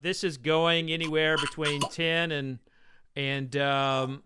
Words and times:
This 0.00 0.22
is 0.24 0.36
going 0.36 0.90
anywhere 0.90 1.36
between 1.36 1.80
ten 1.90 2.30
and 2.32 2.58
and 3.16 3.56
um, 3.56 4.22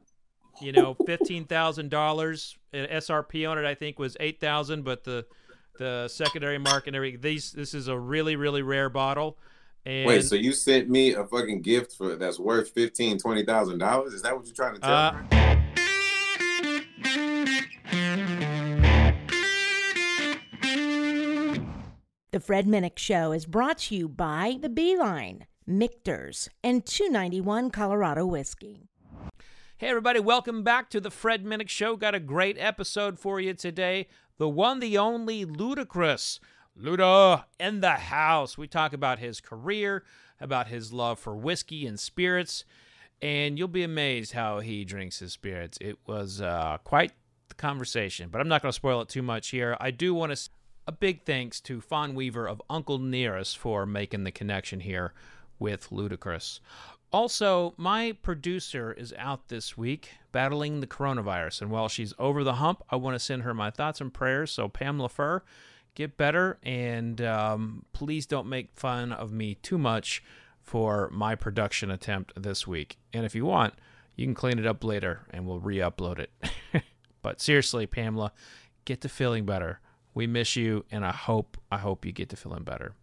you 0.60 0.72
know 0.72 0.94
fifteen 1.06 1.44
thousand 1.44 1.90
dollars. 1.90 2.56
SRP 2.74 3.48
on 3.50 3.58
it, 3.58 3.64
I 3.64 3.74
think, 3.74 3.98
was 3.98 4.16
eight 4.20 4.40
thousand, 4.40 4.82
but 4.84 5.04
the 5.04 5.24
the 5.78 6.08
secondary 6.08 6.58
market 6.58 6.88
and 6.88 6.96
everything. 6.96 7.20
These 7.20 7.52
this 7.52 7.72
is 7.74 7.88
a 7.88 7.98
really 7.98 8.36
really 8.36 8.62
rare 8.62 8.88
bottle. 8.90 9.38
And, 9.84 10.06
Wait, 10.06 10.22
so 10.22 10.36
you 10.36 10.52
sent 10.52 10.88
me 10.88 11.14
a 11.14 11.24
fucking 11.24 11.62
gift 11.62 11.96
for 11.96 12.14
that's 12.16 12.38
worth 12.38 12.70
fifteen, 12.70 13.18
twenty 13.18 13.44
thousand 13.44 13.78
dollars? 13.78 14.12
Is 14.14 14.22
that 14.22 14.36
what 14.36 14.44
you're 14.46 14.54
trying 14.54 14.74
to 14.74 14.80
tell 14.80 14.92
Uh, 14.92 15.12
me? 15.12 15.62
The 22.30 22.40
Fred 22.40 22.66
Minnick 22.66 22.98
Show 22.98 23.32
is 23.32 23.44
brought 23.44 23.78
to 23.78 23.94
you 23.96 24.08
by 24.08 24.56
The 24.60 24.68
Beeline, 24.70 25.46
Michter's, 25.66 26.48
and 26.64 26.84
291 26.84 27.70
Colorado 27.70 28.26
Whiskey. 28.26 28.88
Hey, 29.78 29.88
everybody, 29.88 30.20
welcome 30.20 30.62
back 30.62 30.90
to 30.90 31.00
the 31.00 31.10
Fred 31.10 31.44
Minnick 31.44 31.68
Show. 31.68 31.96
Got 31.96 32.14
a 32.14 32.20
great 32.20 32.56
episode 32.58 33.18
for 33.18 33.40
you 33.40 33.54
today. 33.54 34.08
The 34.38 34.48
one, 34.48 34.80
the 34.80 34.98
only 34.98 35.44
Ludacris. 35.44 36.40
Luda 36.78 37.44
in 37.60 37.80
the 37.80 37.90
house. 37.90 38.56
We 38.56 38.66
talk 38.66 38.92
about 38.92 39.18
his 39.18 39.40
career, 39.40 40.04
about 40.40 40.68
his 40.68 40.92
love 40.92 41.18
for 41.18 41.36
whiskey 41.36 41.86
and 41.86 42.00
spirits, 42.00 42.64
and 43.20 43.58
you'll 43.58 43.68
be 43.68 43.82
amazed 43.82 44.32
how 44.32 44.60
he 44.60 44.84
drinks 44.84 45.18
his 45.18 45.32
spirits. 45.32 45.78
It 45.80 45.98
was 46.06 46.40
uh, 46.40 46.78
quite 46.82 47.12
the 47.48 47.54
conversation, 47.54 48.30
but 48.30 48.40
I'm 48.40 48.48
not 48.48 48.62
going 48.62 48.70
to 48.70 48.76
spoil 48.76 49.00
it 49.02 49.08
too 49.08 49.22
much 49.22 49.48
here. 49.50 49.76
I 49.80 49.90
do 49.90 50.14
want 50.14 50.34
to. 50.34 50.50
A 50.84 50.90
big 50.90 51.24
thanks 51.24 51.60
to 51.60 51.80
Fawn 51.80 52.12
Weaver 52.16 52.48
of 52.48 52.60
Uncle 52.68 52.98
Nearest 52.98 53.56
for 53.56 53.86
making 53.86 54.24
the 54.24 54.32
connection 54.32 54.80
here 54.80 55.12
with 55.62 55.88
Ludacris. 55.90 56.58
Also, 57.12 57.72
my 57.76 58.12
producer 58.22 58.92
is 58.92 59.14
out 59.16 59.48
this 59.48 59.76
week 59.76 60.10
battling 60.32 60.80
the 60.80 60.86
coronavirus, 60.86 61.62
and 61.62 61.70
while 61.70 61.88
she's 61.88 62.12
over 62.18 62.42
the 62.42 62.54
hump, 62.54 62.82
I 62.90 62.96
want 62.96 63.14
to 63.14 63.18
send 63.18 63.42
her 63.42 63.54
my 63.54 63.70
thoughts 63.70 64.00
and 64.00 64.12
prayers. 64.12 64.50
So, 64.50 64.68
Pamela 64.68 65.08
Fur, 65.08 65.42
get 65.94 66.16
better, 66.16 66.58
and 66.62 67.20
um, 67.20 67.84
please 67.92 68.26
don't 68.26 68.48
make 68.48 68.74
fun 68.74 69.12
of 69.12 69.30
me 69.30 69.54
too 69.56 69.78
much 69.78 70.22
for 70.62 71.10
my 71.12 71.34
production 71.34 71.90
attempt 71.90 72.32
this 72.34 72.66
week. 72.66 72.98
And 73.12 73.24
if 73.24 73.34
you 73.34 73.44
want, 73.44 73.74
you 74.16 74.26
can 74.26 74.34
clean 74.34 74.58
it 74.58 74.66
up 74.66 74.82
later, 74.82 75.20
and 75.30 75.46
we'll 75.46 75.60
re-upload 75.60 76.18
it. 76.18 76.30
but 77.22 77.40
seriously, 77.40 77.86
Pamela, 77.86 78.32
get 78.84 79.00
to 79.02 79.08
feeling 79.08 79.44
better. 79.44 79.80
We 80.14 80.26
miss 80.26 80.56
you, 80.56 80.86
and 80.90 81.04
I 81.04 81.12
hope 81.12 81.56
I 81.70 81.78
hope 81.78 82.04
you 82.04 82.12
get 82.12 82.30
to 82.30 82.36
feeling 82.36 82.64
better. 82.64 82.94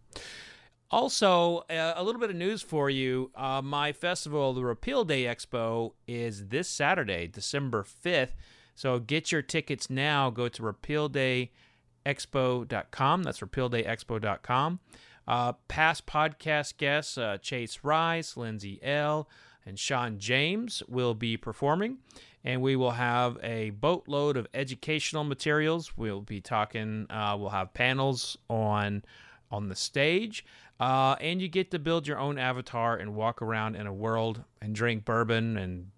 Also, 0.92 1.58
uh, 1.70 1.92
a 1.94 2.02
little 2.02 2.20
bit 2.20 2.30
of 2.30 2.36
news 2.36 2.62
for 2.62 2.90
you. 2.90 3.30
Uh, 3.36 3.62
my 3.62 3.92
festival, 3.92 4.52
the 4.52 4.64
Repeal 4.64 5.04
Day 5.04 5.22
Expo, 5.22 5.92
is 6.08 6.48
this 6.48 6.68
Saturday, 6.68 7.28
December 7.28 7.84
5th. 7.84 8.32
So 8.74 8.98
get 8.98 9.30
your 9.30 9.42
tickets 9.42 9.88
now. 9.88 10.30
Go 10.30 10.48
to 10.48 10.62
repealdayexpo.com. 10.62 13.22
That's 13.22 13.38
repealdayexpo.com. 13.38 14.80
Uh, 15.28 15.52
past 15.68 16.06
podcast 16.06 16.76
guests 16.76 17.16
uh, 17.16 17.38
Chase 17.40 17.78
Rice, 17.84 18.36
Lindsay 18.36 18.80
Ell, 18.82 19.28
and 19.64 19.78
Sean 19.78 20.18
James 20.18 20.82
will 20.88 21.14
be 21.14 21.36
performing. 21.36 21.98
And 22.42 22.62
we 22.62 22.74
will 22.74 22.92
have 22.92 23.38
a 23.44 23.70
boatload 23.70 24.36
of 24.36 24.48
educational 24.54 25.22
materials. 25.22 25.96
We'll 25.96 26.22
be 26.22 26.40
talking, 26.40 27.06
uh, 27.10 27.36
we'll 27.38 27.50
have 27.50 27.74
panels 27.74 28.36
on 28.48 29.04
on 29.52 29.68
the 29.68 29.76
stage. 29.76 30.44
Uh, 30.80 31.14
and 31.20 31.42
you 31.42 31.48
get 31.48 31.70
to 31.70 31.78
build 31.78 32.06
your 32.06 32.18
own 32.18 32.38
avatar 32.38 32.96
and 32.96 33.14
walk 33.14 33.42
around 33.42 33.76
in 33.76 33.86
a 33.86 33.92
world 33.92 34.42
and 34.62 34.74
drink 34.74 35.04
bourbon 35.04 35.58
and 35.58 35.90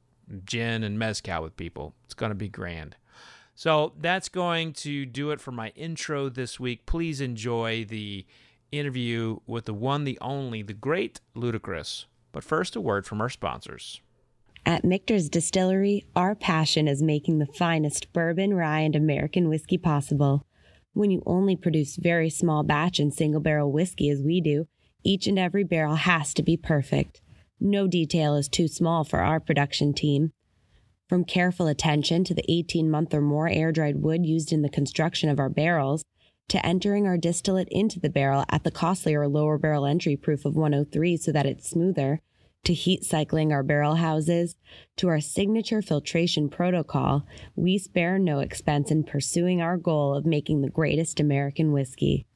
gin 0.45 0.83
and 0.83 0.99
mezcal 0.99 1.41
with 1.43 1.57
people. 1.57 1.95
It's 2.05 2.15
going 2.15 2.31
to 2.31 2.37
be 2.37 2.49
grand. 2.49 2.97
So 3.55 3.93
that's 4.01 4.29
going 4.29 4.73
to 4.75 5.07
do 5.07 5.31
it 5.31 5.41
for 5.41 5.53
my 5.53 5.69
intro 5.77 6.29
this 6.29 6.59
week. 6.59 6.85
Please 6.85 7.21
enjoy 7.21 7.85
the 7.85 8.27
interview 8.73 9.39
with 9.47 9.67
the 9.67 9.75
one, 9.75 10.03
the 10.03 10.19
only, 10.21 10.63
the 10.63 10.73
great 10.73 11.21
Ludacris. 11.37 12.07
But 12.33 12.43
first, 12.43 12.75
a 12.75 12.81
word 12.81 13.07
from 13.07 13.21
our 13.21 13.29
sponsors. 13.29 14.01
At 14.65 14.85
Michter's 14.85 15.29
Distillery, 15.29 16.07
our 16.17 16.35
passion 16.35 16.89
is 16.89 17.03
making 17.03 17.39
the 17.39 17.47
finest 17.47 18.13
bourbon, 18.13 18.55
rye, 18.55 18.81
and 18.81 18.97
American 18.97 19.49
whiskey 19.49 19.79
possible. 19.79 20.47
When 20.95 21.11
you 21.11 21.23
only 21.27 21.57
produce 21.57 21.97
very 21.97 22.31
small 22.31 22.63
batch 22.63 22.99
and 22.99 23.13
single 23.13 23.41
barrel 23.41 23.73
whiskey 23.73 24.09
as 24.11 24.23
we 24.23 24.41
do, 24.41 24.67
each 25.05 25.27
and 25.27 25.39
every 25.39 25.65
barrel 25.65 25.97
has 25.97 26.35
to 26.35 26.43
be 26.43 26.57
perfect. 26.57 27.21
No 27.61 27.87
detail 27.87 28.35
is 28.35 28.49
too 28.49 28.69
small 28.69 29.05
for 29.05 29.21
our 29.21 29.41
production 29.41 29.95
team. 29.95 30.33
From 31.09 31.25
careful 31.25 31.67
attention 31.67 32.25
to 32.25 32.35
the 32.35 32.45
18 32.51 32.91
month 32.91 33.13
or 33.13 33.21
more 33.21 33.49
air 33.49 33.73
dried 33.73 34.03
wood 34.03 34.25
used 34.25 34.53
in 34.53 34.63
the 34.63 34.69
construction 34.69 35.29
of 35.29 35.39
our 35.39 35.51
barrels, 35.51 36.05
to 36.49 36.65
entering 36.67 37.07
our 37.07 37.17
distillate 37.17 37.69
into 37.71 38.01
the 38.01 38.11
barrel 38.11 38.45
at 38.51 38.65
the 38.65 38.71
costlier 38.71 39.29
lower 39.29 39.59
barrel 39.59 39.87
entry 39.87 40.17
proof 40.17 40.45
of 40.45 40.57
103 40.57 41.17
so 41.17 41.33
that 41.33 41.47
it's 41.47 41.69
smoother, 41.69 42.21
to 42.65 42.75
heat 42.75 43.05
cycling 43.05 43.53
our 43.53 43.63
barrel 43.63 43.97
houses, 43.97 44.55
to 44.97 45.09
our 45.09 45.21
signature 45.21 45.83
filtration 45.83 46.49
protocol, 46.49 47.27
we 47.57 47.77
spare 47.77 48.19
no 48.19 48.39
expense 48.39 48.91
in 48.91 49.03
pursuing 49.03 49.61
our 49.61 49.77
goal 49.77 50.15
of 50.15 50.25
making 50.25 50.61
the 50.61 50.71
greatest 50.71 51.19
American 51.19 51.73
whiskey. 51.73 52.27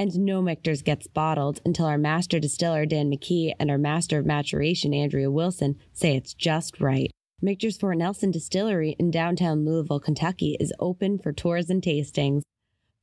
And 0.00 0.18
no 0.18 0.40
Michter's 0.40 0.80
gets 0.80 1.06
bottled 1.06 1.60
until 1.66 1.84
our 1.84 1.98
master 1.98 2.40
distiller 2.40 2.86
Dan 2.86 3.10
McKee 3.10 3.52
and 3.60 3.70
our 3.70 3.76
master 3.76 4.18
of 4.18 4.24
maturation 4.24 4.94
Andrea 4.94 5.30
Wilson 5.30 5.76
say 5.92 6.16
it's 6.16 6.32
just 6.32 6.80
right. 6.80 7.10
Michter's 7.42 7.76
Fort 7.76 7.98
Nelson 7.98 8.30
Distillery 8.30 8.96
in 8.98 9.10
downtown 9.10 9.66
Louisville, 9.66 10.00
Kentucky 10.00 10.56
is 10.58 10.72
open 10.80 11.18
for 11.18 11.34
tours 11.34 11.68
and 11.68 11.82
tastings. 11.82 12.40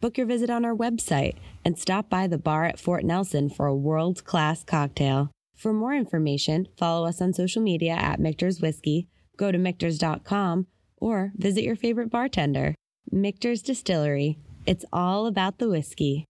Book 0.02 0.18
your 0.18 0.26
visit 0.26 0.50
on 0.50 0.66
our 0.66 0.76
website 0.76 1.36
and 1.64 1.78
stop 1.78 2.10
by 2.10 2.26
the 2.26 2.40
bar 2.40 2.66
at 2.66 2.80
Fort 2.80 3.06
Nelson 3.06 3.52
for 3.52 3.68
a 3.68 3.76
world 3.76 4.24
class 4.24 4.64
cocktail. 4.64 5.30
For 5.56 5.74
more 5.74 5.94
information, 5.94 6.68
follow 6.80 7.06
us 7.06 7.22
on 7.22 7.32
social 7.32 7.62
media 7.62 7.94
at 7.94 8.20
Michter's 8.20 8.60
Whiskey, 8.60 9.08
go 9.38 9.52
to 9.52 9.60
Michter's.com, 9.60 10.66
or 10.98 11.32
visit 11.36 11.64
your 11.64 11.76
favorite 11.76 12.10
bartender. 12.10 12.74
Michter's 13.12 13.62
Distillery. 13.62 14.40
It's 14.66 14.84
all 14.92 15.28
about 15.28 15.60
the 15.60 15.70
whiskey. 15.70 16.26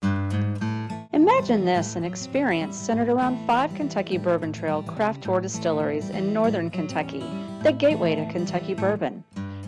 Imagine 1.14 1.64
this 1.64 1.96
an 1.96 2.04
experience 2.04 2.76
centered 2.76 3.08
around 3.08 3.46
five 3.46 3.74
Kentucky 3.74 4.18
Bourbon 4.18 4.52
Trail 4.52 4.82
craft 4.82 5.22
tour 5.22 5.40
distilleries 5.40 6.10
in 6.10 6.34
northern 6.34 6.68
Kentucky, 6.68 7.24
the 7.62 7.72
gateway 7.72 8.14
to 8.14 8.30
Kentucky 8.30 8.74
bourbon. 8.74 9.24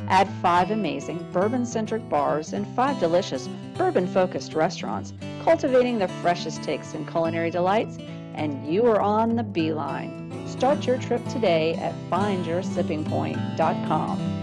Add 0.09 0.29
five 0.43 0.71
amazing 0.71 1.27
bourbon 1.33 1.65
centric 1.65 2.07
bars 2.11 2.53
and 2.53 2.67
five 2.77 3.01
delicious 3.01 3.49
bourbon 3.75 4.07
focused 4.07 4.53
restaurants, 4.53 5.15
cultivating 5.43 5.99
the 5.99 6.09
freshest 6.21 6.63
takes 6.63 6.93
and 6.93 7.11
culinary 7.11 7.51
delights, 7.51 7.97
and 8.35 8.71
you 8.71 8.85
are 8.85 9.01
on 9.01 9.35
the 9.35 9.43
beeline. 9.43 10.47
Start 10.47 10.87
your 10.87 10.99
trip 10.99 11.27
today 11.29 11.73
at 11.77 11.95
findyoursippingpoint.com. 12.11 14.40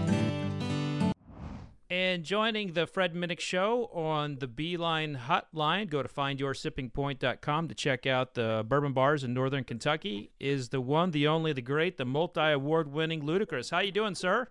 And 1.90 2.22
joining 2.22 2.74
the 2.74 2.86
Fred 2.86 3.14
Minnick 3.14 3.40
Show 3.40 3.86
on 3.94 4.36
the 4.40 4.46
Beeline 4.46 5.20
Hotline, 5.26 5.88
go 5.88 6.02
to 6.02 6.08
findyoursippingpoint.com 6.08 7.68
to 7.68 7.74
check 7.74 8.06
out 8.06 8.34
the 8.34 8.62
bourbon 8.68 8.92
bars 8.92 9.24
in 9.24 9.32
Northern 9.32 9.64
Kentucky. 9.64 10.30
Is 10.38 10.68
the 10.68 10.82
one, 10.82 11.12
the 11.12 11.26
only, 11.26 11.54
the 11.54 11.62
great, 11.62 11.96
the 11.96 12.04
multi-award-winning 12.04 13.22
Ludacris. 13.22 13.70
How 13.70 13.78
you 13.78 13.90
doing, 13.90 14.14
sir? 14.14 14.48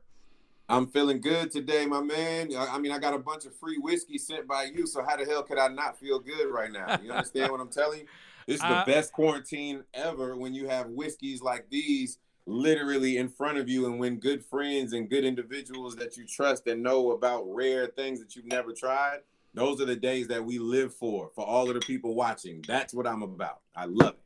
I'm 0.67 0.87
feeling 0.87 1.21
good 1.21 1.51
today, 1.51 1.85
my 1.85 2.01
man. 2.01 2.49
I 2.55 2.69
I 2.71 2.79
mean, 2.79 2.91
I 2.91 2.97
got 2.97 3.13
a 3.13 3.19
bunch 3.19 3.45
of 3.45 3.55
free 3.55 3.77
whiskey 3.77 4.17
sent 4.17 4.47
by 4.47 4.63
you, 4.63 4.87
so 4.87 5.03
how 5.03 5.15
the 5.15 5.23
hell 5.23 5.43
could 5.43 5.59
I 5.59 5.67
not 5.67 5.99
feel 5.99 6.19
good 6.19 6.49
right 6.49 6.71
now? 6.71 6.99
You 7.03 7.11
understand 7.11 7.51
what 7.51 7.61
I'm 7.61 7.69
telling 7.69 7.99
you? 7.99 8.05
This 8.47 8.55
is 8.55 8.61
the 8.61 8.67
Uh, 8.77 8.85
best 8.85 9.13
quarantine 9.13 9.83
ever 9.93 10.35
when 10.35 10.55
you 10.55 10.67
have 10.69 10.87
whiskeys 10.87 11.43
like 11.43 11.69
these 11.69 12.17
literally 12.47 13.17
in 13.17 13.27
front 13.27 13.57
of 13.57 13.67
you 13.69 13.85
and 13.85 13.99
when 13.99 14.15
good 14.15 14.43
friends 14.43 14.93
and 14.93 15.09
good 15.09 15.25
individuals 15.25 15.95
that 15.97 16.15
you 16.15 16.25
trust 16.25 16.65
and 16.67 16.81
know 16.81 17.11
about 17.11 17.43
rare 17.45 17.87
things 17.87 18.19
that 18.19 18.35
you've 18.35 18.45
never 18.45 18.71
tried. 18.71 19.19
Those 19.53 19.81
are 19.81 19.85
the 19.85 19.95
days 19.95 20.27
that 20.29 20.43
we 20.43 20.57
live 20.57 20.93
for, 20.93 21.29
for 21.35 21.45
all 21.45 21.67
of 21.67 21.73
the 21.73 21.81
people 21.81 22.15
watching. 22.15 22.63
That's 22.67 22.93
what 22.93 23.05
I'm 23.05 23.21
about. 23.21 23.61
I 23.75 23.85
love 23.85 24.13
it. 24.13 24.19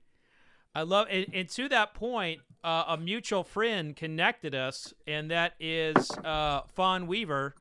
I 0.73 0.83
love 0.83 1.07
and, 1.09 1.25
and 1.33 1.49
to 1.49 1.67
that 1.69 1.93
point, 1.93 2.41
uh, 2.63 2.85
a 2.87 2.97
mutual 2.97 3.43
friend 3.43 3.95
connected 3.95 4.55
us, 4.55 4.93
and 5.05 5.29
that 5.31 5.53
is 5.59 6.11
uh, 6.23 6.61
Fawn 6.73 7.07
Weaver, 7.07 7.55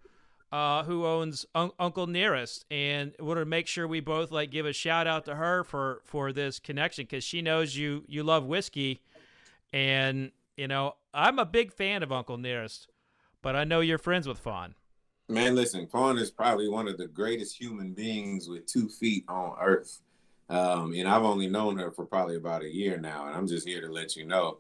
uh, 0.53 0.85
who 0.85 1.07
owns 1.07 1.47
Un- 1.55 1.73
Uncle 1.79 2.07
Nearest, 2.07 2.65
and 2.71 3.13
wanted 3.19 3.41
to 3.41 3.47
make 3.47 3.67
sure 3.67 3.89
we 3.89 4.01
both 4.01 4.31
like 4.31 4.51
give 4.51 4.67
a 4.67 4.73
shout 4.73 5.07
out 5.07 5.25
to 5.25 5.35
her 5.35 5.65
for 5.65 6.03
for 6.05 6.33
this 6.33 6.61
connection 6.61 7.05
because 7.05 7.25
she 7.25 7.43
knows 7.43 7.77
you 7.77 8.05
you 8.07 8.23
love 8.23 8.45
whiskey, 8.45 9.01
and 9.73 10.31
you 10.61 10.69
know 10.69 10.95
I'm 11.15 11.39
a 11.39 11.47
big 11.47 11.73
fan 11.73 12.03
of 12.03 12.13
Uncle 12.13 12.37
Nearest, 12.37 12.87
but 13.41 13.57
I 13.57 13.65
know 13.65 13.81
you're 13.81 13.97
friends 13.97 14.29
with 14.29 14.39
Fawn. 14.39 14.75
Man, 15.27 15.57
listen, 15.57 15.87
Fawn 15.87 16.19
is 16.19 16.31
probably 16.31 16.69
one 16.69 16.87
of 16.87 16.99
the 16.99 17.07
greatest 17.07 17.59
human 17.59 17.95
beings 17.95 18.47
with 18.47 18.67
two 18.67 18.89
feet 18.89 19.25
on 19.27 19.57
earth. 19.59 20.03
Um, 20.51 20.93
and 20.95 21.09
I've 21.09 21.23
only 21.23 21.47
known 21.47 21.79
her 21.79 21.91
for 21.91 22.05
probably 22.05 22.37
about 22.37 22.63
a 22.63 22.69
year 22.69 22.99
now, 22.99 23.27
and 23.27 23.35
I'm 23.35 23.47
just 23.47 23.67
here 23.67 23.81
to 23.81 23.91
let 23.91 24.17
you 24.17 24.27
know. 24.27 24.59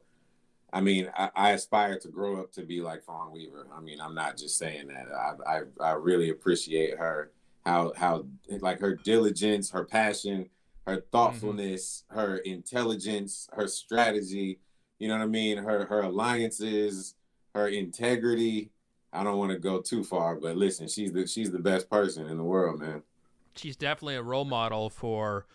I 0.72 0.80
mean, 0.80 1.10
I, 1.14 1.30
I 1.34 1.50
aspire 1.50 1.98
to 1.98 2.08
grow 2.08 2.40
up 2.40 2.52
to 2.52 2.62
be 2.62 2.80
like 2.80 3.02
Fawn 3.02 3.32
Weaver. 3.32 3.66
I 3.76 3.80
mean, 3.80 4.00
I'm 4.00 4.14
not 4.14 4.38
just 4.38 4.56
saying 4.56 4.86
that. 4.86 5.06
I, 5.12 5.58
I, 5.58 5.60
I 5.80 5.92
really 5.92 6.30
appreciate 6.30 6.96
her, 6.96 7.32
how 7.66 7.92
how 7.94 8.24
like 8.60 8.80
her 8.80 8.94
diligence, 8.94 9.70
her 9.72 9.84
passion, 9.84 10.48
her 10.86 10.98
mm-hmm. 10.98 11.10
thoughtfulness, 11.12 12.04
mm-hmm. 12.08 12.20
her 12.20 12.36
intelligence, 12.38 13.50
her 13.52 13.68
strategy. 13.68 14.60
You 15.00 15.08
know 15.08 15.16
what 15.16 15.24
I 15.24 15.26
mean? 15.26 15.58
Her 15.58 15.86
her 15.86 16.02
alliances, 16.02 17.16
her 17.54 17.66
integrity. 17.66 18.70
I 19.12 19.24
don't 19.24 19.38
want 19.38 19.50
to 19.50 19.58
go 19.58 19.80
too 19.80 20.04
far, 20.04 20.36
but 20.36 20.56
listen, 20.56 20.86
she's 20.86 21.10
the 21.12 21.26
she's 21.26 21.50
the 21.50 21.58
best 21.58 21.90
person 21.90 22.28
in 22.28 22.36
the 22.36 22.44
world, 22.44 22.80
man. 22.80 23.02
She's 23.56 23.76
definitely 23.76 24.14
a 24.14 24.22
role 24.22 24.44
model 24.44 24.90
for 24.90 25.46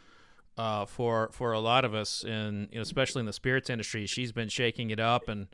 uh, 0.57 0.86
for 0.86 1.30
for 1.31 1.53
a 1.53 1.59
lot 1.59 1.86
of 1.86 1.94
us, 1.94 2.24
and 2.24 2.68
you 2.71 2.75
know, 2.75 2.81
especially 2.81 3.21
in 3.21 3.27
the 3.27 3.33
spirits 3.33 3.69
industry. 3.69 4.07
She's 4.07 4.31
been 4.31 4.50
shaking 4.50 4.89
it 4.89 5.00
up, 5.00 5.30
and 5.30 5.47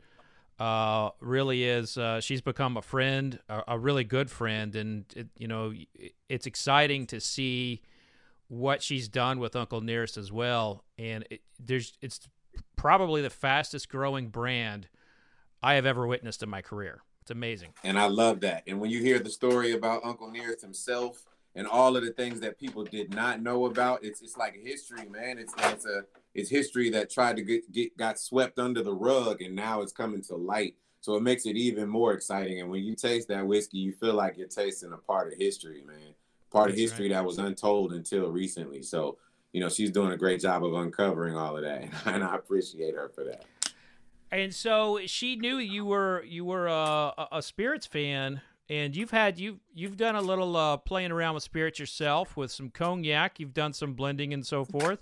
uh, 0.58 1.10
really 1.20 1.64
is. 1.64 1.98
Uh, 1.98 2.20
she's 2.20 2.40
become 2.40 2.76
a 2.78 2.82
friend, 2.82 3.40
a, 3.48 3.62
a 3.68 3.78
really 3.78 4.04
good 4.04 4.30
friend, 4.30 4.74
and 4.74 5.04
it, 5.14 5.28
you 5.36 5.48
know, 5.48 5.74
it's 6.30 6.46
exciting 6.46 7.06
to 7.08 7.20
see 7.20 7.82
what 8.48 8.82
she's 8.82 9.08
done 9.08 9.38
with 9.38 9.56
Uncle 9.56 9.80
Nearest 9.80 10.16
as 10.16 10.30
well. 10.30 10.84
And 10.98 11.26
it, 11.30 11.42
there's 11.58 11.96
it's 12.00 12.20
probably 12.76 13.22
the 13.22 13.30
fastest 13.30 13.88
growing 13.88 14.28
brand 14.28 14.88
I 15.62 15.74
have 15.74 15.86
ever 15.86 16.06
witnessed 16.06 16.42
in 16.42 16.48
my 16.48 16.62
career. 16.62 17.02
It's 17.20 17.30
amazing. 17.30 17.74
And 17.84 17.98
I 17.98 18.06
love 18.06 18.40
that. 18.40 18.64
And 18.66 18.80
when 18.80 18.90
you 18.90 19.00
hear 19.00 19.18
the 19.18 19.30
story 19.30 19.72
about 19.72 20.04
Uncle 20.04 20.30
Nearest 20.30 20.62
himself 20.62 21.24
and 21.54 21.66
all 21.66 21.96
of 21.96 22.04
the 22.04 22.12
things 22.12 22.40
that 22.40 22.58
people 22.58 22.84
did 22.84 23.14
not 23.14 23.42
know 23.42 23.66
about. 23.66 24.04
It's 24.04 24.22
it's 24.22 24.36
like 24.36 24.58
history, 24.62 25.08
man. 25.08 25.38
It's 25.38 25.52
it's 25.58 25.86
a 25.86 26.04
it's 26.34 26.48
history 26.48 26.90
that 26.90 27.10
tried 27.10 27.36
to 27.36 27.42
get, 27.42 27.70
get 27.72 27.96
got 27.96 28.18
swept 28.18 28.58
under 28.58 28.82
the 28.82 28.94
rug 28.94 29.42
and 29.42 29.54
now 29.54 29.82
it's 29.82 29.92
coming 29.92 30.22
to 30.22 30.36
light. 30.36 30.76
So 31.00 31.16
it 31.16 31.22
makes 31.22 31.46
it 31.46 31.56
even 31.56 31.88
more 31.88 32.12
exciting. 32.12 32.60
And 32.60 32.70
when 32.70 32.84
you 32.84 32.94
taste 32.94 33.28
that 33.28 33.46
whiskey, 33.46 33.78
you 33.78 33.92
feel 33.92 34.14
like 34.14 34.38
you're 34.38 34.46
tasting 34.46 34.92
a 34.92 34.96
part 34.96 35.32
of 35.32 35.38
history, 35.38 35.82
man. 35.84 36.14
Part 36.50 36.68
That's 36.68 36.76
of 36.76 36.80
history 36.80 37.08
right. 37.08 37.16
that 37.16 37.24
was 37.24 37.38
untold 37.38 37.92
until 37.92 38.30
recently. 38.30 38.82
So, 38.82 39.18
you 39.52 39.60
know, 39.60 39.68
she's 39.68 39.90
doing 39.90 40.12
a 40.12 40.16
great 40.16 40.40
job 40.40 40.64
of 40.64 40.74
uncovering 40.74 41.36
all 41.36 41.56
of 41.56 41.62
that. 41.62 41.88
And 42.06 42.24
I 42.24 42.36
appreciate 42.36 42.94
her 42.94 43.10
for 43.14 43.24
that. 43.24 43.44
And 44.30 44.54
so 44.54 45.00
she 45.06 45.36
knew 45.36 45.58
you 45.58 45.84
were 45.84 46.24
you 46.24 46.44
were 46.44 46.66
a, 46.66 47.28
a 47.32 47.42
spirits 47.42 47.86
fan 47.86 48.40
and 48.68 48.96
you've 48.96 49.10
had 49.10 49.38
you 49.38 49.60
you've 49.74 49.98
done 49.98 50.16
a 50.16 50.22
little 50.22 50.56
uh, 50.56 50.78
playing 50.78 51.12
around 51.12 51.34
with 51.34 51.42
spirits 51.42 51.78
yourself 51.78 52.36
with 52.36 52.50
some 52.50 52.70
cognac. 52.70 53.38
You've 53.38 53.52
done 53.52 53.74
some 53.74 53.92
blending 53.92 54.32
and 54.32 54.46
so 54.46 54.64
forth. 54.64 55.00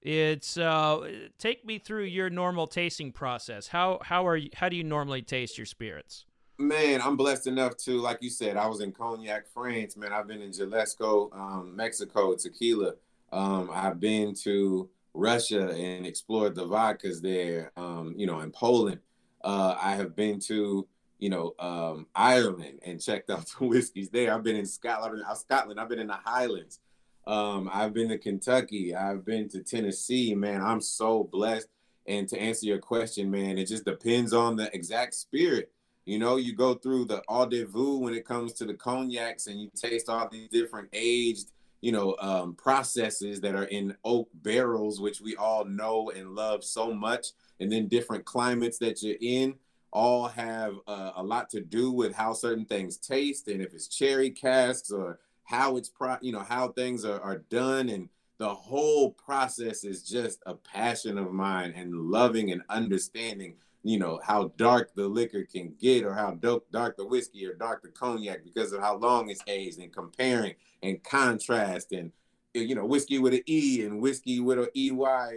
It's 0.00 0.56
uh, 0.56 1.10
take 1.38 1.66
me 1.66 1.78
through 1.78 2.04
your 2.04 2.30
normal 2.30 2.66
tasting 2.66 3.12
process. 3.12 3.68
How 3.68 3.98
how 4.02 4.26
are 4.26 4.36
you? 4.36 4.48
How 4.54 4.70
do 4.70 4.76
you 4.76 4.84
normally 4.84 5.20
taste 5.20 5.58
your 5.58 5.66
spirits? 5.66 6.24
Man, 6.58 7.00
I'm 7.02 7.16
blessed 7.16 7.46
enough 7.46 7.76
to, 7.78 7.98
like 7.98 8.18
you 8.20 8.28
said, 8.28 8.58
I 8.58 8.66
was 8.66 8.80
in 8.80 8.92
Cognac, 8.92 9.46
France. 9.46 9.96
Man, 9.96 10.12
I've 10.12 10.26
been 10.26 10.42
in 10.42 10.52
Jalisco, 10.52 11.30
um, 11.32 11.74
Mexico, 11.74 12.34
tequila. 12.34 12.94
Um, 13.32 13.70
I've 13.72 14.00
been 14.00 14.34
to 14.42 14.88
Russia 15.14 15.70
and 15.70 16.06
explored 16.06 16.54
the 16.54 16.66
vodkas 16.66 17.20
there. 17.20 17.72
Um, 17.76 18.14
you 18.16 18.26
know, 18.26 18.40
in 18.40 18.50
Poland. 18.50 19.00
Uh, 19.42 19.74
I 19.80 19.92
have 19.96 20.14
been 20.14 20.38
to 20.40 20.86
you 21.20 21.28
know, 21.28 21.54
um, 21.58 22.06
Ireland 22.14 22.80
and 22.84 23.00
checked 23.00 23.30
out 23.30 23.46
the 23.58 23.66
whiskeys 23.66 24.08
there. 24.08 24.34
I've 24.34 24.42
been 24.42 24.56
in 24.56 24.66
Scotland, 24.66 25.22
Scotland. 25.36 25.78
I've 25.78 25.88
been 25.88 26.00
in 26.00 26.08
the 26.08 26.18
Highlands. 26.24 26.80
Um, 27.26 27.70
I've 27.72 27.92
been 27.92 28.08
to 28.08 28.18
Kentucky. 28.18 28.94
I've 28.94 29.24
been 29.24 29.48
to 29.50 29.62
Tennessee. 29.62 30.34
Man, 30.34 30.62
I'm 30.62 30.80
so 30.80 31.24
blessed. 31.24 31.68
And 32.06 32.26
to 32.30 32.40
answer 32.40 32.66
your 32.66 32.78
question, 32.78 33.30
man, 33.30 33.58
it 33.58 33.66
just 33.66 33.84
depends 33.84 34.32
on 34.32 34.56
the 34.56 34.74
exact 34.74 35.14
spirit. 35.14 35.70
You 36.06 36.18
know, 36.18 36.36
you 36.36 36.56
go 36.56 36.74
through 36.74 37.04
the 37.04 37.22
eaux-de-vie 37.28 37.98
when 37.98 38.14
it 38.14 38.24
comes 38.24 38.54
to 38.54 38.64
the 38.64 38.74
cognacs, 38.74 39.46
and 39.46 39.60
you 39.60 39.70
taste 39.76 40.08
all 40.08 40.28
these 40.28 40.48
different 40.48 40.88
aged, 40.94 41.52
you 41.80 41.92
know, 41.92 42.16
um, 42.20 42.54
processes 42.54 43.40
that 43.40 43.54
are 43.54 43.64
in 43.64 43.96
oak 44.04 44.28
barrels, 44.34 45.00
which 45.00 45.20
we 45.20 45.36
all 45.36 45.64
know 45.64 46.10
and 46.14 46.34
love 46.34 46.62
so 46.64 46.92
much, 46.92 47.28
and 47.58 47.70
then 47.70 47.88
different 47.88 48.24
climates 48.24 48.78
that 48.78 49.02
you're 49.02 49.16
in 49.20 49.54
all 49.92 50.28
have 50.28 50.76
uh, 50.86 51.12
a 51.16 51.22
lot 51.22 51.50
to 51.50 51.60
do 51.60 51.90
with 51.90 52.14
how 52.14 52.32
certain 52.32 52.64
things 52.64 52.96
taste 52.96 53.48
and 53.48 53.60
if 53.60 53.74
it's 53.74 53.88
cherry 53.88 54.30
casks 54.30 54.90
or 54.90 55.18
how 55.44 55.76
it's 55.76 55.88
pro 55.88 56.16
you 56.20 56.32
know 56.32 56.44
how 56.48 56.68
things 56.68 57.04
are, 57.04 57.20
are 57.20 57.38
done. 57.50 57.88
And 57.88 58.08
the 58.38 58.54
whole 58.54 59.10
process 59.12 59.84
is 59.84 60.02
just 60.02 60.40
a 60.46 60.54
passion 60.54 61.18
of 61.18 61.32
mine 61.32 61.74
and 61.76 61.94
loving 61.94 62.52
and 62.52 62.62
understanding 62.68 63.56
you 63.82 63.98
know 63.98 64.20
how 64.22 64.52
dark 64.56 64.94
the 64.94 65.06
liquor 65.06 65.44
can 65.44 65.74
get 65.80 66.04
or 66.04 66.14
how 66.14 66.32
dark, 66.32 66.96
the 66.96 67.06
whiskey 67.06 67.46
or 67.46 67.54
dark 67.54 67.82
the 67.82 67.88
cognac 67.88 68.44
because 68.44 68.72
of 68.72 68.80
how 68.80 68.96
long 68.96 69.30
it's 69.30 69.42
aged 69.46 69.78
and 69.78 69.92
comparing 69.92 70.54
and 70.82 71.02
contrast 71.02 71.92
and 71.92 72.12
eh, 72.54 72.60
you 72.60 72.74
know 72.74 72.84
whiskey 72.84 73.18
with 73.18 73.32
an 73.32 73.42
e 73.48 73.82
and 73.84 74.00
whiskey 74.00 74.40
with 74.40 74.58
a 74.58 74.70
ey 74.76 74.90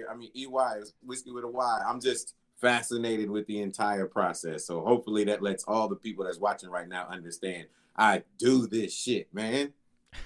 i 0.10 0.16
mean 0.16 0.30
ey 0.36 0.48
is 0.80 0.94
whiskey 1.02 1.32
with 1.32 1.44
a 1.44 1.48
y 1.48 1.80
i'm 1.88 2.02
just 2.02 2.36
fascinated 2.64 3.30
with 3.30 3.46
the 3.48 3.60
entire 3.60 4.08
process. 4.08 4.66
So 4.66 4.80
hopefully 4.82 5.26
that 5.26 5.44
lets 5.44 5.66
all 5.66 5.90
the 5.90 5.98
people 5.98 6.24
that's 6.24 6.40
watching 6.40 6.70
right 6.70 6.88
now 6.88 7.06
understand 7.10 7.68
I 7.96 8.24
do 8.40 8.66
this 8.66 8.96
shit, 8.96 9.32
man. 9.34 9.74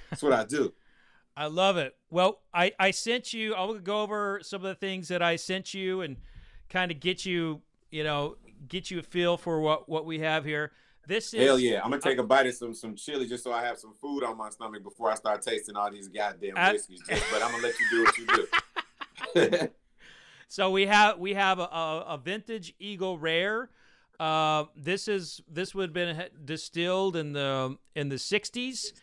That's 0.10 0.22
what 0.22 0.34
I 0.34 0.46
do. 0.46 0.72
I 1.38 1.48
love 1.48 1.78
it. 1.78 1.98
Well, 2.10 2.40
I, 2.54 2.72
I 2.80 2.92
sent 2.92 3.34
you, 3.34 3.54
I'll 3.56 3.74
go 3.80 4.02
over 4.02 4.40
some 4.44 4.64
of 4.64 4.70
the 4.70 4.76
things 4.76 5.10
that 5.10 5.22
I 5.22 5.36
sent 5.36 5.74
you 5.74 6.02
and 6.02 6.18
kind 6.70 6.92
of 6.92 7.00
get 7.00 7.26
you, 7.26 7.62
you 7.92 8.04
know, 8.04 8.38
get 8.68 8.92
you 8.92 9.00
a 9.00 9.04
feel 9.04 9.38
for 9.38 9.60
what, 9.60 9.88
what 9.88 10.06
we 10.06 10.20
have 10.20 10.46
here. 10.46 10.72
This 11.08 11.34
is 11.34 11.42
hell 11.42 11.58
yeah. 11.58 11.82
I'm 11.84 11.90
gonna 11.90 12.02
take 12.02 12.18
a 12.18 12.24
bite 12.24 12.48
of 12.48 12.54
some 12.54 12.74
some 12.74 12.96
chili 12.96 13.28
just 13.28 13.44
so 13.44 13.54
I 13.54 13.64
have 13.64 13.78
some 13.78 13.94
food 13.94 14.26
on 14.26 14.38
my 14.38 14.50
stomach 14.50 14.84
before 14.84 15.10
I 15.10 15.16
start 15.16 15.42
tasting 15.42 15.78
all 15.78 15.90
these 15.90 16.10
goddamn 16.10 16.56
whiskeys. 16.74 17.02
But 17.08 17.42
I'm 17.42 17.52
gonna 17.52 17.64
let 17.64 17.76
you 17.80 17.86
do 17.90 18.04
what 18.04 18.18
you 18.18 19.48
do. 19.48 19.70
So 20.50 20.72
we 20.72 20.86
have 20.86 21.20
we 21.20 21.34
have 21.34 21.60
a, 21.60 21.64
a 21.64 22.20
vintage 22.24 22.74
Eagle 22.80 23.18
Rare. 23.18 23.70
Uh, 24.20 24.66
this 24.76 25.08
is 25.08 25.42
this 25.52 25.76
would 25.76 25.90
have 25.90 25.94
been 25.94 26.24
distilled 26.46 27.16
in 27.16 27.34
the 27.34 27.78
in 27.96 28.10
the 28.10 28.16
60s 28.16 28.94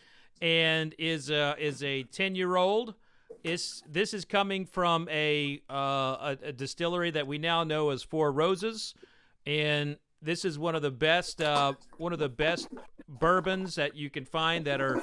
and 0.41 0.95
is 0.99 1.31
a, 1.31 1.55
is 1.59 1.83
a 1.83 2.05
10 2.05 2.35
year 2.35 2.57
old. 2.57 2.95
Is 3.43 3.83
this 3.91 4.15
is 4.15 4.25
coming 4.25 4.67
from 4.67 5.09
a, 5.11 5.63
uh, 5.69 5.75
a, 5.75 6.39
a 6.45 6.53
distillery 6.53 7.11
that 7.11 7.27
we 7.27 7.39
now 7.39 7.65
know 7.65 7.91
as 7.91 8.03
Four 8.03 8.33
Roses, 8.33 8.95
and 9.47 9.97
this 10.23 10.45
is 10.45 10.59
one 10.59 10.75
of 10.75 10.83
the 10.83 10.91
best 10.91 11.43
uh, 11.43 11.75
one 11.99 12.13
of 12.13 12.19
the 12.19 12.29
best 12.29 12.69
bourbons 13.09 13.75
that 13.75 13.95
you 13.95 14.11
can 14.11 14.25
find 14.25 14.65
that 14.67 14.81
are 14.81 15.03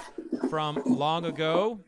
from 0.49 0.81
long 0.85 1.25
ago. 1.25 1.79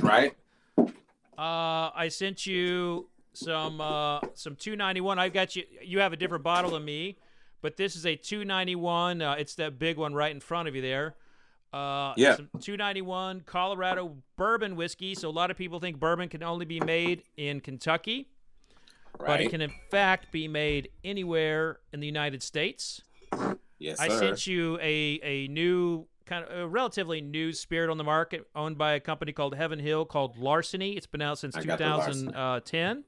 Right. 0.00 0.34
Uh, 0.78 1.90
I 1.94 2.08
sent 2.10 2.46
you 2.46 3.08
some 3.32 3.80
uh, 3.80 4.20
some 4.34 4.56
291. 4.56 5.18
I've 5.18 5.32
got 5.32 5.54
you. 5.56 5.64
You 5.82 6.00
have 6.00 6.12
a 6.12 6.16
different 6.16 6.42
bottle 6.42 6.72
than 6.72 6.84
me, 6.84 7.18
but 7.62 7.76
this 7.76 7.96
is 7.96 8.06
a 8.06 8.16
291. 8.16 9.22
Uh, 9.22 9.36
it's 9.38 9.54
that 9.56 9.78
big 9.78 9.96
one 9.96 10.14
right 10.14 10.32
in 10.32 10.40
front 10.40 10.68
of 10.68 10.74
you 10.74 10.82
there. 10.82 11.14
Uh, 11.72 12.14
yeah. 12.16 12.36
291 12.36 13.42
Colorado 13.46 14.16
bourbon 14.36 14.76
whiskey. 14.76 15.14
So 15.14 15.28
a 15.28 15.30
lot 15.30 15.50
of 15.50 15.56
people 15.56 15.80
think 15.80 15.98
bourbon 15.98 16.28
can 16.28 16.42
only 16.42 16.64
be 16.64 16.80
made 16.80 17.22
in 17.36 17.60
Kentucky, 17.60 18.28
right. 19.18 19.26
but 19.26 19.40
it 19.40 19.50
can 19.50 19.60
in 19.60 19.72
fact 19.90 20.32
be 20.32 20.48
made 20.48 20.90
anywhere 21.04 21.80
in 21.92 22.00
the 22.00 22.06
United 22.06 22.42
States. 22.42 23.02
Yes, 23.78 24.00
I 24.00 24.08
sent 24.08 24.46
you 24.46 24.78
a 24.80 25.20
a 25.22 25.48
new 25.48 26.06
kind 26.24 26.44
of 26.44 26.58
a 26.58 26.68
relatively 26.68 27.20
new 27.20 27.52
spirit 27.52 27.90
on 27.90 27.98
the 27.98 28.04
market, 28.04 28.46
owned 28.54 28.78
by 28.78 28.92
a 28.92 29.00
company 29.00 29.32
called 29.32 29.54
Heaven 29.54 29.78
Hill, 29.78 30.04
called 30.04 30.38
Larceny. 30.38 30.92
It's 30.92 31.06
been 31.06 31.22
out 31.22 31.38
since 31.38 31.54
2010. 31.54 33.04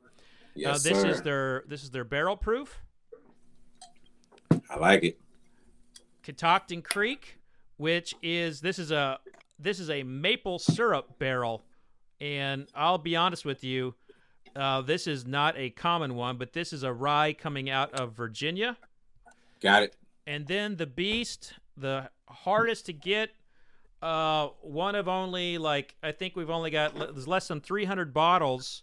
Yes, 0.55 0.87
uh, 0.87 0.89
this 0.89 1.01
sir. 1.01 1.09
is 1.09 1.23
their 1.23 1.65
this 1.69 1.83
is 1.83 1.91
their 1.91 2.05
barrel 2.05 2.37
proof. 2.37 2.83
I 4.71 4.79
like 4.79 5.05
it. 5.05 5.21
Catoctin 6.23 6.83
Creek, 6.83 7.38
which 7.79 8.15
is 8.23 8.61
this 8.61 8.79
is 8.79 8.91
a 8.91 9.19
this 9.59 9.81
is 9.81 9.89
a 9.91 10.03
maple 10.03 10.59
syrup 10.59 11.19
barrel, 11.19 11.65
and 12.21 12.69
I'll 12.75 12.99
be 12.99 13.17
honest 13.17 13.45
with 13.45 13.65
you, 13.65 13.95
uh, 14.55 14.83
this 14.83 15.07
is 15.07 15.27
not 15.27 15.57
a 15.57 15.71
common 15.71 16.15
one, 16.15 16.37
but 16.37 16.53
this 16.53 16.73
is 16.73 16.83
a 16.83 16.93
rye 16.93 17.33
coming 17.33 17.71
out 17.71 17.93
of 17.99 18.13
Virginia. 18.13 18.77
Got 19.61 19.85
it. 19.85 19.97
And 20.27 20.47
then 20.47 20.77
the 20.77 20.87
Beast, 20.87 21.55
the 21.77 22.11
hardest 22.29 22.87
to 22.87 22.93
get, 22.93 23.31
uh, 24.03 24.49
one 24.61 24.95
of 24.95 25.09
only 25.09 25.57
like 25.57 25.97
I 26.03 26.13
think 26.13 26.37
we've 26.37 26.51
only 26.51 26.71
got 26.71 26.95
there's 26.95 27.27
less 27.27 27.49
than 27.49 27.63
300 27.63 28.13
bottles. 28.13 28.83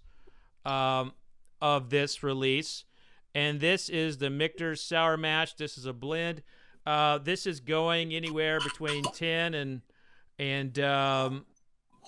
Um, 0.65 1.13
of 1.61 1.89
this 1.89 2.23
release. 2.23 2.85
And 3.33 3.59
this 3.59 3.89
is 3.89 4.17
the 4.17 4.29
Michter's 4.29 4.81
Sour 4.81 5.17
Mash. 5.17 5.55
This 5.55 5.77
is 5.77 5.85
a 5.85 5.93
blend. 5.93 6.41
Uh, 6.85 7.17
this 7.17 7.47
is 7.47 7.59
going 7.59 8.13
anywhere 8.13 8.59
between 8.59 9.03
ten 9.13 9.53
and 9.53 9.81
and 10.37 10.77
um, 10.79 11.45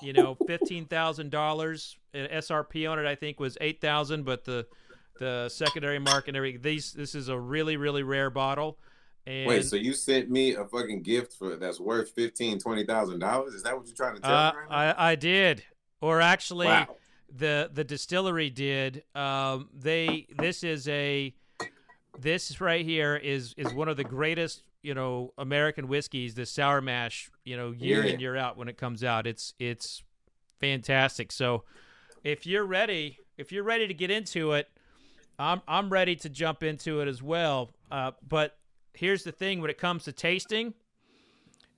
you 0.02 0.14
know 0.14 0.36
fifteen 0.46 0.86
thousand 0.86 1.32
dollars 1.32 1.98
SRP 2.14 2.90
on 2.90 3.00
it 3.00 3.06
I 3.06 3.16
think 3.16 3.40
was 3.40 3.58
eight 3.62 3.82
thousand, 3.82 4.24
but 4.24 4.46
the 4.46 4.68
the 5.20 5.50
secondary 5.50 6.00
market 6.00 6.30
and 6.30 6.38
everything. 6.38 6.62
These 6.62 6.94
this 6.94 7.16
is 7.16 7.30
a 7.30 7.40
really 7.40 7.78
really 7.78 8.04
rare 8.04 8.30
bottle. 8.30 8.78
And, 9.26 9.48
Wait, 9.48 9.66
so 9.66 9.76
you 9.76 9.92
sent 9.94 10.30
me 10.30 10.56
a 10.56 10.64
fucking 10.64 11.02
gift 11.02 11.34
for 11.34 11.58
that's 11.58 11.80
worth 11.82 12.12
fifteen, 12.12 12.60
twenty 12.60 12.86
thousand 12.86 13.20
dollars? 13.20 13.54
Is 13.54 13.64
that 13.64 13.76
what 13.76 13.88
you're 13.88 13.96
trying 13.96 14.16
to 14.16 14.22
tell 14.22 14.32
uh, 14.32 14.52
me 14.52 14.58
right? 14.70 14.96
I 14.98 15.12
I 15.12 15.16
did, 15.16 15.64
or 16.02 16.22
actually 16.22 16.68
Wow. 16.68 16.96
the 17.36 17.70
the 17.74 17.84
distillery 17.84 18.50
did. 18.50 19.04
Um, 19.16 19.70
they 19.74 20.28
this 20.38 20.64
is 20.64 20.88
a 20.88 21.34
this 22.20 22.60
right 22.62 22.86
here 22.86 23.16
is 23.16 23.54
is 23.58 23.74
one 23.74 23.88
of 23.88 23.98
the 23.98 24.04
greatest 24.04 24.64
you 24.82 24.94
know 24.94 25.34
American 25.38 25.88
whiskeys. 25.88 26.36
The 26.36 26.46
sour 26.46 26.82
mash, 26.82 27.30
you 27.44 27.58
know, 27.58 27.72
year 27.72 28.04
in 28.04 28.20
year 28.20 28.36
out 28.36 28.58
when 28.58 28.68
it 28.68 28.78
comes 28.78 29.04
out. 29.04 29.28
It's 29.28 29.54
it's 29.60 30.04
fantastic. 30.60 31.32
So 31.32 31.64
if 32.24 32.46
you're 32.46 32.66
ready, 32.66 33.20
if 33.38 33.52
you're 33.52 33.64
ready 33.64 33.88
to 33.88 33.94
get 33.94 34.12
into 34.12 34.54
it, 34.54 34.68
I'm 35.40 35.62
I'm 35.68 35.90
ready 35.90 36.16
to 36.18 36.30
jump 36.30 36.64
into 36.64 37.02
it 37.02 37.08
as 37.08 37.22
well. 37.22 37.72
Uh, 37.92 38.12
but 38.28 38.58
here's 38.94 39.24
the 39.24 39.32
thing: 39.32 39.62
when 39.62 39.70
it 39.70 39.78
comes 39.78 40.04
to 40.06 40.12
tasting, 40.12 40.74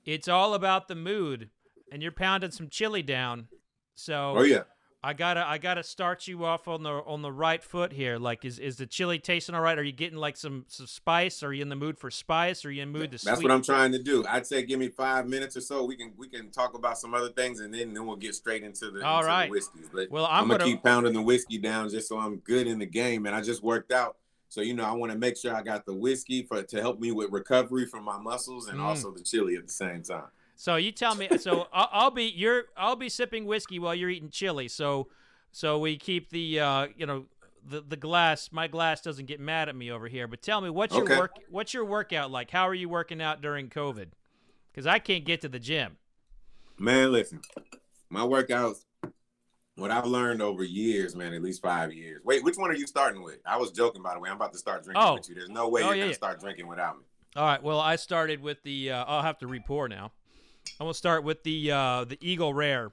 it's 0.05 0.27
all 0.27 0.53
about 0.53 0.88
the 0.88 0.96
mood, 0.96 1.50
and 1.91 2.01
you're 2.01 2.12
pounding 2.12 2.51
some 2.51 2.69
chili 2.69 3.01
down. 3.01 3.48
So 3.96 4.36
Oh 4.38 4.43
yeah. 4.43 4.63
I 5.01 5.13
gotta 5.13 5.48
I 5.48 5.60
gotta 5.60 5.82
start 5.82 6.27
you 6.27 6.44
off 6.44 6.68
on 6.68 6.84
the 6.84 6.89
on 6.89 7.22
the 7.22 7.32
right 7.32 7.63
foot 7.63 7.94
here. 7.94 8.18
Like, 8.18 8.44
is 8.44 8.60
is 8.60 8.75
the 8.75 8.86
chili 8.86 9.18
tasting 9.18 9.56
all 9.56 9.62
right? 9.62 9.79
Are 9.79 9.84
you 9.84 9.94
getting 9.94 10.18
like 10.18 10.36
some 10.36 10.65
some 10.68 10.88
spice? 10.88 11.41
Are 11.41 11.53
you 11.53 11.62
in 11.62 11.70
the 11.70 11.77
mood 11.77 11.98
for 11.98 12.12
spice? 12.12 12.65
Are 12.65 12.72
you 12.72 12.84
in 12.84 12.91
the 12.91 13.00
mood 13.00 13.12
to 13.12 13.18
spice? 13.18 13.32
That's 13.36 13.41
what 13.44 13.51
I'm 13.53 13.62
trying 13.63 13.94
to 13.94 14.03
do. 14.03 14.25
I'd 14.27 14.46
say 14.46 14.62
give 14.63 14.77
me 14.77 14.89
five 14.89 15.25
minutes 15.25 15.56
or 15.56 15.62
so. 15.62 15.86
We 15.86 15.96
can 15.96 16.12
we 16.18 16.27
can 16.27 16.50
talk 16.51 16.74
about 16.74 16.98
some 16.98 17.13
other 17.13 17.29
things 17.29 17.62
and 17.62 17.74
then 17.74 17.94
then 17.94 18.06
we'll 18.06 18.18
get 18.18 18.36
straight 18.36 18.62
into 18.63 18.91
the, 18.91 19.06
All 19.06 19.20
into 19.20 19.27
right. 19.29 19.46
the 19.46 19.51
whiskeys. 19.51 19.88
But 19.94 20.12
Well, 20.12 20.25
I'm 20.25 20.44
I'm, 20.44 20.48
gonna, 20.50 20.60
gonna- 20.60 20.72
keep 20.72 20.84
pounding 20.84 21.13
the 21.13 21.22
whiskey 21.22 21.60
down 21.60 21.88
just 21.89 22.10
so 22.10 22.18
I'm 22.20 22.38
good 22.39 22.68
in 22.68 22.77
the 22.77 22.86
game. 22.86 23.25
And 23.25 23.34
I 23.34 23.39
just 23.41 23.63
worked 23.63 23.94
out. 23.94 24.18
So 24.50 24.60
you 24.60 24.74
know, 24.74 24.84
I 24.84 24.91
want 24.91 25.13
to 25.13 25.18
make 25.18 25.38
sure 25.38 25.56
I 25.56 25.62
got 25.62 25.86
the 25.86 25.94
whiskey 25.94 26.44
for 26.44 26.62
to 26.62 26.82
help 26.82 27.00
me 27.00 27.13
with 27.13 27.32
recovery 27.32 27.86
from 27.86 28.03
my 28.03 28.18
muscles 28.20 28.68
and 28.68 28.79
Mm. 28.79 28.84
also 28.84 29.12
the 29.12 29.22
chili 29.24 29.56
at 29.56 29.65
the 29.65 29.72
same 29.72 30.01
time. 30.03 30.25
So 30.62 30.75
you 30.75 30.92
tell 30.92 31.16
me. 31.16 31.30
So 31.39 31.70
I'll, 31.74 31.89
I'll 31.92 32.12
be 32.12 32.25
you're 32.25 32.66
I'll 32.75 32.98
be 32.98 33.08
sipping 33.08 33.46
whiskey 33.46 33.80
while 33.80 33.96
you're 33.96 34.10
eating 34.10 34.30
chili. 34.30 34.68
So 34.68 35.08
so 35.54 35.80
we 35.80 35.96
keep 35.96 36.32
the 36.32 36.60
uh 36.60 36.88
you 36.98 37.06
know 37.06 37.28
the 37.66 37.80
the 37.82 37.96
glass. 37.96 38.50
My 38.51 38.68
glass 38.68 39.00
doesn't 39.00 39.25
get 39.28 39.39
mad 39.39 39.70
at 39.70 39.75
me 39.75 39.89
over 39.89 40.10
here. 40.10 40.28
But 40.28 40.42
tell 40.42 40.60
me 40.60 40.70
what's 40.70 40.94
your 40.94 41.06
work 41.06 41.32
what's 41.50 41.74
your 41.74 41.86
workout 41.86 42.30
like? 42.30 42.51
How 42.51 42.68
are 42.68 42.74
you 42.74 42.89
working 42.89 43.22
out 43.22 43.42
during 43.42 43.70
COVID? 43.70 44.08
Because 44.70 44.86
I 44.86 45.00
can't 45.00 45.24
get 45.24 45.39
to 45.42 45.48
the 45.50 45.60
gym. 45.60 45.96
Man, 46.78 47.13
listen, 47.13 47.39
my 48.10 48.22
workouts, 48.22 48.84
what 49.75 49.92
I've 49.92 50.06
learned 50.06 50.42
over 50.42 50.63
years, 50.63 51.16
man, 51.16 51.34
at 51.34 51.42
least 51.42 51.62
five 51.62 51.94
years. 51.94 52.22
Wait, 52.25 52.44
which 52.44 52.56
one 52.58 52.70
are 52.70 52.75
you 52.75 52.86
starting 52.86 53.24
with? 53.24 53.39
I 53.46 53.56
was 53.56 53.72
joking, 53.72 54.01
by 54.04 54.13
the 54.13 54.20
way. 54.20 54.30
I'm 54.30 54.36
about 54.36 54.51
to 54.54 54.60
start 54.60 54.84
drinking 54.84 55.04
Oh. 55.06 55.13
with 55.13 55.30
you. 55.30 55.36
There's 55.36 55.50
no 55.50 55.70
way 55.70 55.84
Oh, 55.84 55.86
you're 55.88 55.96
yeah, 55.96 56.01
gonna 56.01 56.12
yeah. 56.12 56.16
start 56.16 56.39
drinking 56.42 56.68
without 56.68 56.98
me. 56.98 57.04
All 57.38 57.46
right. 57.46 57.63
Well, 57.63 57.80
I 57.80 57.96
started 57.96 58.42
with 58.42 58.62
the. 58.63 58.92
Uh, 58.92 59.06
I'll 59.08 59.22
have 59.24 59.38
to 59.39 59.48
repour 59.48 59.89
now. 59.89 60.12
I'm 60.80 60.86
gonna 60.86 60.94
start 60.94 61.24
with 61.24 61.44
the 61.44 61.72
uh, 61.72 62.06
the 62.06 62.18
Eagle 62.22 62.54
Rare. 62.54 62.92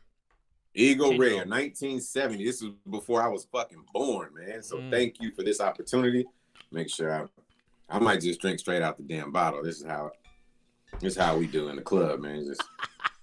Eagle. 0.75 1.17
Rare, 1.17 1.47
1970. 1.47 2.45
This 2.45 2.61
was 2.61 2.73
before 2.91 3.23
I 3.23 3.29
was 3.29 3.47
fucking 3.51 3.83
born, 3.95 4.31
man. 4.35 4.63
So 4.63 4.77
Mm. 4.77 4.91
thank 4.91 5.21
you 5.21 5.31
for 5.33 5.43
this 5.43 5.59
opportunity. 5.61 6.27
Make 6.71 6.91
sure 6.91 7.15
I, 7.91 7.97
I 7.97 7.99
might 7.99 8.21
just 8.21 8.41
drink 8.43 8.59
straight 8.59 8.83
out 8.83 8.99
the 8.99 9.03
damn 9.05 9.33
bottle. 9.33 9.63
This 9.63 9.79
is 9.81 9.87
how, 9.87 10.11
this 11.01 11.15
is 11.15 11.19
how 11.19 11.39
we 11.39 11.47
do 11.47 11.69
in 11.69 11.77
the 11.77 11.83
club, 11.83 12.21
man. 12.21 12.45
Just, 12.45 12.63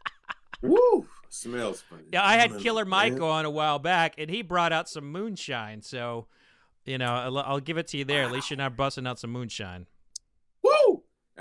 woo, 0.64 1.06
smells 1.30 1.82
funny. 1.82 2.04
Yeah, 2.12 2.26
I 2.26 2.38
had 2.38 2.58
Killer 2.58 2.86
Mike 2.86 3.14
man. 3.14 3.22
on 3.22 3.46
a 3.46 3.52
while 3.52 3.78
back, 3.80 4.16
and 4.18 4.32
he 4.32 4.42
brought 4.42 4.74
out 4.74 4.90
some 4.90 5.12
moonshine. 5.12 5.84
So, 5.84 6.26
you 6.86 6.98
know, 6.98 7.14
I'll, 7.14 7.38
I'll 7.38 7.60
give 7.60 7.78
it 7.78 7.88
to 7.90 7.98
you 7.98 8.06
there. 8.06 8.24
At 8.24 8.32
least 8.32 8.50
you're 8.50 8.58
not 8.58 8.76
busting 8.76 9.06
out 9.06 9.20
some 9.20 9.30
moonshine. 9.32 9.86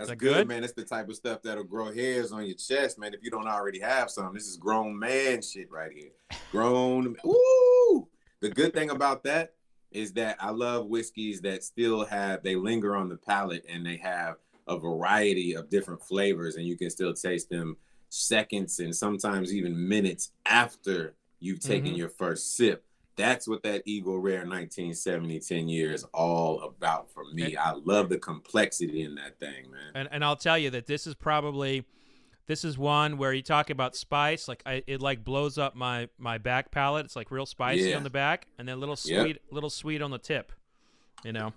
That's 0.02 0.10
that 0.10 0.16
good, 0.16 0.34
good? 0.34 0.48
man. 0.48 0.60
That's 0.62 0.72
the 0.72 0.84
type 0.84 1.08
of 1.08 1.16
stuff 1.16 1.42
that'll 1.42 1.64
grow 1.64 1.92
hairs 1.92 2.32
on 2.32 2.44
your 2.46 2.56
chest, 2.56 2.98
man. 2.98 3.14
If 3.14 3.22
you 3.22 3.30
don't 3.30 3.46
already 3.48 3.80
have 3.80 4.10
some, 4.10 4.34
this 4.34 4.46
is 4.46 4.56
grown 4.56 4.98
man 4.98 5.42
shit 5.42 5.70
right 5.70 5.92
here. 5.92 6.10
Grown. 6.50 7.16
Woo! 7.24 8.08
The 8.40 8.50
good 8.50 8.74
thing 8.74 8.90
about 8.90 9.22
that 9.24 9.54
is 9.90 10.12
that 10.14 10.36
I 10.40 10.50
love 10.50 10.86
whiskeys 10.86 11.40
that 11.42 11.62
still 11.62 12.04
have 12.06 12.42
they 12.42 12.56
linger 12.56 12.96
on 12.96 13.08
the 13.08 13.16
palate 13.16 13.64
and 13.68 13.84
they 13.84 13.96
have 13.98 14.36
a 14.66 14.78
variety 14.78 15.54
of 15.54 15.68
different 15.68 16.02
flavors, 16.02 16.56
and 16.56 16.66
you 16.66 16.76
can 16.76 16.88
still 16.90 17.12
taste 17.14 17.50
them 17.50 17.76
seconds 18.08 18.78
and 18.80 18.94
sometimes 18.94 19.54
even 19.54 19.88
minutes 19.88 20.32
after 20.46 21.14
you've 21.40 21.60
taken 21.60 21.92
Mhm. 21.94 21.96
your 21.98 22.08
first 22.08 22.56
sip. 22.56 22.84
That's 23.16 23.46
what 23.46 23.62
that 23.64 23.82
Eagle 23.84 24.18
Rare 24.18 24.46
1970 24.46 25.40
10 25.40 25.68
year 25.68 25.92
is 25.92 26.04
all 26.14 26.62
about 26.62 27.10
for 27.10 27.24
me. 27.32 27.56
I 27.56 27.72
love 27.72 28.08
the 28.08 28.18
complexity 28.18 29.02
in 29.02 29.14
that 29.16 29.38
thing, 29.38 29.70
man. 29.70 29.92
And 29.94 30.08
and 30.12 30.24
I'll 30.24 30.36
tell 30.36 30.56
you 30.58 30.70
that 30.70 30.86
this 30.86 31.06
is 31.06 31.14
probably 31.14 31.84
this 32.46 32.64
is 32.64 32.76
one 32.78 33.18
where 33.18 33.32
you 33.32 33.42
talk 33.42 33.68
about 33.70 33.94
spice. 33.96 34.48
Like 34.48 34.62
I, 34.64 34.82
it 34.86 35.00
like 35.02 35.24
blows 35.24 35.58
up 35.58 35.74
my 35.76 36.08
my 36.18 36.38
back 36.38 36.70
palate. 36.70 37.04
It's 37.04 37.14
like 37.16 37.30
real 37.30 37.46
spicy 37.46 37.90
Yeah. 37.90 37.96
on 37.96 38.02
the 38.02 38.10
back, 38.10 38.46
and 38.58 38.66
then 38.66 38.80
little 38.80 38.96
Yep. 39.04 39.22
sweet, 39.26 39.38
little 39.50 39.70
sweet 39.70 40.00
on 40.02 40.10
the 40.10 40.18
tip. 40.18 40.50
You 41.24 41.32
know. 41.32 41.52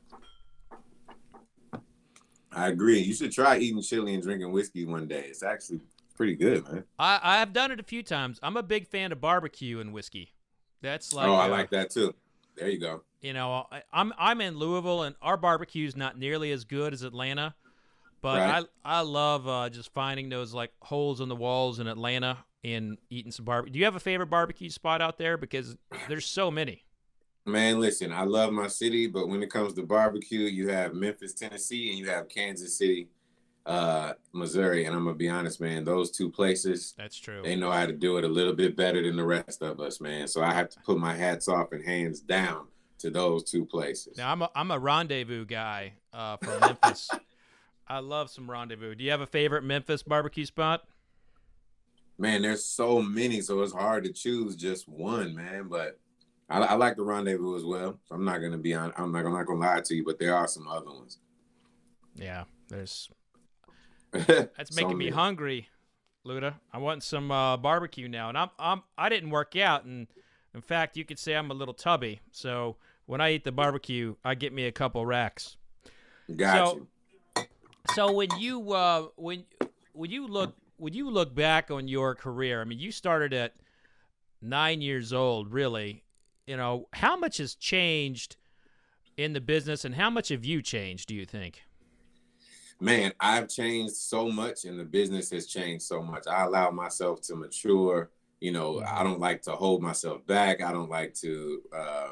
I 2.52 2.68
agree. 2.70 3.00
You 3.00 3.14
should 3.14 3.32
try 3.32 3.58
eating 3.58 3.82
chili 3.82 4.14
and 4.14 4.24
drinking 4.24 4.52
whiskey 4.52 4.86
one 4.86 5.08
day. 5.08 5.26
It's 5.28 5.44
actually 5.44 5.82
pretty 6.16 6.36
good, 6.36 6.64
man. 6.70 6.84
I 7.00 7.20
I've 7.22 7.52
done 7.52 7.72
it 7.72 7.80
a 7.80 7.84
few 7.84 8.02
times. 8.04 8.40
I'm 8.44 8.56
a 8.56 8.64
big 8.64 8.88
fan 8.88 9.12
of 9.12 9.20
barbecue 9.20 9.80
and 9.80 9.92
whiskey. 9.94 10.32
That's 10.86 11.14
like 11.14 11.28
oh, 11.28 11.34
I 11.34 11.48
uh, 11.48 11.50
like 11.50 11.70
that 11.72 11.90
too. 11.90 12.14
There 12.56 12.70
you 12.70 12.80
go. 12.80 13.02
you 13.22 13.34
know 13.34 13.68
I, 13.72 13.82
I'm 13.92 14.14
I'm 14.18 14.40
in 14.40 14.58
Louisville 14.58 15.04
and 15.04 15.16
our 15.22 15.36
barbecue's 15.36 15.96
not 15.96 16.18
nearly 16.18 16.52
as 16.52 16.64
good 16.64 16.94
as 16.94 17.02
Atlanta, 17.02 17.56
but 18.22 18.40
Right. 18.40 18.66
I 18.86 19.00
I 19.00 19.02
love 19.02 19.48
uh, 19.48 19.70
just 19.70 19.92
finding 19.94 20.30
those 20.30 20.54
like 20.54 20.72
holes 20.82 21.20
in 21.22 21.28
the 21.28 21.36
walls 21.36 21.80
in 21.80 21.88
Atlanta 21.88 22.38
and 22.64 22.98
eating 23.10 23.32
some 23.32 23.46
barbecue. 23.46 23.74
Do 23.74 23.80
you 23.80 23.86
have 23.86 23.96
a 23.96 24.00
favorite 24.00 24.30
barbecue 24.30 24.70
spot 24.70 25.02
out 25.02 25.18
there? 25.18 25.38
Because 25.38 25.76
there's 26.08 26.26
so 26.26 26.50
many. 26.50 26.84
Man, 27.48 27.80
listen, 27.80 28.12
I 28.12 28.24
love 28.24 28.52
my 28.52 28.68
city, 28.68 29.06
but 29.06 29.28
when 29.28 29.44
it 29.44 29.52
comes 29.52 29.74
to 29.74 29.84
barbecue, 29.84 30.42
you 30.42 30.70
have 30.70 30.96
Memphis, 30.96 31.34
Tennessee, 31.34 31.90
and 31.90 32.00
you 32.00 32.10
have 32.10 32.28
Kansas 32.28 32.76
City, 32.76 33.08
uh, 33.66 34.14
Missouri. 34.34 34.86
And 34.86 34.96
I'm 34.96 35.04
gonna 35.06 35.16
be 35.16 35.30
honest, 35.30 35.60
man, 35.60 35.84
those 35.84 36.12
two 36.12 36.30
places, 36.30 36.94
That's 36.98 37.18
true. 37.18 37.42
they 37.44 37.56
know 37.56 37.72
how 37.72 37.86
to 37.86 37.94
do 37.94 38.18
it 38.18 38.24
a 38.24 38.28
little 38.28 38.54
bit 38.54 38.76
better 38.76 39.02
than 39.02 39.16
the 39.16 39.26
rest 39.26 39.62
of 39.62 39.80
us, 39.80 40.00
man. 40.00 40.28
So 40.28 40.44
I 40.44 40.54
have 40.54 40.70
to 40.70 40.80
put 40.82 40.98
my 40.98 41.16
hats 41.16 41.48
off 41.48 41.72
and 41.72 41.84
hands 41.84 42.20
down 42.20 42.68
to 43.00 43.10
those 43.10 43.44
two 43.44 43.66
places. 43.66 44.18
Now 44.18 44.32
I'm 44.32 44.42
a 44.42 44.50
I'm 44.56 44.72
a 44.72 44.80
rendezvous 44.80 45.46
guy 45.46 45.94
uh, 46.14 46.38
from 46.38 46.60
Memphis. 46.60 47.10
I 47.88 48.00
love 48.00 48.30
some 48.32 48.50
rendezvous. 48.50 48.96
Do 48.96 49.04
you 49.04 49.12
have 49.12 49.22
a 49.22 49.28
favorite 49.28 49.64
Memphis 49.64 50.02
barbecue 50.02 50.46
spot? 50.46 50.84
Man, 52.18 52.42
there's 52.42 52.64
so 52.64 53.02
many, 53.02 53.42
so 53.42 53.62
it's 53.62 53.74
hard 53.74 54.06
to 54.06 54.14
choose 54.14 54.56
just 54.56 54.88
one, 54.88 55.36
man. 55.36 55.68
But 55.68 56.00
I, 56.50 56.60
I 56.60 56.74
like 56.76 56.96
the 56.96 57.04
rendezvous 57.04 57.58
as 57.58 57.64
well. 57.66 58.00
So 58.06 58.16
I'm 58.16 58.26
not 58.26 58.40
gonna 58.40 58.58
be 58.58 58.74
on. 58.74 58.94
I'm 58.98 59.12
not. 59.12 59.26
I'm 59.26 59.34
not 59.34 59.46
gonna 59.46 59.60
lie 59.60 59.82
to 59.82 59.96
you, 59.96 60.04
but 60.06 60.20
there 60.20 60.36
are 60.36 60.48
some 60.48 60.68
other 60.68 60.86
ones. 60.92 61.20
Yeah, 62.16 62.46
there's 62.70 63.10
That's 64.12 64.76
making 64.76 64.98
me 64.98 65.10
hungry, 65.10 65.70
Luda. 66.26 66.56
I 66.72 66.78
want 66.78 67.04
some 67.04 67.32
uh, 67.32 67.58
barbecue 67.58 68.08
now, 68.08 68.30
and 68.30 68.38
I'm 68.38 68.50
I'm 68.58 68.84
I 68.98 69.10
didn't 69.10 69.30
work 69.30 69.56
out, 69.56 69.86
and 69.86 70.08
in 70.54 70.62
fact, 70.62 70.98
you 70.98 71.06
could 71.06 71.20
say 71.20 71.34
I'm 71.36 71.52
a 71.52 71.54
little 71.54 71.74
tubby. 71.74 72.22
So 72.32 72.78
when 73.06 73.22
I 73.22 73.34
eat 73.34 73.44
the 73.44 73.52
barbecue, 73.52 74.16
I 74.24 74.36
get 74.36 74.54
me 74.54 74.66
a 74.66 74.72
couple 74.72 75.06
racks. 75.06 75.58
Got 76.36 76.68
so- 76.68 76.76
you. 76.76 76.86
So 77.94 78.12
when 78.12 78.30
you 78.40 78.74
uh, 78.74 79.08
when 79.16 79.44
when 79.94 80.10
you 80.10 80.28
look 80.28 80.56
when 80.78 80.94
you 80.94 81.10
look 81.10 81.36
back 81.36 81.72
on 81.72 81.88
your 81.88 82.16
career, 82.16 82.62
I 82.62 82.64
mean, 82.66 82.80
you 82.80 82.92
started 82.92 83.34
at 83.34 83.54
nine 84.42 84.82
years 84.82 85.14
old, 85.14 85.52
really. 85.52 86.04
You 86.48 86.58
know, 86.58 86.88
how 86.94 87.16
much 87.16 87.38
has 87.38 87.56
changed 87.56 88.38
in 89.18 89.34
the 89.34 89.42
business, 89.42 89.86
and 89.86 89.96
how 89.96 90.10
much 90.10 90.30
have 90.30 90.46
you 90.46 90.62
changed? 90.62 91.08
Do 91.08 91.16
you 91.16 91.26
think? 91.26 91.64
Man, 92.80 93.14
I've 93.20 93.48
changed 93.48 93.96
so 93.96 94.30
much, 94.30 94.66
and 94.66 94.80
the 94.80 94.84
business 94.84 95.30
has 95.32 95.48
changed 95.48 95.86
so 95.86 96.02
much. 96.02 96.28
I 96.28 96.44
allow 96.44 96.72
myself 96.72 97.22
to 97.22 97.36
mature. 97.36 98.12
You 98.42 98.52
know, 98.52 98.82
I 98.82 99.04
don't 99.04 99.20
like 99.20 99.42
to 99.44 99.52
hold 99.52 99.82
myself 99.82 100.26
back. 100.28 100.62
I 100.62 100.74
don't 100.74 100.90
like 100.90 101.14
to 101.16 101.62
uh, 101.76 102.10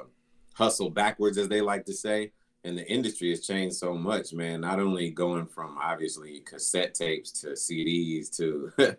hustle 0.53 0.89
backwards, 0.89 1.37
as 1.37 1.49
they 1.49 1.61
like 1.61 1.85
to 1.85 1.93
say. 1.93 2.31
And 2.63 2.77
the 2.77 2.89
industry 2.89 3.29
has 3.31 3.45
changed 3.45 3.75
so 3.75 3.93
much, 3.93 4.31
man. 4.33 4.61
Not 4.61 4.79
only 4.79 5.09
going 5.09 5.47
from 5.47 5.77
obviously 5.77 6.39
cassette 6.39 6.93
tapes 6.93 7.31
to 7.41 7.47
CDs 7.47 8.33
to 8.37 8.71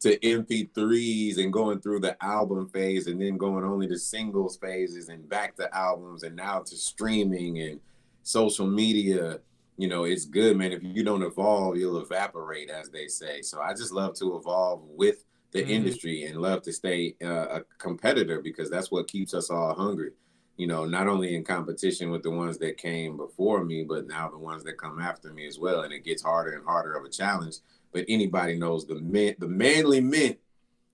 to 0.00 0.18
MP3s 0.20 1.38
and 1.38 1.52
going 1.52 1.80
through 1.80 1.98
the 2.00 2.16
album 2.24 2.68
phase 2.68 3.08
and 3.08 3.20
then 3.20 3.36
going 3.36 3.64
only 3.64 3.88
to 3.88 3.98
singles 3.98 4.56
phases 4.56 5.08
and 5.08 5.28
back 5.28 5.56
to 5.56 5.76
albums 5.76 6.22
and 6.22 6.36
now 6.36 6.60
to 6.60 6.76
streaming 6.76 7.58
and 7.58 7.80
social 8.22 8.66
media. 8.66 9.40
You 9.78 9.86
know, 9.86 10.04
it's 10.04 10.24
good, 10.24 10.56
man. 10.56 10.72
If 10.72 10.82
you 10.82 11.04
don't 11.04 11.22
evolve, 11.22 11.76
you'll 11.76 12.02
evaporate, 12.02 12.68
as 12.68 12.90
they 12.90 13.06
say. 13.06 13.42
So 13.42 13.60
I 13.60 13.74
just 13.74 13.92
love 13.92 14.14
to 14.14 14.36
evolve 14.36 14.82
with 14.82 15.24
the 15.52 15.62
Mhm. 15.62 15.70
industry 15.70 16.24
and 16.24 16.42
love 16.42 16.62
to 16.62 16.72
stay 16.72 17.16
uh, 17.22 17.60
a 17.60 17.64
competitor 17.78 18.42
because 18.42 18.68
that's 18.68 18.90
what 18.90 19.06
keeps 19.06 19.34
us 19.34 19.50
all 19.50 19.72
hungry. 19.74 20.10
You 20.56 20.66
know, 20.66 20.84
not 20.84 21.06
only 21.06 21.36
in 21.36 21.44
competition 21.44 22.10
with 22.10 22.24
the 22.24 22.30
ones 22.32 22.58
that 22.58 22.76
came 22.76 23.16
before 23.16 23.64
me, 23.64 23.84
but 23.84 24.08
now 24.08 24.28
the 24.28 24.36
ones 24.36 24.64
that 24.64 24.78
come 24.78 24.98
after 24.98 25.32
me 25.32 25.46
as 25.46 25.60
well. 25.60 25.82
And 25.82 25.92
it 25.92 26.04
gets 26.04 26.22
harder 26.22 26.50
and 26.50 26.64
harder 26.64 26.94
of 26.94 27.04
a 27.04 27.08
challenge. 27.08 27.58
But 27.92 28.04
anybody 28.08 28.58
knows 28.58 28.84
the 28.84 28.96
men, 28.96 29.36
the 29.38 29.48
manly 29.48 30.00
men, 30.00 30.36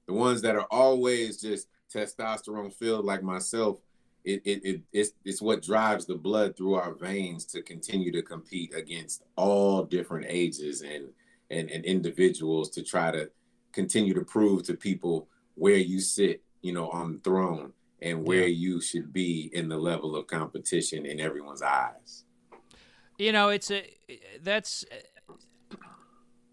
the 0.07 0.13
ones 0.13 0.43
that 0.43 0.57
are 0.57 0.69
always 0.71 1.41
just 1.41 1.69
testosterone 1.93 2.73
filled 2.73 3.07
like 3.07 3.23
myself. 3.23 3.79
It, 4.25 4.43
it, 4.45 4.65
it 4.65 4.81
it's, 4.93 5.13
it's 5.25 5.43
what 5.43 5.63
drives 5.63 6.07
the 6.07 6.15
blood 6.15 6.57
through 6.57 6.75
our 6.75 6.95
veins 6.95 7.45
to 7.47 7.63
continue 7.63 8.11
to 8.13 8.23
compete 8.23 8.75
against 8.75 9.23
all 9.37 9.85
different 9.85 10.27
ages 10.29 10.81
and, 10.81 11.09
and 11.51 11.71
and 11.71 11.85
individuals 11.85 12.71
to 12.71 12.83
try 12.83 13.11
to 13.11 13.31
continue 13.73 14.15
to 14.15 14.25
prove 14.25 14.63
to 14.65 14.75
people 14.75 15.29
where 15.57 15.77
you 15.77 16.01
sit, 16.01 16.43
you 16.63 16.73
know, 16.73 16.89
on 16.91 17.13
the 17.13 17.19
throne 17.19 17.73
and 18.01 18.27
where 18.27 18.47
you 18.47 18.81
should 18.81 19.13
be 19.13 19.51
in 19.53 19.69
the 19.69 19.77
level 19.77 20.17
of 20.17 20.27
competition 20.27 21.05
in 21.05 21.21
everyone's 21.21 21.63
eyes. 21.63 22.25
You 23.19 23.33
know, 23.33 23.49
it's 23.51 23.71
a 23.71 23.85
that's. 24.43 24.85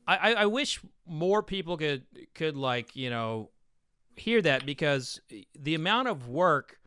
I, 0.08 0.18
I 0.18 0.34
I 0.34 0.46
wish 0.46 0.82
more 1.08 1.42
people 1.42 1.78
could 1.78 2.04
could 2.36 2.58
like 2.58 2.96
you 2.96 3.10
know 3.10 3.50
hear 4.16 4.42
that 4.42 4.66
because 4.66 5.22
the 5.58 5.74
amount 5.74 6.10
of 6.10 6.28
work 6.28 6.81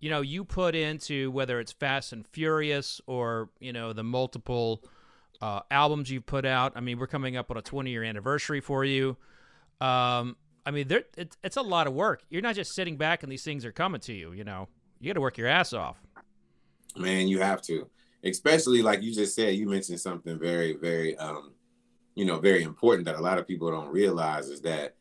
you 0.00 0.10
know 0.10 0.20
you 0.20 0.44
put 0.44 0.74
into 0.74 1.30
whether 1.30 1.60
it's 1.60 1.72
Fast 1.72 2.12
and 2.12 2.26
Furious 2.26 3.00
or 3.06 3.50
you 3.60 3.72
know 3.72 3.92
the 3.92 4.02
multiple 4.02 4.82
uh, 5.40 5.60
albums 5.70 6.10
you've 6.10 6.26
put 6.26 6.44
out. 6.44 6.72
I 6.76 6.80
mean, 6.80 6.98
we're 6.98 7.06
coming 7.06 7.36
up 7.36 7.50
on 7.50 7.56
a 7.56 7.62
20 7.62 7.90
year 7.90 8.02
anniversary 8.02 8.60
for 8.60 8.84
you. 8.84 9.16
Um, 9.80 10.36
I 10.66 10.70
mean, 10.72 10.88
there 10.88 11.04
it's, 11.16 11.36
it's 11.42 11.56
a 11.56 11.62
lot 11.62 11.86
of 11.86 11.94
work. 11.94 12.22
You're 12.28 12.42
not 12.42 12.54
just 12.54 12.74
sitting 12.74 12.96
back 12.96 13.22
and 13.22 13.32
these 13.32 13.44
things 13.44 13.64
are 13.64 13.72
coming 13.72 14.00
to 14.02 14.12
you. 14.12 14.32
You 14.32 14.44
know, 14.44 14.68
you 15.00 15.08
got 15.08 15.14
to 15.14 15.20
work 15.20 15.38
your 15.38 15.48
ass 15.48 15.72
off. 15.72 15.96
Man, 16.96 17.28
you 17.28 17.40
have 17.40 17.62
to. 17.62 17.88
Especially 18.22 18.82
like 18.82 19.02
you 19.02 19.14
just 19.14 19.34
said, 19.34 19.54
you 19.54 19.66
mentioned 19.66 20.00
something 20.00 20.38
very, 20.38 20.76
very 20.76 21.16
um, 21.16 21.52
you 22.14 22.26
know, 22.26 22.38
very 22.38 22.62
important 22.62 23.06
that 23.06 23.16
a 23.16 23.20
lot 23.20 23.38
of 23.38 23.46
people 23.46 23.70
don't 23.70 23.88
realize 23.88 24.48
is 24.48 24.60
that 24.60 24.94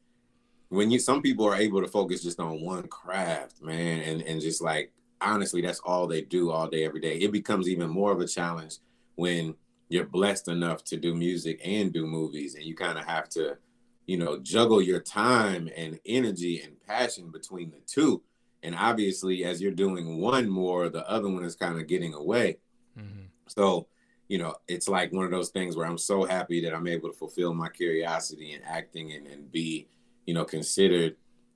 when 0.69 0.91
you 0.91 0.99
some 0.99 1.21
people 1.21 1.45
are 1.45 1.55
able 1.55 1.81
to 1.81 1.87
focus 1.87 2.23
just 2.23 2.39
on 2.39 2.61
one 2.61 2.87
craft, 2.87 3.61
man, 3.61 4.01
and 4.01 4.21
and 4.21 4.41
just 4.41 4.61
like 4.61 4.91
honestly, 5.21 5.61
that's 5.61 5.79
all 5.81 6.07
they 6.07 6.21
do 6.21 6.51
all 6.51 6.67
day, 6.67 6.85
every 6.85 7.01
day. 7.01 7.17
It 7.17 7.31
becomes 7.31 7.67
even 7.67 7.89
more 7.89 8.11
of 8.11 8.21
a 8.21 8.27
challenge 8.27 8.77
when 9.15 9.55
you're 9.89 10.05
blessed 10.05 10.47
enough 10.47 10.83
to 10.85 10.97
do 10.97 11.13
music 11.13 11.59
and 11.63 11.91
do 11.91 12.05
movies, 12.05 12.55
and 12.55 12.63
you 12.63 12.75
kind 12.75 12.97
of 12.97 13.05
have 13.05 13.27
to, 13.29 13.57
you 14.05 14.17
know, 14.17 14.37
juggle 14.37 14.81
your 14.81 14.99
time 15.01 15.69
and 15.75 15.99
energy 16.05 16.61
and 16.61 16.79
passion 16.87 17.31
between 17.31 17.71
the 17.71 17.81
two. 17.85 18.21
And 18.61 18.75
obviously, 18.75 19.43
as 19.45 19.61
you're 19.61 19.71
doing 19.71 20.19
one 20.19 20.49
more, 20.49 20.89
the 20.89 21.09
other 21.09 21.29
one 21.29 21.43
is 21.43 21.55
kind 21.55 21.79
of 21.79 21.87
getting 21.87 22.13
away. 22.13 22.57
Mm-hmm. 22.97 23.25
So, 23.47 23.87
you 24.27 24.37
know, 24.37 24.55
it's 24.67 24.87
like 24.87 25.11
one 25.11 25.25
of 25.25 25.31
those 25.31 25.49
things 25.49 25.75
where 25.75 25.87
I'm 25.87 25.97
so 25.97 26.23
happy 26.23 26.61
that 26.61 26.75
I'm 26.75 26.87
able 26.87 27.09
to 27.09 27.15
fulfill 27.15 27.53
my 27.53 27.69
curiosity 27.69 28.53
in 28.53 28.61
acting 28.63 29.13
and, 29.13 29.25
and 29.27 29.51
be, 29.51 29.87
you 30.29 30.35
know, 30.35 30.45
considered 30.45 31.15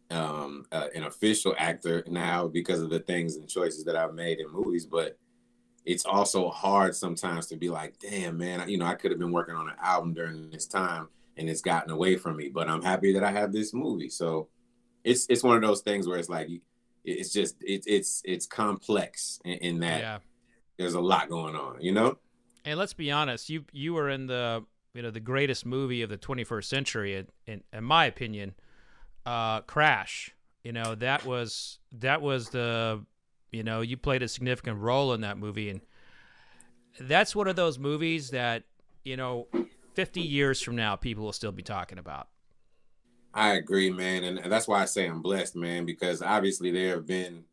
um, 0.10 0.66
uh, 0.72 0.88
an 0.96 1.04
official 1.04 1.54
actor 1.60 2.04
now 2.08 2.48
because 2.48 2.82
of 2.82 2.90
the 2.90 3.00
things 3.00 3.36
and 3.36 3.48
choices 3.48 3.84
that 3.84 3.96
I've 3.96 4.16
made 4.16 4.40
in 4.40 4.52
movies. 4.52 4.88
But 4.88 5.16
it's 5.86 6.08
also 6.08 6.50
hard 6.50 6.96
sometimes 6.96 7.46
to 7.48 7.56
be 7.56 7.70
like, 7.70 8.00
damn, 8.00 8.36
man, 8.36 8.68
you 8.68 8.80
know, 8.80 8.88
I 8.88 8.96
could 8.96 9.12
have 9.12 9.20
been 9.20 9.32
working 9.32 9.54
on 9.54 9.70
an 9.70 9.76
album 9.80 10.16
during 10.16 10.50
this 10.50 10.66
time 10.66 11.10
and 11.38 11.48
it's 11.48 11.62
gotten 11.62 11.92
away 11.92 12.16
from 12.16 12.36
me. 12.36 12.50
But 12.50 12.68
I'm 12.68 12.82
happy 12.82 13.14
that 13.14 13.24
I 13.24 13.30
have 13.32 13.52
this 13.54 13.76
movie. 13.76 14.10
So 14.10 14.48
it's 15.04 15.28
it's 15.30 15.44
one 15.44 15.56
of 15.56 15.62
those 15.62 15.82
things 15.82 16.08
where 16.08 16.18
it's 16.18 16.30
like 16.30 16.50
it's 17.06 17.32
just 17.32 17.62
it, 17.62 17.84
it's 17.86 18.24
it's 18.26 18.48
complex 18.48 19.40
in, 19.46 19.54
in 19.60 19.80
that 19.82 20.00
Yeah. 20.02 20.18
there's 20.80 20.96
a 20.96 21.02
lot 21.02 21.30
going 21.30 21.56
on, 21.56 21.80
you 21.80 21.92
know. 21.92 22.18
And 22.66 22.80
let's 22.80 22.94
be 22.94 23.12
honest, 23.12 23.52
you 23.52 23.66
you 23.72 23.94
were 23.94 24.10
in 24.10 24.26
the 24.26 24.66
you 24.94 25.02
know 25.02 25.10
the 25.10 25.20
greatest 25.20 25.66
movie 25.66 26.04
of 26.04 26.10
the 26.10 26.18
21st 26.20 26.66
century, 26.66 27.16
in 27.16 27.28
in, 27.48 27.64
in 27.74 27.84
my 27.84 28.06
opinion, 28.06 28.54
uh, 29.26 29.62
Crash. 29.62 30.32
You 30.64 30.72
know 30.72 30.96
that 30.96 31.26
was 31.26 31.80
that 32.00 32.22
was 32.22 32.50
the 32.50 33.04
you 33.52 33.64
know 33.64 33.82
you 33.82 33.98
played 33.98 34.24
a 34.24 34.28
significant 34.28 34.80
role 34.80 35.14
in 35.14 35.22
that 35.22 35.38
movie, 35.38 35.70
and 35.70 35.82
that's 37.00 37.36
one 37.36 37.48
of 37.48 37.56
those 37.56 37.78
movies 37.78 38.30
that 38.30 38.64
you 39.04 39.18
know 39.18 39.48
50 39.94 40.22
years 40.22 40.62
from 40.62 40.76
now 40.76 40.96
people 40.96 41.26
will 41.26 41.34
still 41.34 41.52
be 41.52 41.64
talking 41.64 41.98
about. 41.98 42.30
I 43.34 43.54
agree, 43.54 43.90
man, 43.90 44.24
and 44.24 44.52
that's 44.52 44.68
why 44.68 44.82
I 44.82 44.86
say 44.86 45.08
I'm 45.08 45.22
blessed, 45.22 45.56
man, 45.56 45.86
because 45.86 46.22
obviously 46.22 46.72
there 46.72 46.92
have 46.92 47.08
been 47.08 47.44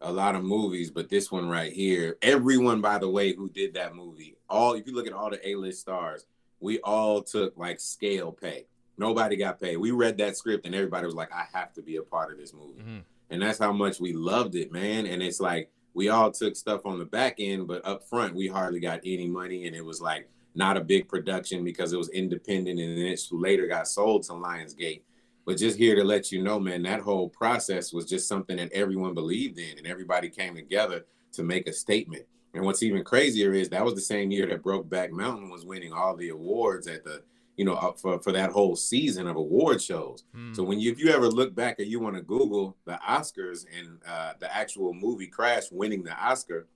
a 0.00 0.12
lot 0.12 0.36
of 0.36 0.44
movies, 0.44 0.90
but 0.90 1.08
this 1.08 1.32
one 1.32 1.48
right 1.48 1.72
here, 1.72 2.16
everyone, 2.22 2.80
by 2.80 2.98
the 2.98 3.08
way, 3.08 3.34
who 3.34 3.48
did 3.48 3.74
that 3.74 3.96
movie, 3.96 4.36
all 4.48 4.74
if 4.74 4.86
you 4.86 4.94
look 4.94 5.06
at 5.06 5.12
all 5.12 5.30
the 5.30 5.48
A-list 5.48 5.80
stars, 5.80 6.26
we 6.60 6.78
all 6.80 7.20
took 7.22 7.56
like 7.56 7.80
scale 7.80 8.30
pay. 8.30 8.66
Nobody 8.96 9.36
got 9.36 9.60
paid. 9.60 9.76
We 9.76 9.90
read 9.90 10.18
that 10.18 10.36
script 10.36 10.66
and 10.66 10.74
everybody 10.74 11.06
was 11.06 11.14
like, 11.14 11.32
I 11.32 11.46
have 11.52 11.72
to 11.74 11.82
be 11.82 11.96
a 11.96 12.02
part 12.02 12.32
of 12.32 12.38
this 12.38 12.52
movie. 12.54 12.82
Mhm. 12.82 13.02
And 13.30 13.42
that's 13.42 13.58
how 13.58 13.72
much 13.72 14.00
we 14.00 14.12
loved 14.12 14.54
it, 14.54 14.70
man. 14.72 15.06
And 15.06 15.22
it's 15.22 15.40
like 15.40 15.70
we 15.94 16.08
all 16.08 16.30
took 16.30 16.56
stuff 16.56 16.86
on 16.86 16.98
the 16.98 17.04
back 17.04 17.36
end, 17.38 17.66
but 17.66 17.84
up 17.84 18.04
front, 18.08 18.34
we 18.34 18.46
hardly 18.48 18.80
got 18.80 19.00
any 19.04 19.26
money. 19.26 19.66
And 19.66 19.74
it 19.74 19.84
was 19.84 20.00
like 20.00 20.28
not 20.54 20.76
a 20.76 20.80
big 20.80 21.08
production 21.08 21.64
because 21.64 21.92
it 21.92 21.96
was 21.96 22.10
independent 22.10 22.78
and 22.78 22.96
then 22.96 23.06
it 23.06 23.20
later 23.32 23.66
got 23.66 23.88
sold 23.88 24.22
to 24.24 24.32
Lionsgate. 24.32 25.02
But 25.44 25.58
just 25.58 25.76
here 25.76 25.94
to 25.96 26.04
let 26.04 26.32
you 26.32 26.42
know, 26.42 26.58
man, 26.58 26.82
that 26.84 27.00
whole 27.00 27.28
process 27.28 27.92
was 27.92 28.06
just 28.06 28.28
something 28.28 28.56
that 28.56 28.72
everyone 28.72 29.14
believed 29.14 29.58
in 29.58 29.76
and 29.76 29.86
everybody 29.86 30.30
came 30.30 30.54
together 30.54 31.04
to 31.32 31.42
make 31.42 31.68
a 31.68 31.72
statement. 31.72 32.24
And 32.54 32.64
what's 32.64 32.82
even 32.84 33.02
crazier 33.02 33.52
is 33.52 33.68
that 33.70 33.84
was 33.84 33.94
the 33.94 34.00
same 34.00 34.30
year 34.30 34.46
that 34.46 34.62
Brokeback 34.62 35.10
Mountain 35.10 35.50
was 35.50 35.66
winning 35.66 35.92
all 35.92 36.16
the 36.16 36.28
awards 36.28 36.86
at 36.86 37.04
the, 37.04 37.22
you 37.56 37.64
know, 37.64 37.94
for, 37.96 38.18
for 38.20 38.32
that 38.32 38.50
whole 38.50 38.76
season 38.76 39.26
of 39.26 39.36
award 39.36 39.80
shows. 39.80 40.24
Hmm. 40.34 40.52
So 40.54 40.62
when 40.62 40.80
you 40.80 40.90
if 40.90 40.98
you 40.98 41.10
ever 41.10 41.28
look 41.28 41.54
back 41.54 41.78
or 41.78 41.82
you 41.82 42.00
want 42.00 42.16
to 42.16 42.22
Google 42.22 42.76
the 42.84 42.98
Oscars 43.08 43.64
and 43.78 43.98
uh, 44.06 44.32
the 44.38 44.54
actual 44.54 44.92
movie 44.92 45.26
Crash 45.26 45.64
winning 45.70 46.02
the 46.02 46.14
Oscar, 46.14 46.66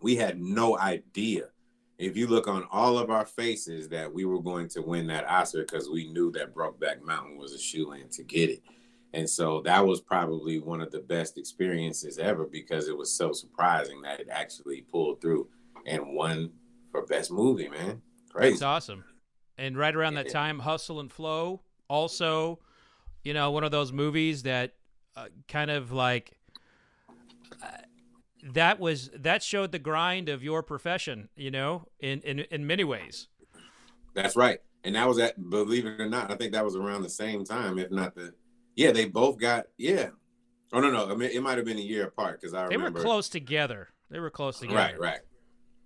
we 0.00 0.16
had 0.16 0.40
no 0.40 0.78
idea. 0.78 1.48
If 1.98 2.16
you 2.16 2.28
look 2.28 2.46
on 2.46 2.64
all 2.70 2.96
of 2.96 3.10
our 3.10 3.26
faces 3.26 3.88
that 3.88 4.12
we 4.12 4.24
were 4.24 4.40
going 4.40 4.68
to 4.68 4.82
win 4.82 5.08
that 5.08 5.28
Oscar 5.28 5.62
because 5.62 5.90
we 5.90 6.06
knew 6.12 6.30
that 6.32 6.54
Brokeback 6.54 7.02
Mountain 7.02 7.36
was 7.36 7.52
a 7.52 7.58
shoe 7.58 7.92
in 7.92 8.08
to 8.10 8.22
get 8.22 8.50
it. 8.50 8.62
And 9.14 9.28
so 9.28 9.62
that 9.62 9.84
was 9.84 10.00
probably 10.00 10.60
one 10.60 10.80
of 10.80 10.92
the 10.92 11.00
best 11.00 11.38
experiences 11.38 12.18
ever 12.18 12.44
because 12.44 12.88
it 12.88 12.96
was 12.96 13.12
so 13.12 13.32
surprising 13.32 14.02
that 14.02 14.20
it 14.20 14.28
actually 14.30 14.82
pulled 14.82 15.20
through 15.20 15.48
and 15.86 16.14
won 16.14 16.50
for 16.92 17.04
best 17.06 17.32
movie, 17.32 17.68
man. 17.68 18.00
Crazy. 18.30 18.52
That's 18.52 18.62
awesome. 18.62 19.04
And 19.58 19.76
right 19.76 19.94
around 19.94 20.14
that 20.14 20.30
time, 20.30 20.60
Hustle 20.60 21.00
and 21.00 21.10
Flow, 21.10 21.60
also, 21.88 22.60
you 23.24 23.34
know, 23.34 23.50
one 23.50 23.64
of 23.64 23.70
those 23.72 23.92
movies 23.92 24.44
that 24.44 24.74
uh, 25.16 25.26
kind 25.48 25.70
of 25.70 25.90
like 25.90 26.38
uh, 27.62 27.66
that 28.54 28.78
was 28.78 29.10
that 29.16 29.42
showed 29.42 29.72
the 29.72 29.78
grind 29.80 30.28
of 30.28 30.44
your 30.44 30.62
profession, 30.62 31.28
you 31.36 31.50
know, 31.50 31.88
in 31.98 32.20
in 32.20 32.38
in 32.38 32.66
many 32.66 32.84
ways. 32.84 33.28
That's 34.14 34.36
right. 34.36 34.60
And 34.84 34.94
that 34.94 35.08
was 35.08 35.18
at, 35.18 35.50
believe 35.50 35.86
it 35.86 36.00
or 36.00 36.08
not, 36.08 36.30
I 36.30 36.36
think 36.36 36.52
that 36.52 36.64
was 36.64 36.76
around 36.76 37.02
the 37.02 37.10
same 37.10 37.44
time, 37.44 37.78
if 37.78 37.90
not 37.90 38.14
the, 38.14 38.32
yeah, 38.76 38.92
they 38.92 39.06
both 39.06 39.38
got, 39.38 39.66
yeah. 39.76 40.10
Oh, 40.72 40.80
no, 40.80 40.90
no. 40.90 41.10
I 41.10 41.14
mean, 41.14 41.30
it 41.30 41.42
might 41.42 41.56
have 41.56 41.66
been 41.66 41.78
a 41.78 41.82
year 41.82 42.06
apart 42.06 42.40
because 42.40 42.54
I 42.54 42.68
They 42.68 42.76
remember. 42.76 43.00
were 43.00 43.04
close 43.04 43.28
together. 43.28 43.88
They 44.10 44.20
were 44.20 44.30
close 44.30 44.60
together. 44.60 44.76
Right, 44.76 44.98
right. 44.98 45.20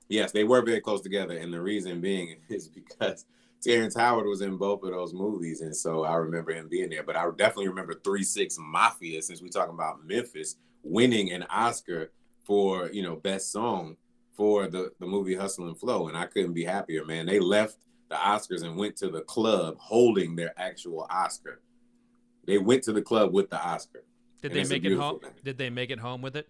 Yes, 0.08 0.32
they 0.32 0.44
were 0.44 0.60
very 0.62 0.80
close 0.80 1.00
together. 1.00 1.36
And 1.38 1.52
the 1.52 1.60
reason 1.60 2.00
being 2.00 2.36
is 2.48 2.68
because 2.68 3.24
Terrence 3.62 3.96
Howard 3.96 4.26
was 4.26 4.40
in 4.40 4.56
both 4.56 4.82
of 4.82 4.90
those 4.90 5.14
movies. 5.14 5.60
And 5.60 5.74
so 5.74 6.04
I 6.04 6.16
remember 6.16 6.52
him 6.52 6.68
being 6.68 6.90
there. 6.90 7.02
But 7.02 7.16
I 7.16 7.24
definitely 7.36 7.68
remember 7.68 7.94
Three 7.94 8.24
6 8.24 8.56
Mafia, 8.58 9.22
since 9.22 9.40
we're 9.40 9.48
talking 9.48 9.74
about 9.74 10.04
Memphis, 10.04 10.56
winning 10.82 11.30
an 11.30 11.44
Oscar 11.44 12.10
for, 12.44 12.90
you 12.90 13.02
know, 13.02 13.16
best 13.16 13.52
song 13.52 13.96
for 14.36 14.66
the, 14.66 14.90
the 14.98 15.06
movie 15.06 15.34
Hustle 15.34 15.68
and 15.68 15.78
Flow. 15.78 16.08
And 16.08 16.16
I 16.16 16.26
couldn't 16.26 16.54
be 16.54 16.64
happier, 16.64 17.04
man. 17.04 17.26
They 17.26 17.38
left 17.38 17.76
the 18.08 18.16
Oscars 18.16 18.62
and 18.62 18.76
went 18.76 18.96
to 18.96 19.08
the 19.08 19.22
club 19.22 19.76
holding 19.78 20.34
their 20.36 20.52
actual 20.56 21.06
Oscar. 21.08 21.60
They 22.46 22.58
went 22.58 22.82
to 22.84 22.92
the 22.92 23.02
club 23.02 23.32
with 23.32 23.48
the 23.48 23.62
Oscar. 23.62 24.04
Did 24.42 24.52
And 24.52 24.66
they 24.66 24.68
make 24.68 24.84
it 24.84 24.96
home? 24.96 25.20
Did 25.44 25.56
they 25.56 25.70
make 25.70 25.90
it 25.90 26.00
home 26.00 26.20
with 26.20 26.34
it? 26.34 26.48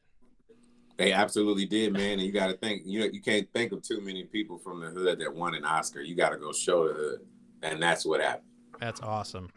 They 0.98 1.12
absolutely 1.12 1.66
did, 1.66 1.92
man. 1.92 2.12
And 2.18 2.22
you 2.22 2.32
got 2.32 2.48
to 2.48 2.56
think, 2.56 2.82
you 2.84 3.00
know, 3.00 3.06
you 3.06 3.20
can't 3.20 3.50
think 3.52 3.72
of 3.72 3.82
too 3.82 4.00
many 4.00 4.24
people 4.24 4.58
from 4.58 4.80
the 4.80 4.88
hood 4.88 5.18
that 5.20 5.34
won 5.34 5.54
an 5.54 5.64
Oscar. 5.64 6.00
You 6.02 6.14
got 6.14 6.30
to 6.30 6.36
go 6.36 6.52
show 6.52 6.86
the 6.88 6.94
hood, 6.94 7.20
and 7.62 7.82
that's 7.82 8.04
what 8.04 8.20
happened. 8.20 8.46
That's 8.78 9.00
awesome. 9.00 9.48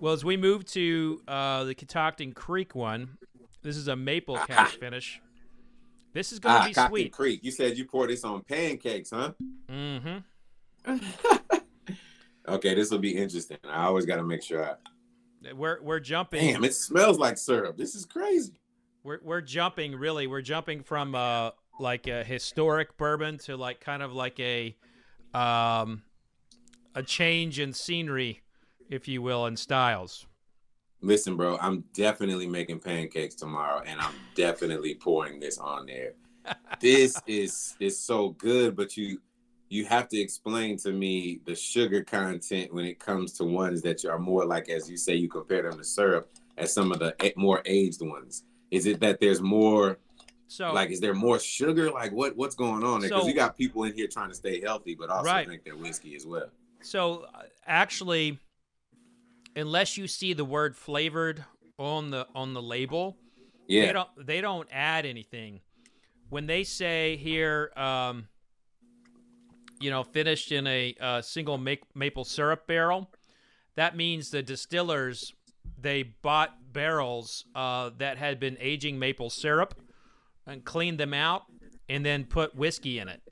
Well, 0.00 0.12
as 0.12 0.24
we 0.24 0.36
move 0.36 0.64
to 0.66 1.20
uh, 1.26 1.64
the 1.64 1.74
Catoctin 1.74 2.32
Creek 2.32 2.74
one, 2.74 3.16
this 3.62 3.76
is 3.76 3.88
a 3.88 3.96
maple 3.96 4.36
cask 4.36 4.78
finish. 4.78 5.20
This 6.12 6.32
is 6.32 6.38
going 6.38 6.54
to 6.72 6.80
Ah, 6.80 6.88
be 6.88 6.90
sweet. 7.02 7.12
Creek. 7.12 7.40
You 7.42 7.50
said 7.50 7.76
you 7.78 7.86
poured 7.86 8.10
this 8.10 8.22
on 8.24 8.42
pancakes, 8.42 9.10
huh? 9.10 9.32
Mm-hmm. 9.70 10.96
Okay, 12.46 12.74
this 12.74 12.90
will 12.90 12.98
be 12.98 13.16
interesting. 13.16 13.56
I 13.64 13.84
always 13.84 14.04
got 14.04 14.16
to 14.16 14.22
make 14.22 14.42
sure 14.42 14.62
I 15.42 15.52
We're 15.54 15.80
we're 15.82 15.98
jumping. 15.98 16.40
Damn, 16.52 16.62
it 16.64 16.74
smells 16.74 17.18
like 17.18 17.38
syrup. 17.38 17.78
This 17.78 17.94
is 17.94 18.04
crazy. 18.04 18.52
We're 19.04 19.18
we're 19.22 19.42
jumping 19.42 19.94
really. 19.94 20.26
We're 20.26 20.40
jumping 20.40 20.82
from 20.82 21.14
uh 21.14 21.50
like 21.78 22.06
a 22.06 22.24
historic 22.24 22.96
bourbon 22.96 23.38
to 23.38 23.56
like 23.56 23.80
kind 23.80 24.02
of 24.02 24.12
like 24.14 24.40
a 24.40 24.74
um 25.34 26.02
a 26.94 27.02
change 27.02 27.60
in 27.60 27.72
scenery, 27.72 28.40
if 28.88 29.06
you 29.06 29.20
will, 29.20 29.46
in 29.46 29.56
styles. 29.56 30.26
Listen, 31.02 31.36
bro, 31.36 31.58
I'm 31.60 31.84
definitely 31.92 32.46
making 32.46 32.80
pancakes 32.80 33.34
tomorrow, 33.34 33.82
and 33.84 34.00
I'm 34.00 34.14
definitely 34.34 34.94
pouring 34.94 35.38
this 35.38 35.58
on 35.58 35.84
there. 35.84 36.14
this 36.80 37.20
is 37.26 37.76
is 37.80 38.00
so 38.00 38.30
good, 38.30 38.74
but 38.74 38.96
you 38.96 39.20
you 39.68 39.84
have 39.84 40.08
to 40.08 40.18
explain 40.18 40.78
to 40.78 40.92
me 40.92 41.40
the 41.44 41.54
sugar 41.54 42.02
content 42.02 42.72
when 42.72 42.86
it 42.86 42.98
comes 42.98 43.32
to 43.32 43.44
ones 43.44 43.82
that 43.82 44.02
are 44.06 44.18
more 44.18 44.46
like, 44.46 44.70
as 44.70 44.88
you 44.88 44.96
say, 44.96 45.14
you 45.14 45.28
compare 45.28 45.62
them 45.62 45.76
to 45.76 45.84
syrup 45.84 46.30
as 46.56 46.72
some 46.72 46.90
of 46.90 47.00
the 47.00 47.14
more 47.36 47.60
aged 47.66 48.00
ones. 48.00 48.44
Is 48.74 48.86
it 48.86 48.98
that 49.00 49.20
there's 49.20 49.40
more? 49.40 49.98
So, 50.48 50.72
like, 50.72 50.90
is 50.90 51.00
there 51.00 51.14
more 51.14 51.38
sugar? 51.38 51.90
Like, 51.90 52.10
what 52.12 52.36
what's 52.36 52.56
going 52.56 52.82
on 52.82 53.00
there? 53.00 53.08
Because 53.08 53.22
so, 53.22 53.28
you 53.28 53.34
got 53.34 53.56
people 53.56 53.84
in 53.84 53.92
here 53.92 54.08
trying 54.08 54.30
to 54.30 54.34
stay 54.34 54.60
healthy, 54.60 54.96
but 54.96 55.10
also 55.10 55.30
right. 55.30 55.46
drink 55.46 55.64
their 55.64 55.76
whiskey 55.76 56.16
as 56.16 56.26
well. 56.26 56.48
So, 56.82 57.26
uh, 57.34 57.42
actually, 57.66 58.40
unless 59.54 59.96
you 59.96 60.08
see 60.08 60.32
the 60.32 60.44
word 60.44 60.76
flavored 60.76 61.44
on 61.78 62.10
the 62.10 62.26
on 62.34 62.52
the 62.52 62.60
label, 62.60 63.16
yeah, 63.68 63.86
they 63.86 63.92
don't 63.92 64.08
they 64.26 64.40
don't 64.40 64.68
add 64.72 65.06
anything. 65.06 65.60
When 66.30 66.46
they 66.46 66.64
say 66.64 67.16
here, 67.16 67.70
um, 67.76 68.26
you 69.80 69.90
know, 69.90 70.02
finished 70.02 70.50
in 70.50 70.66
a 70.66 70.96
uh, 71.00 71.22
single 71.22 71.58
maple 71.94 72.24
syrup 72.24 72.66
barrel, 72.66 73.08
that 73.76 73.96
means 73.96 74.30
the 74.30 74.42
distillers 74.42 75.32
they 75.80 76.02
bought 76.02 76.56
barrels 76.74 77.46
uh, 77.54 77.90
that 77.96 78.18
had 78.18 78.38
been 78.38 78.58
aging 78.60 78.98
maple 78.98 79.30
syrup 79.30 79.74
and 80.46 80.62
cleaned 80.62 81.00
them 81.00 81.14
out 81.14 81.44
and 81.88 82.04
then 82.04 82.24
put 82.24 82.54
whiskey 82.54 82.98
in 82.98 83.08
it. 83.08 83.22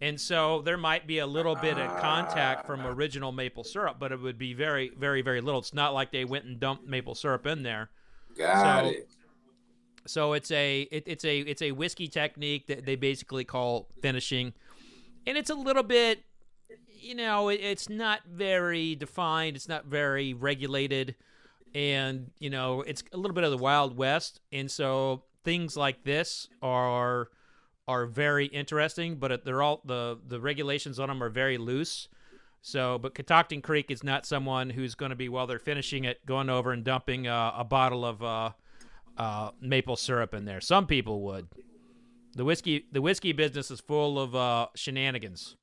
And 0.00 0.20
so 0.20 0.62
there 0.62 0.76
might 0.76 1.06
be 1.06 1.18
a 1.18 1.26
little 1.26 1.54
bit 1.54 1.78
of 1.78 2.00
contact 2.00 2.66
from 2.66 2.84
original 2.84 3.30
maple 3.30 3.62
syrup, 3.62 3.98
but 4.00 4.10
it 4.10 4.20
would 4.20 4.38
be 4.38 4.54
very, 4.54 4.90
very, 4.98 5.22
very 5.22 5.40
little. 5.40 5.60
It's 5.60 5.74
not 5.74 5.94
like 5.94 6.10
they 6.10 6.24
went 6.24 6.46
and 6.46 6.58
dumped 6.58 6.86
maple 6.88 7.14
syrup 7.14 7.46
in 7.46 7.62
there. 7.62 7.90
Got 8.36 8.84
so, 8.84 8.90
it. 8.90 9.08
So 10.06 10.32
it's 10.32 10.50
a 10.50 10.82
it, 10.82 11.04
it's 11.06 11.24
a 11.24 11.40
it's 11.40 11.62
a 11.62 11.72
whiskey 11.72 12.08
technique 12.08 12.66
that 12.68 12.86
they 12.86 12.96
basically 12.96 13.44
call 13.44 13.88
finishing 14.00 14.54
and 15.28 15.36
it's 15.36 15.50
a 15.50 15.54
little 15.54 15.82
bit, 15.82 16.24
you 16.88 17.14
know, 17.14 17.50
it, 17.50 17.60
it's 17.62 17.88
not 17.90 18.20
very 18.26 18.94
defined. 18.94 19.56
It's 19.56 19.68
not 19.68 19.84
very 19.84 20.32
regulated, 20.32 21.16
and 21.74 22.30
you 22.38 22.50
know, 22.50 22.82
it's 22.82 23.02
a 23.12 23.16
little 23.16 23.34
bit 23.34 23.44
of 23.44 23.50
the 23.50 23.58
wild 23.58 23.96
west. 23.96 24.40
And 24.52 24.70
so 24.70 25.24
things 25.44 25.76
like 25.76 26.04
this 26.04 26.48
are 26.62 27.28
are 27.86 28.06
very 28.06 28.46
interesting, 28.46 29.16
but 29.16 29.44
they're 29.44 29.62
all 29.62 29.82
the 29.84 30.18
the 30.26 30.40
regulations 30.40 30.98
on 30.98 31.08
them 31.08 31.22
are 31.22 31.30
very 31.30 31.58
loose. 31.58 32.08
So, 32.60 32.98
but 32.98 33.14
Catoctin 33.14 33.62
Creek 33.62 33.90
is 33.90 34.02
not 34.02 34.26
someone 34.26 34.70
who's 34.70 34.94
going 34.94 35.10
to 35.10 35.16
be 35.16 35.28
while 35.28 35.46
they're 35.46 35.58
finishing 35.58 36.04
it 36.04 36.24
going 36.26 36.50
over 36.50 36.72
and 36.72 36.84
dumping 36.84 37.26
uh, 37.26 37.52
a 37.56 37.64
bottle 37.64 38.04
of 38.04 38.22
uh, 38.22 38.50
uh, 39.16 39.50
maple 39.60 39.96
syrup 39.96 40.34
in 40.34 40.44
there. 40.44 40.60
Some 40.60 40.86
people 40.86 41.22
would. 41.22 41.48
The 42.34 42.44
whiskey 42.44 42.86
the 42.92 43.00
whiskey 43.00 43.32
business 43.32 43.70
is 43.70 43.80
full 43.80 44.18
of 44.18 44.34
uh, 44.34 44.66
shenanigans. 44.74 45.56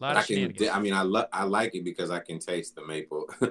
A 0.00 0.04
lot 0.04 0.16
of 0.16 0.24
I 0.24 0.26
can. 0.26 0.54
I 0.72 0.80
mean, 0.80 0.92
I 0.94 1.02
lo- 1.02 1.26
I 1.32 1.44
like 1.44 1.74
it 1.74 1.84
because 1.84 2.10
I 2.10 2.20
can 2.20 2.38
taste 2.38 2.74
the 2.74 2.86
maple, 2.86 3.28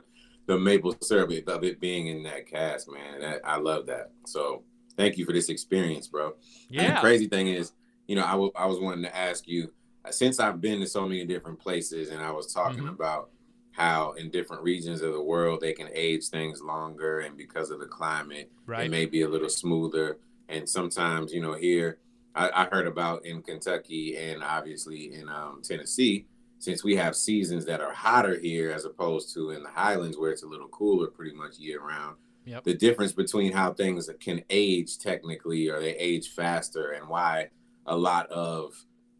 the 0.49 0.57
maple 0.57 0.95
syrup 1.01 1.29
of 1.47 1.63
it 1.63 1.79
being 1.79 2.07
in 2.07 2.23
that 2.23 2.47
cask, 2.47 2.91
man. 2.91 3.21
That, 3.21 3.41
I 3.43 3.57
love 3.57 3.85
that. 3.85 4.09
So 4.25 4.63
thank 4.97 5.15
you 5.15 5.23
for 5.23 5.31
this 5.31 5.49
experience, 5.49 6.07
bro. 6.07 6.33
Yeah. 6.69 6.81
And 6.81 6.95
the 6.95 7.01
crazy 7.01 7.27
thing 7.27 7.49
is, 7.49 7.73
you 8.07 8.15
know, 8.15 8.25
I, 8.25 8.31
w- 8.31 8.51
I 8.55 8.65
was 8.65 8.79
wanting 8.79 9.03
to 9.03 9.15
ask 9.15 9.47
you 9.47 9.71
since 10.09 10.39
I've 10.39 10.59
been 10.59 10.79
to 10.79 10.88
so 10.88 11.07
many 11.07 11.23
different 11.23 11.59
places, 11.59 12.09
and 12.09 12.19
I 12.19 12.31
was 12.31 12.51
talking 12.51 12.79
mm-hmm. 12.79 12.95
about 12.95 13.29
how 13.73 14.13
in 14.13 14.31
different 14.31 14.63
regions 14.63 15.03
of 15.03 15.13
the 15.13 15.21
world 15.21 15.62
they 15.62 15.73
can 15.73 15.88
age 15.93 16.29
things 16.29 16.63
longer, 16.63 17.19
and 17.19 17.38
because 17.38 17.69
of 17.69 17.79
the 17.79 17.85
climate, 17.85 18.51
right. 18.65 18.88
it 18.88 18.89
may 18.89 19.05
be 19.05 19.21
a 19.21 19.29
little 19.29 19.49
smoother. 19.49 20.17
And 20.47 20.67
sometimes, 20.67 21.31
you 21.31 21.41
know, 21.41 21.53
here 21.53 21.99
I, 22.33 22.49
I 22.49 22.65
heard 22.71 22.88
about 22.88 23.23
in 23.23 23.43
Kentucky 23.43 24.17
and 24.17 24.41
obviously 24.41 25.13
in 25.13 25.29
um, 25.29 25.62
Tennessee, 25.63 26.25
since 26.59 26.83
we 26.83 26.95
have 26.97 27.15
seasons 27.15 27.65
that 27.65 27.81
are 27.81 27.93
hotter 27.93 28.37
here 28.37 28.71
as 28.71 28.85
opposed 28.85 29.33
to 29.33 29.51
in 29.51 29.63
the 29.63 29.69
Highlands 29.69 30.17
where 30.17 30.31
it's 30.31 30.43
a 30.43 30.47
little 30.47 30.67
cooler 30.67 31.07
pretty 31.07 31.33
much 31.33 31.57
year 31.57 31.81
round. 31.81 32.17
Yep. 32.45 32.63
The 32.65 32.73
difference 32.73 33.13
between 33.13 33.53
how 33.53 33.73
things 33.73 34.09
can 34.19 34.43
age 34.49 34.97
technically 34.97 35.69
or 35.69 35.79
they 35.79 35.95
age 35.95 36.29
faster 36.29 36.91
and 36.91 37.07
why 37.07 37.49
a 37.85 37.95
lot 37.95 38.27
of 38.29 38.73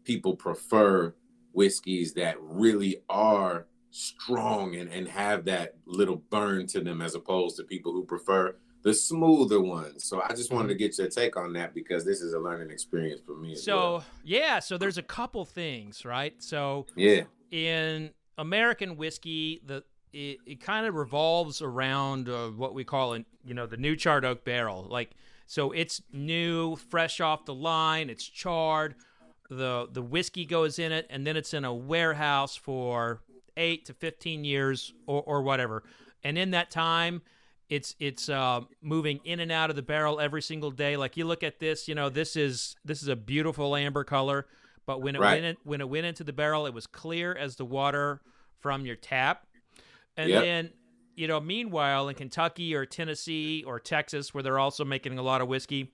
people 0.04 0.36
prefer 0.36 1.14
whiskeys 1.52 2.14
that 2.14 2.36
really 2.40 3.02
are 3.08 3.66
strong 3.90 4.76
and, 4.76 4.90
and 4.90 5.08
have 5.08 5.44
that 5.46 5.76
little 5.86 6.16
burn 6.30 6.66
to 6.66 6.80
them 6.80 7.00
as 7.00 7.14
opposed 7.14 7.56
to 7.56 7.64
people 7.64 7.92
who 7.92 8.04
prefer 8.04 8.54
the 8.82 8.94
smoother 8.94 9.60
ones. 9.60 10.04
So 10.04 10.22
I 10.22 10.34
just 10.34 10.52
wanted 10.52 10.68
to 10.68 10.74
mm-hmm. 10.74 10.78
get 10.78 10.98
your 10.98 11.08
take 11.08 11.36
on 11.36 11.52
that 11.54 11.74
because 11.74 12.04
this 12.04 12.20
is 12.20 12.32
a 12.32 12.38
learning 12.38 12.70
experience 12.70 13.20
for 13.24 13.36
me. 13.36 13.54
so 13.54 13.76
well. 13.76 14.04
yeah, 14.24 14.58
so 14.58 14.78
there's 14.78 14.98
a 14.98 15.02
couple 15.02 15.44
things, 15.44 16.04
right? 16.04 16.34
So 16.42 16.86
yeah, 16.96 17.22
in 17.50 18.10
American 18.38 18.96
whiskey, 18.96 19.60
the 19.64 19.84
it, 20.12 20.38
it 20.46 20.60
kind 20.60 20.86
of 20.86 20.94
revolves 20.94 21.62
around 21.62 22.28
uh, 22.28 22.48
what 22.48 22.74
we 22.74 22.84
call, 22.84 23.12
in, 23.12 23.24
you 23.44 23.54
know, 23.54 23.66
the 23.66 23.76
new 23.76 23.94
charred 23.94 24.24
oak 24.24 24.44
barrel. 24.44 24.86
Like, 24.88 25.10
so 25.46 25.70
it's 25.72 26.02
new, 26.12 26.76
fresh 26.76 27.20
off 27.20 27.44
the 27.44 27.54
line. 27.54 28.10
It's 28.10 28.24
charred. 28.24 28.96
the 29.48 29.88
The 29.92 30.02
whiskey 30.02 30.44
goes 30.46 30.78
in 30.78 30.92
it, 30.92 31.06
and 31.10 31.26
then 31.26 31.36
it's 31.36 31.54
in 31.54 31.64
a 31.64 31.74
warehouse 31.74 32.56
for 32.56 33.22
eight 33.56 33.84
to 33.86 33.94
fifteen 33.94 34.44
years 34.44 34.92
or, 35.06 35.22
or 35.22 35.42
whatever. 35.42 35.84
And 36.22 36.36
in 36.36 36.50
that 36.50 36.70
time, 36.70 37.22
it's 37.70 37.94
it's 38.00 38.28
uh, 38.28 38.62
moving 38.82 39.20
in 39.24 39.38
and 39.38 39.52
out 39.52 39.70
of 39.70 39.76
the 39.76 39.82
barrel 39.82 40.18
every 40.18 40.42
single 40.42 40.72
day. 40.72 40.96
Like 40.96 41.16
you 41.16 41.24
look 41.24 41.44
at 41.44 41.60
this, 41.60 41.86
you 41.86 41.94
know, 41.94 42.08
this 42.08 42.36
is 42.36 42.76
this 42.84 43.00
is 43.00 43.08
a 43.08 43.16
beautiful 43.16 43.76
amber 43.76 44.02
color, 44.02 44.46
but 44.86 45.00
when 45.00 45.14
it 45.14 45.20
right. 45.20 45.34
went 45.34 45.44
in, 45.44 45.56
when 45.62 45.80
it 45.80 45.88
went 45.88 46.04
into 46.04 46.24
the 46.24 46.32
barrel, 46.32 46.66
it 46.66 46.74
was 46.74 46.88
clear 46.88 47.32
as 47.32 47.56
the 47.56 47.64
water 47.64 48.20
from 48.58 48.84
your 48.84 48.96
tap. 48.96 49.46
And 50.16 50.28
yep. 50.28 50.42
then, 50.42 50.70
you 51.14 51.28
know, 51.28 51.40
meanwhile 51.40 52.08
in 52.08 52.16
Kentucky 52.16 52.74
or 52.74 52.84
Tennessee 52.84 53.62
or 53.64 53.78
Texas, 53.78 54.34
where 54.34 54.42
they're 54.42 54.58
also 54.58 54.84
making 54.84 55.16
a 55.16 55.22
lot 55.22 55.40
of 55.40 55.46
whiskey, 55.46 55.92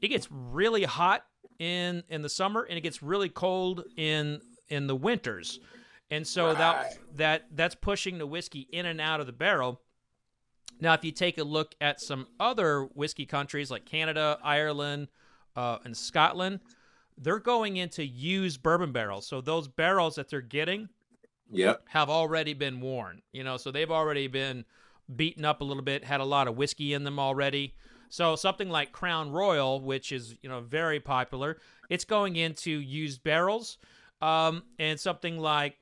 it 0.00 0.08
gets 0.08 0.26
really 0.30 0.84
hot 0.84 1.26
in 1.58 2.02
in 2.08 2.22
the 2.22 2.30
summer 2.30 2.62
and 2.62 2.78
it 2.78 2.80
gets 2.80 3.02
really 3.02 3.28
cold 3.28 3.84
in 3.98 4.40
in 4.70 4.86
the 4.86 4.96
winters. 4.96 5.60
And 6.10 6.26
so 6.26 6.46
right. 6.46 6.58
that 6.58 6.98
that 7.16 7.42
that's 7.54 7.74
pushing 7.74 8.16
the 8.16 8.26
whiskey 8.26 8.66
in 8.72 8.86
and 8.86 9.02
out 9.02 9.20
of 9.20 9.26
the 9.26 9.32
barrel 9.32 9.82
now, 10.80 10.94
if 10.94 11.04
you 11.04 11.12
take 11.12 11.38
a 11.38 11.44
look 11.44 11.74
at 11.80 12.00
some 12.00 12.26
other 12.38 12.84
whiskey 12.94 13.26
countries 13.26 13.70
like 13.70 13.84
Canada, 13.84 14.38
Ireland, 14.42 15.08
uh, 15.54 15.78
and 15.84 15.96
Scotland, 15.96 16.60
they're 17.18 17.38
going 17.38 17.76
into 17.76 18.04
used 18.04 18.62
bourbon 18.62 18.92
barrels. 18.92 19.26
So 19.26 19.40
those 19.40 19.68
barrels 19.68 20.14
that 20.14 20.30
they're 20.30 20.40
getting 20.40 20.88
yep. 21.50 21.82
have 21.88 22.08
already 22.08 22.54
been 22.54 22.80
worn. 22.80 23.20
You 23.32 23.44
know, 23.44 23.58
so 23.58 23.70
they've 23.70 23.90
already 23.90 24.26
been 24.26 24.64
beaten 25.14 25.44
up 25.44 25.60
a 25.60 25.64
little 25.64 25.82
bit, 25.82 26.04
had 26.04 26.20
a 26.20 26.24
lot 26.24 26.48
of 26.48 26.56
whiskey 26.56 26.94
in 26.94 27.04
them 27.04 27.18
already. 27.18 27.74
So 28.08 28.34
something 28.36 28.70
like 28.70 28.90
Crown 28.90 29.30
Royal, 29.30 29.80
which 29.80 30.12
is 30.12 30.34
you 30.42 30.48
know 30.48 30.60
very 30.60 30.98
popular, 30.98 31.58
it's 31.88 32.04
going 32.04 32.36
into 32.36 32.70
used 32.70 33.22
barrels, 33.22 33.78
um, 34.20 34.62
and 34.78 34.98
something 34.98 35.38
like 35.38 35.76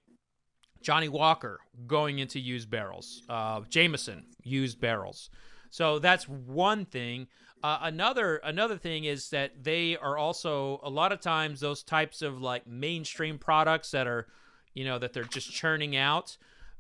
Johnnie 0.83 1.09
Walker 1.09 1.61
going 1.87 2.19
into 2.19 2.39
used 2.39 2.71
barrels. 2.71 3.23
Uh, 3.29 3.61
Jameson 3.69 4.25
used 4.43 4.81
barrels. 4.81 5.31
So 5.71 5.99
that's 5.99 6.29
one 6.29 6.85
thing. 6.85 7.29
Uh, 7.63 7.79
another 7.83 8.37
another 8.37 8.77
thing 8.77 9.05
is 9.05 9.31
that 9.31 9.65
they 9.65 9.97
are 9.97 10.17
also 10.17 10.81
a 10.83 10.91
lot 10.91 11.13
of 11.13 11.21
times 11.21 11.61
those 11.61 11.83
types 11.83 12.23
of 12.23 12.41
like 12.41 12.67
mainstream 12.67 13.39
products 13.39 13.91
that 13.91 14.07
are, 14.07 14.29
you 14.75 14.85
know, 14.85 14.99
that 14.99 15.13
they're 15.13 15.25
just 15.25 15.51
churning 15.51 15.97
out. 15.97 16.37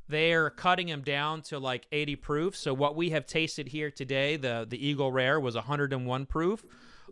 They're 0.08 0.50
cutting 0.50 0.86
them 0.86 1.02
down 1.02 1.42
to 1.42 1.58
like 1.58 1.86
80 1.92 2.16
proof. 2.16 2.56
So 2.56 2.72
what 2.72 2.96
we 2.96 3.10
have 3.10 3.26
tasted 3.26 3.68
here 3.68 3.90
today, 3.90 4.36
the 4.36 4.66
the 4.68 4.84
Eagle 4.86 5.10
Rare 5.10 5.40
was 5.40 5.56
101 5.56 6.26
proof, 6.26 6.64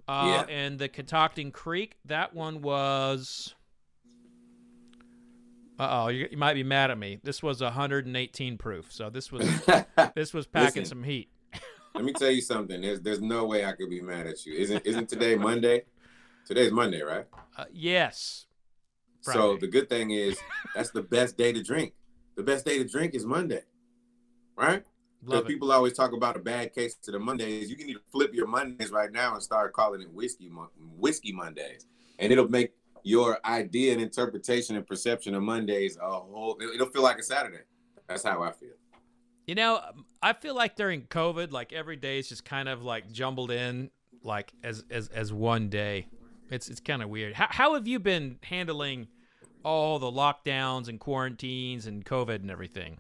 uh, 0.07 0.45
yeah. 0.49 0.55
and 0.55 0.79
the 0.79 0.89
Catoctin 0.89 1.51
Creek 1.51 1.97
that 2.05 2.35
one 2.35 2.63
was 2.63 3.55
uh 5.79 6.05
oh, 6.05 6.09
you, 6.09 6.29
you, 6.31 6.37
might 6.37 6.55
be 6.55 6.63
mad 6.63 6.91
at 6.91 6.99
me. 6.99 7.19
This 7.23 7.43
was 7.43 7.61
118 7.61 8.59
proof, 8.59 8.91
so 8.91 9.11
this 9.11 9.31
was 9.31 9.49
this 10.15 10.33
was 10.33 10.47
packing 10.47 10.83
Listen, 10.83 10.85
some 10.85 11.03
heat. 11.03 11.29
let 11.95 12.05
me 12.05 12.13
tell 12.13 12.31
you 12.31 12.41
something. 12.41 12.81
There's 12.81 13.01
there's 13.01 13.21
no 13.21 13.45
way 13.47 13.65
I 13.65 13.73
could 13.73 13.91
be 13.91 14.01
mad 14.01 14.27
at 14.27 14.47
you. 14.47 14.55
Isn't 14.55 14.87
isn't 14.87 15.09
today 15.09 15.37
Monday? 15.37 15.83
Today's 16.47 16.73
Monday, 16.73 17.03
right? 17.03 17.27
Uh, 17.57 17.65
yes. 17.73 18.47
Friday. 19.23 19.39
So 19.39 19.57
the 19.57 19.67
good 19.67 19.89
thing 19.89 20.13
is 20.13 20.39
that's 20.75 20.91
the 20.91 21.03
best 21.03 21.37
day 21.37 21.53
to 21.53 21.63
drink. 21.63 21.93
The 22.37 22.43
best 22.43 22.65
day 22.65 22.79
to 22.79 22.85
drink 22.85 23.15
is 23.15 23.27
Monday, 23.27 23.63
right? 24.57 24.85
Because 25.25 25.45
people 25.45 25.73
always 25.73 25.93
talk 25.93 26.13
about 26.13 26.37
a 26.37 26.39
bad 26.41 26.73
case 26.73 26.95
to 27.03 27.11
the 27.11 27.19
Mondays. 27.19 27.69
You 27.69 27.77
can 27.77 27.89
either 27.91 28.01
flip 28.13 28.33
your 28.33 28.47
Mondays 28.47 28.91
right 28.91 29.11
now 29.11 29.35
and 29.35 29.43
start 29.43 29.73
calling 29.73 30.01
it 30.01 30.13
whiskey 30.13 30.51
whiskey 30.97 31.33
Mondays, 31.33 31.87
and 32.19 32.33
it'll 32.33 32.49
make 32.49 32.73
your 33.07 33.39
idea 33.45 33.93
and 33.93 34.03
interpretation 34.03 34.75
and 34.75 34.85
perception 34.85 35.33
of 35.37 35.43
Mondays 35.43 35.97
a 35.97 36.11
whole. 36.11 36.59
It'll 36.75 36.89
feel 36.89 37.05
like 37.05 37.19
a 37.19 37.23
Saturday. 37.23 37.63
That's 38.09 38.25
how 38.25 38.43
I 38.43 38.51
feel. 38.51 38.71
You 39.47 39.55
know, 39.55 39.77
um, 39.77 40.07
I 40.21 40.33
feel 40.33 40.57
like 40.57 40.75
during 40.75 41.03
COVID, 41.03 41.53
like 41.53 41.73
every 41.73 41.95
day 41.95 42.19
is 42.19 42.29
just 42.29 42.45
kind 42.45 42.69
of 42.69 42.83
like 42.83 43.13
jumbled 43.13 43.53
in, 43.53 43.91
like 44.25 44.53
as 44.65 44.85
as 44.91 45.07
as 45.11 45.33
one 45.33 45.69
day. 45.69 46.09
It's 46.51 46.69
it's 46.69 46.81
kind 46.81 47.01
of 47.01 47.09
weird. 47.09 47.35
How 47.35 47.47
how 47.49 47.75
have 47.75 47.87
you 47.87 48.01
been 48.01 48.41
handling 48.43 49.07
all 49.65 50.01
the 50.01 50.11
lockdowns 50.11 50.89
and 50.89 50.99
quarantines 50.99 51.87
and 51.87 52.05
COVID 52.05 52.37
and 52.37 52.51
everything? 52.51 52.99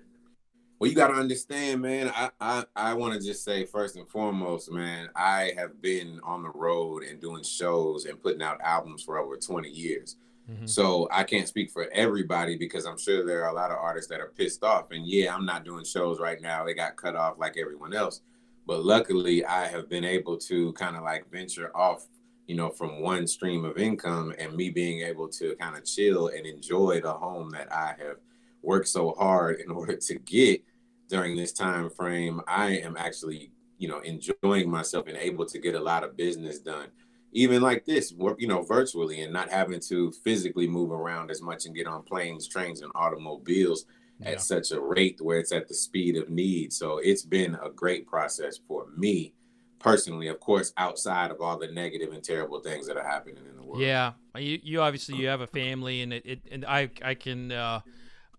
Well, 0.79 0.91
you 0.91 0.97
got 0.97 1.09
to 1.09 1.15
understand, 1.15 1.81
man. 1.81 2.12
I 2.15 2.31
I, 2.41 2.65
I 2.77 2.95
want 2.95 3.15
to 3.15 3.27
just 3.27 3.45
say 3.45 3.65
first 3.65 3.97
and 3.97 4.09
foremost, 4.09 4.71
man. 4.71 5.09
I 5.17 5.53
have 5.57 5.81
been 5.81 6.21
on 6.23 6.43
the 6.43 6.51
road 6.51 7.03
and 7.03 7.21
doing 7.21 7.43
shows 7.43 8.05
and 8.05 8.23
putting 8.23 8.43
out 8.43 8.61
albums 8.62 9.03
for 9.03 9.19
over 9.19 9.37
twenty 9.37 9.71
years. 9.71 10.17
Mhm. 10.51 10.69
So 10.69 11.09
I 11.11 11.25
can't 11.25 11.49
speak 11.49 11.71
for 11.71 11.89
everybody 11.93 12.57
because 12.57 12.85
I'm 12.85 12.99
sure 12.99 13.25
there 13.25 13.45
are 13.45 13.49
a 13.51 13.55
lot 13.55 13.71
of 13.71 13.79
artists 13.79 14.11
that 14.11 14.21
are 14.21 14.33
pissed 14.37 14.62
off. 14.62 14.91
And 14.91 15.07
yeah, 15.07 15.35
I'm 15.35 15.47
not 15.47 15.65
doing 15.65 15.85
shows 15.85 16.21
right 16.21 16.41
now. 16.41 16.65
They 16.65 16.75
got 16.75 16.97
cut 16.97 17.17
off 17.17 17.39
like 17.39 17.57
everyone 17.57 17.95
else. 17.95 18.21
But 18.67 18.85
luckily, 18.85 19.45
I 19.45 19.67
have 19.67 19.89
been 19.89 20.05
able 20.05 20.37
to 20.39 20.73
kind 20.75 20.97
of 20.97 21.03
like 21.03 21.31
venture 21.31 21.75
off, 21.77 22.07
you 22.47 22.55
know, 22.55 22.69
from 22.71 23.01
one 23.01 23.27
stream 23.27 23.65
of 23.65 23.79
income 23.79 24.35
and 24.39 24.55
me 24.55 24.71
being 24.71 25.01
able 25.01 25.29
to 25.31 25.57
kind 25.57 25.77
of 25.77 25.85
chill 25.85 26.29
and 26.29 26.45
enjoy 26.47 27.01
the 27.01 27.12
home 27.12 27.51
that 27.51 27.73
I 27.73 27.95
have 27.99 28.19
worked 28.66 28.88
so 28.88 29.14
hard 29.18 29.61
in 29.61 29.70
order 29.81 29.96
to 29.96 30.18
get 30.18 30.62
during 31.09 31.37
this 31.37 31.52
time 31.52 31.88
frame. 31.88 32.40
I 32.46 32.79
am 32.79 32.96
actually, 32.98 33.52
you 33.79 33.88
know, 33.88 34.00
enjoying 34.00 34.70
myself 34.70 35.07
and 35.07 35.16
able 35.16 35.46
to 35.46 35.59
get 35.59 35.74
a 35.74 35.81
lot 35.81 36.05
of 36.05 36.16
business 36.16 36.59
done 36.59 36.88
even 37.33 37.61
like 37.61 37.85
this, 37.85 38.12
work, 38.14 38.40
you 38.40 38.48
know, 38.48 38.62
virtually 38.62 39.20
and 39.20 39.31
not 39.33 39.50
having 39.50 39.79
to 39.79 40.11
physically 40.24 40.66
move 40.66 40.90
around 40.90 41.31
as 41.31 41.42
much 41.42 41.66
and 41.66 41.74
get 41.74 41.87
on 41.87 42.02
planes, 42.02 42.48
trains, 42.48 42.81
and 42.81 42.90
automobiles 42.94 43.85
Yeah. 44.20 44.31
at 44.31 44.40
such 44.40 44.70
a 44.70 44.81
rate 44.81 45.20
where 45.20 45.38
it's 45.38 45.52
at 45.52 45.68
the 45.68 45.74
speed 45.74 46.16
of 46.16 46.31
need. 46.31 46.72
So 46.72 46.96
it's 46.96 47.22
been 47.22 47.55
a 47.62 47.68
great 47.68 48.07
process 48.07 48.59
for 48.66 48.87
me 48.96 49.35
personally, 49.79 50.29
of 50.29 50.40
course, 50.40 50.72
outside 50.79 51.31
of 51.31 51.42
all 51.42 51.59
the 51.59 51.68
negative 51.68 52.14
and 52.14 52.24
terrible 52.24 52.61
things 52.61 52.87
that 52.87 52.96
are 52.96 53.07
happening 53.07 53.44
in 53.46 53.57
the 53.57 53.62
world. 53.62 53.83
Yeah, 53.83 54.12
you, 54.38 54.59
you 54.62 54.81
obviously 54.81 55.16
you 55.16 55.26
have 55.29 55.42
a 55.42 55.46
family, 55.46 56.00
and 56.00 56.14
it, 56.14 56.24
it 56.24 56.40
and 56.50 56.64
I 56.64 56.90
I 57.05 57.14
can 57.14 57.52
uh, 57.52 57.81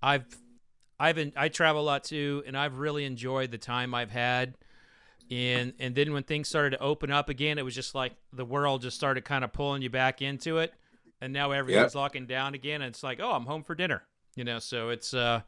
I've 0.02 0.26
I've 1.00 1.16
been, 1.16 1.34
I 1.36 1.50
travel 1.50 1.82
a 1.82 1.86
lot 1.86 2.04
too, 2.04 2.44
and 2.48 2.58
I've 2.58 2.78
really 2.80 3.06
enjoyed 3.06 3.52
the 3.52 3.58
time 3.58 3.94
I've 3.94 4.12
had. 4.12 4.56
And 5.30 5.74
and 5.80 5.94
then 5.94 6.14
when 6.14 6.24
things 6.24 6.48
started 6.48 6.72
to 6.78 6.82
open 6.82 7.12
up 7.12 7.30
again, 7.30 7.58
it 7.58 7.66
was 7.66 7.76
just 7.76 7.96
like 7.96 8.14
the 8.34 8.46
world 8.46 8.82
just 8.82 8.96
started 8.96 9.26
kind 9.26 9.44
of 9.44 9.52
pulling 9.54 9.82
you 9.82 9.90
back 9.90 10.22
into 10.22 10.58
it, 10.60 10.74
and 11.22 11.34
now 11.34 11.52
everything's 11.52 11.96
locking 11.96 12.26
down 12.28 12.54
again. 12.54 12.82
And 12.82 12.90
it's 12.90 13.04
like, 13.04 13.20
oh, 13.22 13.32
I'm 13.32 13.46
home 13.46 13.64
for 13.64 13.76
dinner, 13.76 14.04
you 14.36 14.46
know. 14.46 14.60
So 14.60 14.90
it's 14.90 15.14
uh, 15.14 15.42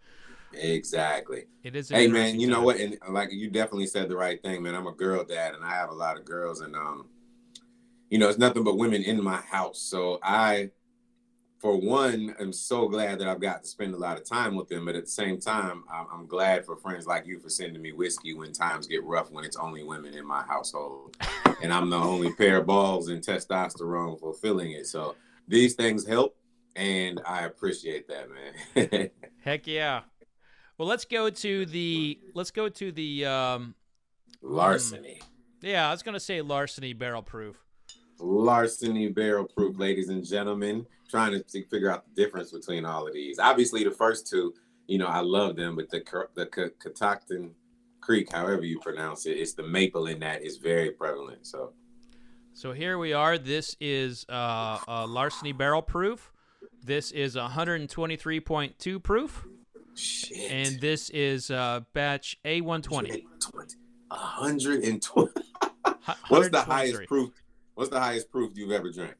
Exactly. 0.53 1.45
it 1.63 1.75
is. 1.75 1.89
Hey 1.89 2.07
man, 2.07 2.39
you 2.39 2.47
know 2.47 2.57
time. 2.57 2.65
what? 2.65 2.77
And 2.77 2.97
like 3.09 3.31
you 3.31 3.49
definitely 3.49 3.87
said 3.87 4.09
the 4.09 4.15
right 4.17 4.41
thing, 4.41 4.63
man. 4.63 4.75
I'm 4.75 4.87
a 4.87 4.91
girl 4.91 5.23
dad 5.23 5.53
and 5.55 5.63
I 5.63 5.71
have 5.71 5.89
a 5.89 5.93
lot 5.93 6.17
of 6.17 6.25
girls 6.25 6.61
and 6.61 6.75
um 6.75 7.05
you 8.09 8.17
know, 8.17 8.27
it's 8.27 8.39
nothing 8.39 8.63
but 8.63 8.77
women 8.77 9.03
in 9.03 9.23
my 9.23 9.37
house. 9.37 9.79
So 9.79 10.19
I 10.23 10.71
for 11.59 11.75
one, 11.75 12.33
I'm 12.39 12.53
so 12.53 12.87
glad 12.87 13.19
that 13.19 13.27
I've 13.27 13.41
got 13.41 13.63
to 13.63 13.69
spend 13.69 13.93
a 13.93 13.97
lot 13.97 14.17
of 14.17 14.23
time 14.23 14.55
with 14.55 14.69
them. 14.69 14.85
But 14.85 14.95
at 14.95 15.05
the 15.05 15.11
same 15.11 15.39
time, 15.39 15.83
I'm, 15.91 16.07
I'm 16.11 16.25
glad 16.25 16.65
for 16.65 16.77
friends 16.77 17.05
like 17.05 17.27
you 17.27 17.37
for 17.37 17.49
sending 17.49 17.81
me 17.81 17.91
whiskey 17.91 18.33
when 18.33 18.53
times 18.53 18.87
get 18.87 19.03
rough, 19.03 19.29
when 19.29 19.43
it's 19.43 19.57
only 19.57 19.83
women 19.83 20.13
in 20.13 20.25
my 20.25 20.41
household, 20.43 21.17
and 21.61 21.73
I'm 21.73 21.89
the 21.89 21.97
only 21.97 22.31
pair 22.33 22.57
of 22.57 22.65
balls 22.65 23.09
and 23.09 23.21
testosterone 23.21 24.19
fulfilling 24.19 24.71
it. 24.71 24.87
So 24.87 25.15
these 25.47 25.75
things 25.75 26.07
help, 26.07 26.37
and 26.77 27.19
I 27.25 27.43
appreciate 27.45 28.07
that, 28.07 28.27
man. 28.29 29.09
Heck 29.43 29.67
yeah. 29.67 30.01
Well, 30.77 30.87
let's 30.87 31.03
go 31.03 31.29
to 31.29 31.65
the 31.65 32.19
let's 32.33 32.51
go 32.51 32.69
to 32.69 32.91
the 32.93 33.25
um, 33.25 33.75
Larceny. 34.41 35.19
yeah. 35.61 35.89
I 35.89 35.91
was 35.91 36.03
gonna 36.03 36.21
say 36.21 36.41
larceny 36.41 36.93
barrel 36.93 37.21
proof. 37.21 37.57
Larceny 38.19 39.07
barrel 39.09 39.45
proof, 39.45 39.77
ladies 39.77 40.09
and 40.09 40.25
gentlemen. 40.25 40.85
Trying 41.09 41.31
to 41.43 41.63
figure 41.63 41.91
out 41.91 42.05
the 42.05 42.23
difference 42.23 42.51
between 42.51 42.85
all 42.85 43.07
of 43.07 43.13
these. 43.13 43.39
Obviously, 43.39 43.83
the 43.83 43.89
first 43.91 44.27
two, 44.27 44.53
you 44.85 44.99
know, 44.99 45.07
I 45.07 45.21
love 45.21 45.55
them, 45.55 45.75
but 45.75 45.89
the 45.89 46.03
the 46.35 46.45
Ca- 46.45 46.69
Catoctin 46.79 47.51
Creek, 47.99 48.31
however 48.31 48.63
you 48.63 48.79
pronounce 48.79 49.25
it, 49.25 49.31
it's 49.31 49.53
the 49.53 49.63
maple 49.63 50.05
in 50.07 50.19
that 50.19 50.43
is 50.43 50.57
very 50.57 50.91
prevalent. 50.91 51.47
So 51.47 51.73
So 52.53 52.73
here 52.73 52.99
we 52.99 53.13
are. 53.13 53.37
This 53.39 53.75
is 53.79 54.25
uh, 54.29 54.77
uh, 54.87 55.07
larceny 55.07 55.51
barrel 55.51 55.81
proof. 55.81 56.31
This 56.83 57.11
is 57.11 57.35
123.2 57.35 59.01
proof, 59.03 59.47
shit. 59.95 60.51
and 60.51 60.79
this 60.79 61.09
is 61.09 61.49
uh, 61.51 61.81
batch 61.93 62.37
A120. 62.45 63.23
A 64.11 64.15
hundred 64.15 64.83
and 64.83 65.01
twenty. 65.01 65.31
What's 66.29 66.49
the 66.49 66.61
highest 66.61 67.05
proof? 67.07 67.31
What's 67.79 67.91
the 67.91 67.99
highest 68.01 68.29
proof 68.29 68.57
you've 68.57 68.71
ever 68.71 68.91
drank? 68.91 69.15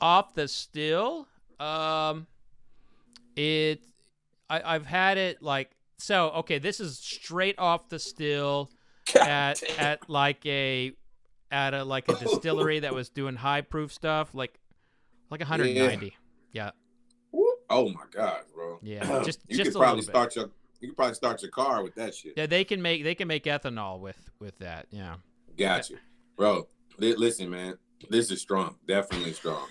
off 0.00 0.32
the 0.32 0.48
still? 0.48 1.28
Um, 1.60 2.26
it. 3.36 3.82
I, 4.48 4.74
I've 4.74 4.86
had 4.86 5.18
it 5.18 5.42
like 5.42 5.70
so. 5.98 6.30
Okay, 6.30 6.58
this 6.58 6.80
is 6.80 6.96
straight 6.98 7.58
off 7.58 7.90
the 7.90 7.98
still 7.98 8.70
at 9.20 9.60
damn. 9.60 9.78
at 9.86 10.08
like 10.08 10.46
a 10.46 10.94
at 11.50 11.74
a 11.74 11.84
like 11.84 12.08
a 12.08 12.14
distillery 12.24 12.80
that 12.80 12.94
was 12.94 13.10
doing 13.10 13.36
high 13.36 13.60
proof 13.60 13.92
stuff, 13.92 14.30
like 14.32 14.58
like 15.30 15.40
190. 15.40 16.16
Yeah. 16.52 16.70
Oh 17.68 17.90
my 17.90 18.04
god, 18.10 18.44
bro. 18.54 18.78
Yeah, 18.82 19.22
just- 19.24 19.40
you 19.46 19.58
just 19.58 19.72
could 19.72 19.76
a 19.76 19.78
probably 19.78 20.00
little 20.00 20.06
bit. 20.06 20.32
start 20.32 20.36
your 20.36 20.50
you 20.80 20.88
could 20.88 20.96
probably 20.96 21.14
start 21.16 21.42
your 21.42 21.50
car 21.50 21.82
with 21.82 21.96
that 21.96 22.14
shit. 22.14 22.32
Yeah, 22.34 22.46
they 22.46 22.64
can 22.64 22.80
make 22.80 23.04
they 23.04 23.14
can 23.14 23.28
make 23.28 23.44
ethanol 23.44 24.00
with 24.00 24.30
with 24.40 24.56
that. 24.60 24.86
Yeah. 24.90 25.16
Got 25.58 25.90
you, 25.90 25.98
bro. 26.36 26.68
li- 26.98 27.16
listen, 27.16 27.50
man, 27.50 27.74
this 28.08 28.30
is 28.30 28.40
strong, 28.40 28.76
definitely 28.86 29.32
strong. 29.32 29.66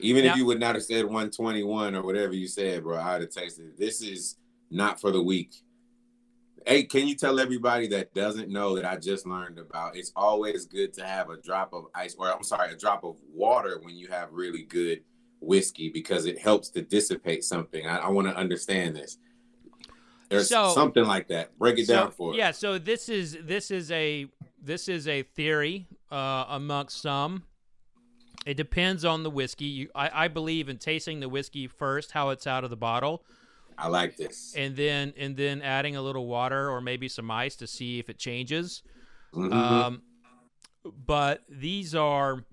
Even 0.00 0.24
if 0.24 0.36
you 0.36 0.44
would 0.46 0.60
not 0.60 0.74
have 0.76 0.84
said 0.84 1.04
121 1.04 1.94
or 1.94 2.02
whatever 2.02 2.32
you 2.32 2.46
said, 2.46 2.82
bro, 2.84 2.98
I'd 3.00 3.20
have 3.20 3.30
tasted 3.30 3.66
it. 3.66 3.78
This 3.78 4.00
is 4.02 4.36
not 4.70 5.00
for 5.00 5.10
the 5.10 5.22
weak. 5.22 5.54
Hey, 6.66 6.82
can 6.84 7.08
you 7.08 7.14
tell 7.16 7.40
everybody 7.40 7.86
that 7.88 8.12
doesn't 8.14 8.48
know 8.50 8.76
that 8.76 8.84
I 8.84 8.96
just 8.96 9.26
learned 9.26 9.58
about? 9.58 9.96
It's 9.96 10.12
always 10.14 10.66
good 10.66 10.92
to 10.94 11.04
have 11.06 11.30
a 11.30 11.36
drop 11.40 11.72
of 11.72 11.86
ice, 11.94 12.14
or 12.18 12.32
I'm 12.32 12.42
sorry, 12.42 12.72
a 12.72 12.76
drop 12.76 13.04
of 13.04 13.16
water 13.32 13.78
when 13.82 13.96
you 13.96 14.08
have 14.08 14.28
really 14.32 14.62
good 14.64 15.02
whiskey 15.40 15.88
because 15.88 16.26
it 16.26 16.38
helps 16.38 16.68
to 16.70 16.82
dissipate 16.82 17.42
something. 17.44 17.86
I, 17.86 17.98
I 17.98 18.08
want 18.08 18.28
to 18.28 18.36
understand 18.36 18.94
this. 18.96 19.18
There's 20.28 20.48
So- 20.48 20.72
something 20.74 21.04
like 21.06 21.28
that. 21.28 21.56
Break 21.58 21.78
it 21.78 21.86
So, 21.86 21.94
down 21.94 22.10
for 22.12 22.32
us. 22.32 22.36
Yeah, 22.36 22.50
so 22.50 22.78
this 22.78 23.08
is 23.08 23.36
this 23.42 23.70
is 23.70 23.90
a 23.90 24.26
this 24.62 24.88
is 24.88 25.06
a 25.08 25.22
theory 25.22 25.86
uh, 26.10 26.44
amongst 26.48 27.00
some. 27.00 27.44
It 28.46 28.56
depends 28.56 29.04
on 29.04 29.22
the 29.22 29.30
whiskey. 29.30 29.64
You, 29.66 29.88
I, 29.94 30.24
I 30.24 30.28
believe 30.28 30.68
in 30.68 30.78
tasting 30.78 31.20
the 31.20 31.28
whiskey 31.28 31.66
first, 31.66 32.12
how 32.12 32.30
it's 32.30 32.46
out 32.46 32.64
of 32.64 32.70
the 32.70 32.76
bottle, 32.76 33.24
I 33.76 33.88
like 33.88 34.16
this. 34.16 34.54
and 34.56 34.74
then 34.76 35.12
and 35.16 35.36
then 35.36 35.60
adding 35.62 35.96
a 35.96 36.02
little 36.02 36.26
water 36.26 36.70
or 36.70 36.80
maybe 36.80 37.08
some 37.08 37.30
ice 37.30 37.56
to 37.56 37.66
see 37.66 37.98
if 37.98 38.08
it 38.08 38.18
changes. 38.18 38.82
Mhm. 39.34 39.52
Um, 39.52 40.02
but 40.84 41.42
these 41.48 41.94
are 41.94 42.44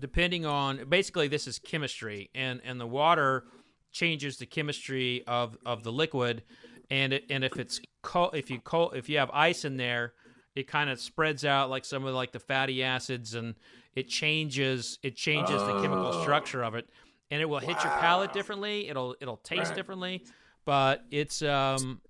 depending 0.00 0.46
on 0.46 0.88
basically 0.88 1.28
this 1.28 1.46
is 1.46 1.58
chemistry, 1.58 2.30
and 2.34 2.60
and 2.64 2.80
the 2.80 2.86
water 2.86 3.44
changes 3.92 4.38
the 4.38 4.46
chemistry 4.46 5.24
of 5.26 5.56
of 5.66 5.82
the 5.82 5.92
liquid, 5.92 6.42
and 6.90 7.12
it, 7.12 7.24
and 7.28 7.44
if 7.44 7.58
it's 7.58 7.80
cold, 8.02 8.34
if 8.34 8.50
you 8.50 8.60
cold, 8.60 8.96
if 8.96 9.08
you 9.08 9.18
have 9.18 9.30
ice 9.32 9.64
in 9.64 9.76
there, 9.76 10.14
it 10.56 10.66
kind 10.66 10.90
of 10.90 10.98
spreads 10.98 11.44
out 11.44 11.70
like 11.70 11.84
some 11.84 12.04
of 12.04 12.14
like 12.14 12.32
the 12.32 12.40
fatty 12.40 12.82
acids, 12.82 13.34
and 13.34 13.54
it 13.94 14.08
changes 14.08 14.98
it 15.02 15.14
changes 15.14 15.60
the 15.62 15.80
chemical 15.82 16.06
Oh. 16.14 16.22
structure 16.22 16.64
of 16.64 16.74
it, 16.74 16.88
and 17.30 17.40
it 17.40 17.44
will 17.44 17.58
hit 17.60 17.76
your 17.84 17.92
palate 18.00 18.32
differently. 18.32 18.88
It'll 18.88 19.14
it'll 19.20 19.36
taste 19.36 19.68
Right. 19.68 19.76
differently, 19.76 20.24
but 20.64 21.04
it's 21.10 21.42
um. 21.42 22.00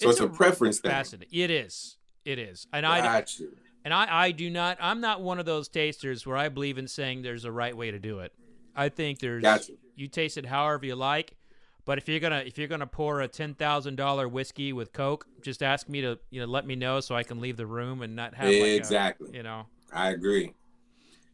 So 0.00 0.10
it's 0.10 0.20
a 0.20 0.28
preference 0.28 0.80
thing. 0.80 0.90
It 1.30 1.50
is. 1.50 1.96
It 2.24 2.38
is. 2.38 2.66
And 2.72 2.84
I 2.84 3.24
you. 3.38 3.52
and 3.84 3.94
I, 3.94 4.24
I 4.26 4.30
do 4.32 4.50
not. 4.50 4.76
I'm 4.80 5.00
not 5.00 5.20
one 5.22 5.38
of 5.38 5.46
those 5.46 5.68
tasters 5.68 6.26
where 6.26 6.36
I 6.36 6.48
believe 6.48 6.78
in 6.78 6.88
saying 6.88 7.22
there's 7.22 7.44
a 7.44 7.52
right 7.52 7.76
way 7.76 7.90
to 7.90 7.98
do 7.98 8.20
it. 8.20 8.32
I 8.76 8.88
think 8.88 9.20
there's. 9.20 9.42
You. 9.68 9.78
You 9.96 10.08
taste 10.08 10.36
it 10.36 10.46
however 10.46 10.84
you 10.84 10.96
like, 10.96 11.36
but 11.84 11.98
if 11.98 12.08
you're 12.08 12.20
gonna 12.20 12.42
if 12.46 12.58
you're 12.58 12.68
gonna 12.68 12.86
pour 12.86 13.20
a 13.20 13.28
ten 13.28 13.54
thousand 13.54 13.96
dollar 13.96 14.28
whiskey 14.28 14.72
with 14.72 14.92
Coke, 14.92 15.26
just 15.42 15.62
ask 15.62 15.88
me 15.88 16.00
to 16.02 16.18
you 16.30 16.40
know 16.40 16.46
let 16.46 16.66
me 16.66 16.76
know 16.76 17.00
so 17.00 17.14
I 17.14 17.22
can 17.22 17.40
leave 17.40 17.56
the 17.56 17.66
room 17.66 18.02
and 18.02 18.14
not 18.16 18.34
have 18.34 18.46
like 18.46 18.54
a- 18.54 18.76
exactly. 18.76 19.30
you 19.32 19.42
know. 19.42 19.66
I 19.92 20.10
agree. 20.10 20.54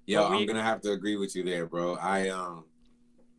Yo, 0.06 0.28
we- 0.30 0.38
I'm 0.38 0.46
gonna 0.46 0.62
have 0.62 0.80
to 0.82 0.92
agree 0.92 1.16
with 1.16 1.34
you 1.36 1.44
there, 1.44 1.66
bro. 1.66 1.94
I 1.96 2.28
um, 2.28 2.64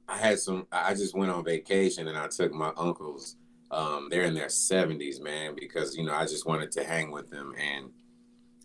I 0.07 0.17
had 0.17 0.39
some. 0.39 0.67
I 0.71 0.93
just 0.93 1.15
went 1.15 1.31
on 1.31 1.43
vacation 1.43 2.07
and 2.07 2.17
I 2.17 2.27
took 2.27 2.51
my 2.51 2.71
uncles 2.77 3.35
Um, 3.71 4.09
they're 4.09 4.23
in 4.23 4.33
their 4.33 4.47
70s, 4.49 5.21
man, 5.21 5.55
because 5.55 5.95
you 5.95 6.03
know 6.03 6.13
I 6.13 6.25
just 6.25 6.45
wanted 6.45 6.71
to 6.73 6.83
hang 6.83 7.09
with 7.11 7.29
them, 7.29 7.53
and 7.57 7.91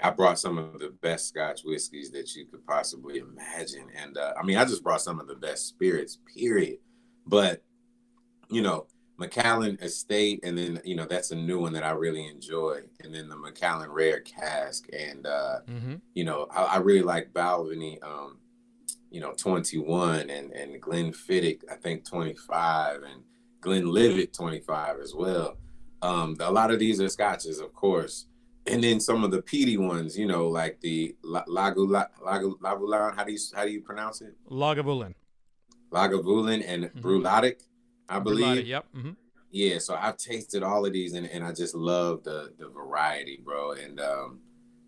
I 0.01 0.11
brought 0.11 0.39
some 0.39 0.59
of 0.59 0.81
the 0.81 0.91
best 1.01 1.29
Scotch 1.29 1.63
whiskeys 1.65 2.11
that 2.11 2.35
you 2.35 2.45
could 2.47 2.67
possibly 2.67 3.19
imagine, 3.19 3.87
and 3.95 4.19
uh, 4.19 4.35
I 4.41 4.45
mean 4.45 4.57
I 4.59 4.65
just 4.65 4.83
brought 4.83 5.01
some 5.03 5.21
of 5.21 5.29
the 5.29 5.37
best 5.37 5.69
spirits, 5.69 6.19
period. 6.37 6.79
But 7.27 7.63
you 8.51 8.63
know, 8.63 8.87
Macallan 9.19 9.79
Estate, 9.81 10.41
and 10.43 10.57
then 10.59 10.81
you 10.85 10.95
know 10.95 11.07
that's 11.07 11.31
a 11.31 11.37
new 11.37 11.59
one 11.59 11.73
that 11.73 11.83
I 11.85 11.91
really 11.91 12.27
enjoy, 12.27 12.83
and 13.03 13.15
then 13.15 13.29
the 13.29 13.37
Macallan 13.37 13.91
Rare 13.91 14.21
Cask, 14.21 14.87
and 14.93 15.27
uh, 15.27 15.61
Mm-hmm. 15.69 15.95
you 16.15 16.25
know 16.25 16.47
I, 16.51 16.63
I 16.65 16.77
really 16.79 17.03
like 17.03 17.33
Balvenie, 17.33 18.03
um, 18.05 18.39
you 19.11 19.21
know 19.21 19.33
21, 19.33 20.29
and 20.31 20.53
and 20.53 20.83
Glenfiddich 20.83 21.63
I 21.71 21.77
think 21.77 22.05
25, 22.05 23.03
and 23.03 23.23
Glenlivet 23.61 24.33
25 24.35 25.01
as 25.01 25.15
well. 25.15 25.57
Um, 26.03 26.37
a 26.41 26.53
lot 26.53 26.71
of 26.71 26.79
these 26.79 27.01
are 27.01 27.09
scotches, 27.09 27.59
of 27.59 27.73
course, 27.73 28.27
and 28.67 28.85
then 28.85 29.01
some 29.01 29.25
of 29.25 29.31
the 29.31 29.41
peaty 29.41 29.79
ones, 29.79 30.17
you 30.17 30.27
know, 30.27 30.47
like 30.47 30.79
the 30.83 31.17
La- 31.25 31.45
Lagu. 31.47 31.89
How 32.23 32.39
do 33.25 33.33
you 33.33 33.39
how 33.55 33.65
do 33.65 33.71
you 33.73 33.81
pronounce 33.81 34.21
it? 34.21 34.35
Lagavulin. 34.51 35.15
Lagavulin 35.91 36.63
and 36.67 36.85
Mhm. 36.85 37.01
Bruichladdich, 37.01 37.63
I 38.09 38.19
believe. 38.19 38.67
Yep. 38.67 38.85
hmm 38.95 39.11
Yeah, 39.51 39.79
so 39.79 39.95
I've 39.95 40.17
tasted 40.17 40.63
all 40.63 40.85
of 40.87 40.93
these 40.93 41.15
and, 41.15 41.27
and 41.27 41.45
I 41.45 41.53
just 41.53 41.75
love 41.75 42.23
the 42.25 42.53
the 42.59 42.69
variety, 42.69 43.41
bro. 43.45 43.73
And 43.73 44.01
um, 44.01 44.41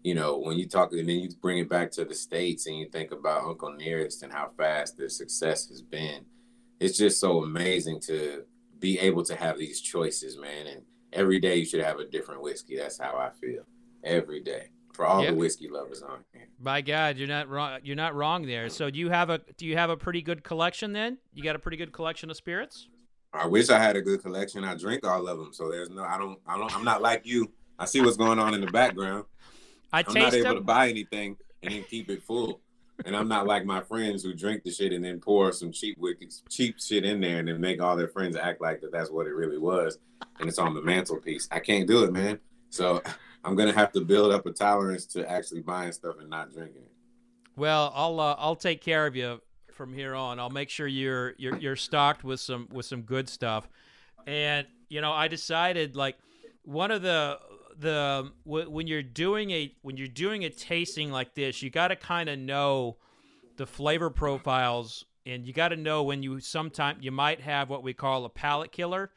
you 0.03 0.15
know, 0.15 0.39
when 0.39 0.59
you 0.59 0.67
talk 0.69 0.93
and 0.93 1.09
then 1.09 1.19
you 1.21 1.29
bring 1.43 1.59
it 1.59 1.69
back 1.69 1.91
to 1.93 2.05
the 2.05 2.15
States 2.15 2.67
and 2.67 2.77
you 2.79 2.89
think 2.89 3.11
about 3.13 3.45
Uncle 3.45 3.73
Nearest 3.73 4.23
and 4.23 4.33
how 4.33 4.51
fast 4.57 4.97
their 4.97 5.09
success 5.09 5.69
has 5.69 5.83
been, 5.83 6.25
it's 6.81 6.97
just 6.97 7.19
so 7.21 7.43
amazing 7.43 8.01
to 8.03 8.45
be 8.79 8.99
able 9.01 9.25
to 9.25 9.35
have 9.35 9.59
these 9.59 9.81
choices, 9.81 10.37
man. 10.39 10.67
And 10.69 10.83
every 11.13 11.41
day 11.41 11.57
you 11.57 11.65
should 11.65 11.83
have 11.83 11.99
a 11.99 12.05
different 12.07 12.43
whiskey. 12.43 12.77
That's 12.77 12.99
how 12.99 13.17
I 13.17 13.31
feel. 13.41 13.65
Every 14.05 14.41
day. 14.41 14.71
For 14.95 15.05
all 15.07 15.23
Yep. 15.23 15.33
the 15.35 15.37
whiskey 15.39 15.69
lovers 15.69 16.03
on 16.03 16.25
here. 16.33 16.49
By 16.61 16.81
God, 16.81 17.19
you're 17.19 17.29
not 17.29 17.49
wrong. 17.49 17.79
You're 17.85 17.95
not 17.97 18.15
wrong 18.17 18.47
there. 18.47 18.69
So 18.69 18.91
do 18.91 18.99
you 18.99 19.11
have 19.11 19.31
a 19.31 19.39
do 19.57 19.65
you 19.67 19.77
have 19.77 19.91
a 19.91 19.97
pretty 19.97 20.23
good 20.23 20.43
collection 20.43 20.93
then? 20.93 21.19
You 21.33 21.43
got 21.45 21.55
a 21.57 21.59
pretty 21.61 21.77
good 21.77 21.93
collection 21.93 22.31
of 22.31 22.37
spirits? 22.37 22.89
I 23.33 23.47
wish 23.47 23.69
I 23.69 23.79
had 23.79 23.97
a 23.97 24.03
good 24.03 24.23
collection. 24.23 24.65
I 24.65 24.75
drink 24.75 25.07
all 25.07 25.29
of 25.29 25.39
them. 25.39 25.53
So 25.53 25.71
there's 25.71 25.91
no 25.91 26.03
I 26.03 26.19
don't 26.19 26.39
I 26.47 26.57
don't 26.57 26.75
I'm 26.75 26.85
not 26.85 27.03
like 27.03 27.27
you. 27.27 27.51
I 27.79 27.85
see 27.85 28.01
what's 28.01 28.17
going 28.17 28.39
on 28.39 28.55
in 28.55 28.61
the 28.61 28.69
background. 28.69 29.25
I 29.93 30.05
I'm 30.07 30.15
not 30.15 30.35
able 30.35 30.55
to 30.55 30.61
buy 30.61 30.89
anything 30.89 31.37
and 31.63 31.73
then 31.73 31.85
keep 31.85 32.11
it 32.11 32.23
full. 32.23 32.61
And 33.05 33.17
I'm 33.17 33.29
not 33.29 33.47
like 33.47 33.65
my 33.65 33.81
friends 33.81 34.25
who 34.25 34.35
drink 34.35 34.65
the 34.65 34.73
shit 34.73 34.93
and 34.93 35.05
then 35.05 35.21
pour 35.21 35.53
some 35.53 35.71
cheap 35.71 35.99
cheap 36.49 36.81
shit 36.81 37.05
in 37.05 37.21
there 37.21 37.39
and 37.39 37.49
then 37.49 37.61
make 37.61 37.81
all 37.81 37.97
their 37.97 38.09
friends 38.09 38.37
act 38.37 38.61
like 38.61 38.81
that 38.81 38.93
that's 38.93 39.11
what 39.11 39.27
it 39.27 39.35
really 39.35 39.59
was 39.59 39.99
and 40.41 40.49
it's 40.49 40.59
on 40.59 40.75
the 40.75 40.83
mantelpiece. 40.83 41.49
I 41.51 41.61
can't 41.61 41.87
do 41.87 42.05
it, 42.05 42.13
man. 42.13 42.39
So 42.71 43.03
I'm 43.45 43.55
gonna 43.55 43.73
have 43.73 43.93
to 43.93 44.01
build 44.01 44.33
up 44.33 44.47
a 44.47 44.53
tolerance 44.53 45.07
to 45.07 45.31
actually 45.31 45.61
buying 45.61 45.93
stuff 45.93 46.17
and 46.19 46.29
not 46.29 46.53
drinking 46.53 46.83
it. 46.83 46.93
Well, 47.57 47.93
I'll 47.95 48.19
uh, 48.21 48.37
I'll 48.39 48.57
take 48.57 48.81
care 48.81 49.07
of 49.07 49.15
you 49.15 49.41
from 49.79 49.95
here 49.95 50.15
on. 50.15 50.39
I'll 50.39 50.51
make 50.51 50.69
sure 50.69 50.87
you're 50.87 51.35
you're 51.39 51.57
you're 51.57 51.77
stocked 51.77 52.25
with 52.25 52.41
some 52.41 52.69
with 52.71 52.85
some 52.85 53.03
good 53.03 53.29
stuff. 53.31 53.67
And 54.27 54.67
you 54.91 55.01
know, 55.01 55.13
I 55.13 55.29
decided 55.29 55.97
like 55.97 56.19
one 56.65 56.91
of 56.91 57.01
the 57.01 57.39
the 57.79 58.31
w- 58.45 58.69
when 58.69 58.87
you're 58.89 59.03
doing 59.05 59.51
a 59.53 59.73
when 59.83 59.97
you're 59.97 60.09
doing 60.09 60.45
a 60.45 60.51
tasting 60.51 61.11
like 61.13 61.35
this, 61.35 61.63
you 61.63 61.71
got 61.71 61.89
to 61.89 61.97
kind 61.97 62.29
of 62.29 62.39
know 62.39 62.97
the 63.57 63.67
flavor 63.67 64.11
profiles 64.11 65.05
and 65.25 65.47
you 65.47 65.53
got 65.53 65.69
to 65.69 65.77
know 65.77 66.03
when 66.03 66.23
you 66.23 66.41
sometimes 66.41 67.03
you 67.05 67.13
might 67.13 67.41
have 67.41 67.71
what 67.71 67.83
we 67.83 67.95
call 67.95 68.25
a 68.25 68.29
palate 68.29 68.73
killer. 68.73 69.11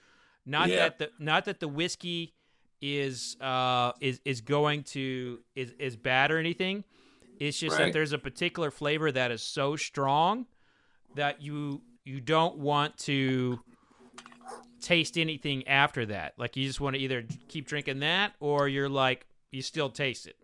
Not 0.45 0.69
Yeah. 0.69 0.75
that 0.77 0.99
the 0.99 1.09
not 1.19 1.45
that 1.45 1.59
the 1.59 1.67
whiskey 1.67 2.35
is 2.83 3.35
uh 3.41 3.91
is 3.99 4.21
is 4.25 4.41
going 4.41 4.83
to 4.83 5.39
is 5.55 5.71
is 5.79 5.95
bad 5.97 6.31
or 6.31 6.37
anything. 6.37 6.83
It's 7.41 7.57
just 7.57 7.75
that 7.75 7.91
there's 7.91 8.13
a 8.13 8.19
particular 8.19 8.69
flavor 8.69 9.11
that 9.11 9.31
is 9.31 9.41
so 9.41 9.75
strong 9.75 10.45
that 11.15 11.41
you 11.41 11.81
you 12.05 12.21
don't 12.21 12.59
want 12.59 12.99
to 12.99 13.59
taste 14.79 15.17
anything 15.17 15.67
after 15.67 16.05
that. 16.05 16.33
Like 16.37 16.55
you 16.55 16.67
just 16.67 16.79
want 16.79 16.95
to 16.97 17.01
either 17.01 17.25
keep 17.47 17.67
drinking 17.67 17.99
that 18.01 18.33
or 18.39 18.67
you're 18.67 18.89
like 18.89 19.25
you 19.49 19.63
still 19.63 19.89
taste 19.89 20.27
it. 20.27 20.35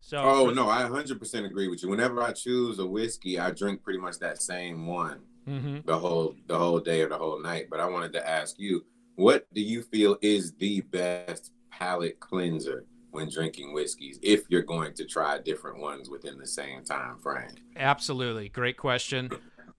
So 0.00 0.16
Oh 0.16 0.48
no, 0.48 0.66
I 0.66 0.84
100% 0.84 1.44
agree 1.44 1.68
with 1.68 1.82
you. 1.82 1.90
Whenever 1.90 2.22
I 2.22 2.32
choose 2.32 2.78
a 2.78 2.86
whiskey, 2.86 3.38
I 3.38 3.50
drink 3.50 3.82
pretty 3.82 3.98
much 3.98 4.18
that 4.20 4.40
same 4.40 4.86
one 4.86 5.20
Mhm. 5.46 5.84
the 5.84 5.98
whole 5.98 6.34
the 6.46 6.56
whole 6.56 6.80
day 6.80 7.02
or 7.02 7.10
the 7.10 7.18
whole 7.18 7.38
night. 7.38 7.66
But 7.68 7.80
I 7.80 7.86
wanted 7.86 8.14
to 8.14 8.26
ask 8.26 8.58
you, 8.58 8.86
what 9.16 9.46
do 9.52 9.60
you 9.60 9.82
feel 9.82 10.16
is 10.22 10.54
the 10.54 10.80
best 10.80 11.52
palate 11.70 12.18
cleanser 12.18 12.86
when 13.10 13.28
drinking 13.28 13.72
whiskeys 13.72 14.18
if 14.22 14.44
you're 14.48 14.62
going 14.62 14.92
to 14.94 15.04
try 15.04 15.38
different 15.38 15.80
ones 15.80 16.10
within 16.10 16.38
the 16.38 16.46
same 16.46 16.84
time 16.84 17.18
frame? 17.18 17.50
Absolutely, 17.76 18.48
great 18.48 18.76
question. 18.76 19.30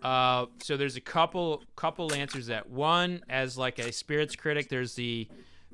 Uh, 0.02 0.46
so 0.62 0.78
there's 0.78 0.96
a 0.96 1.02
couple 1.02 1.64
couple 1.76 2.14
answers. 2.14 2.48
That 2.48 2.70
one, 2.70 3.22
as 3.30 3.58
like 3.58 3.80
a 3.80 3.92
spirits 3.92 4.36
critic, 4.36 4.70
there's 4.70 4.94
the 4.94 5.28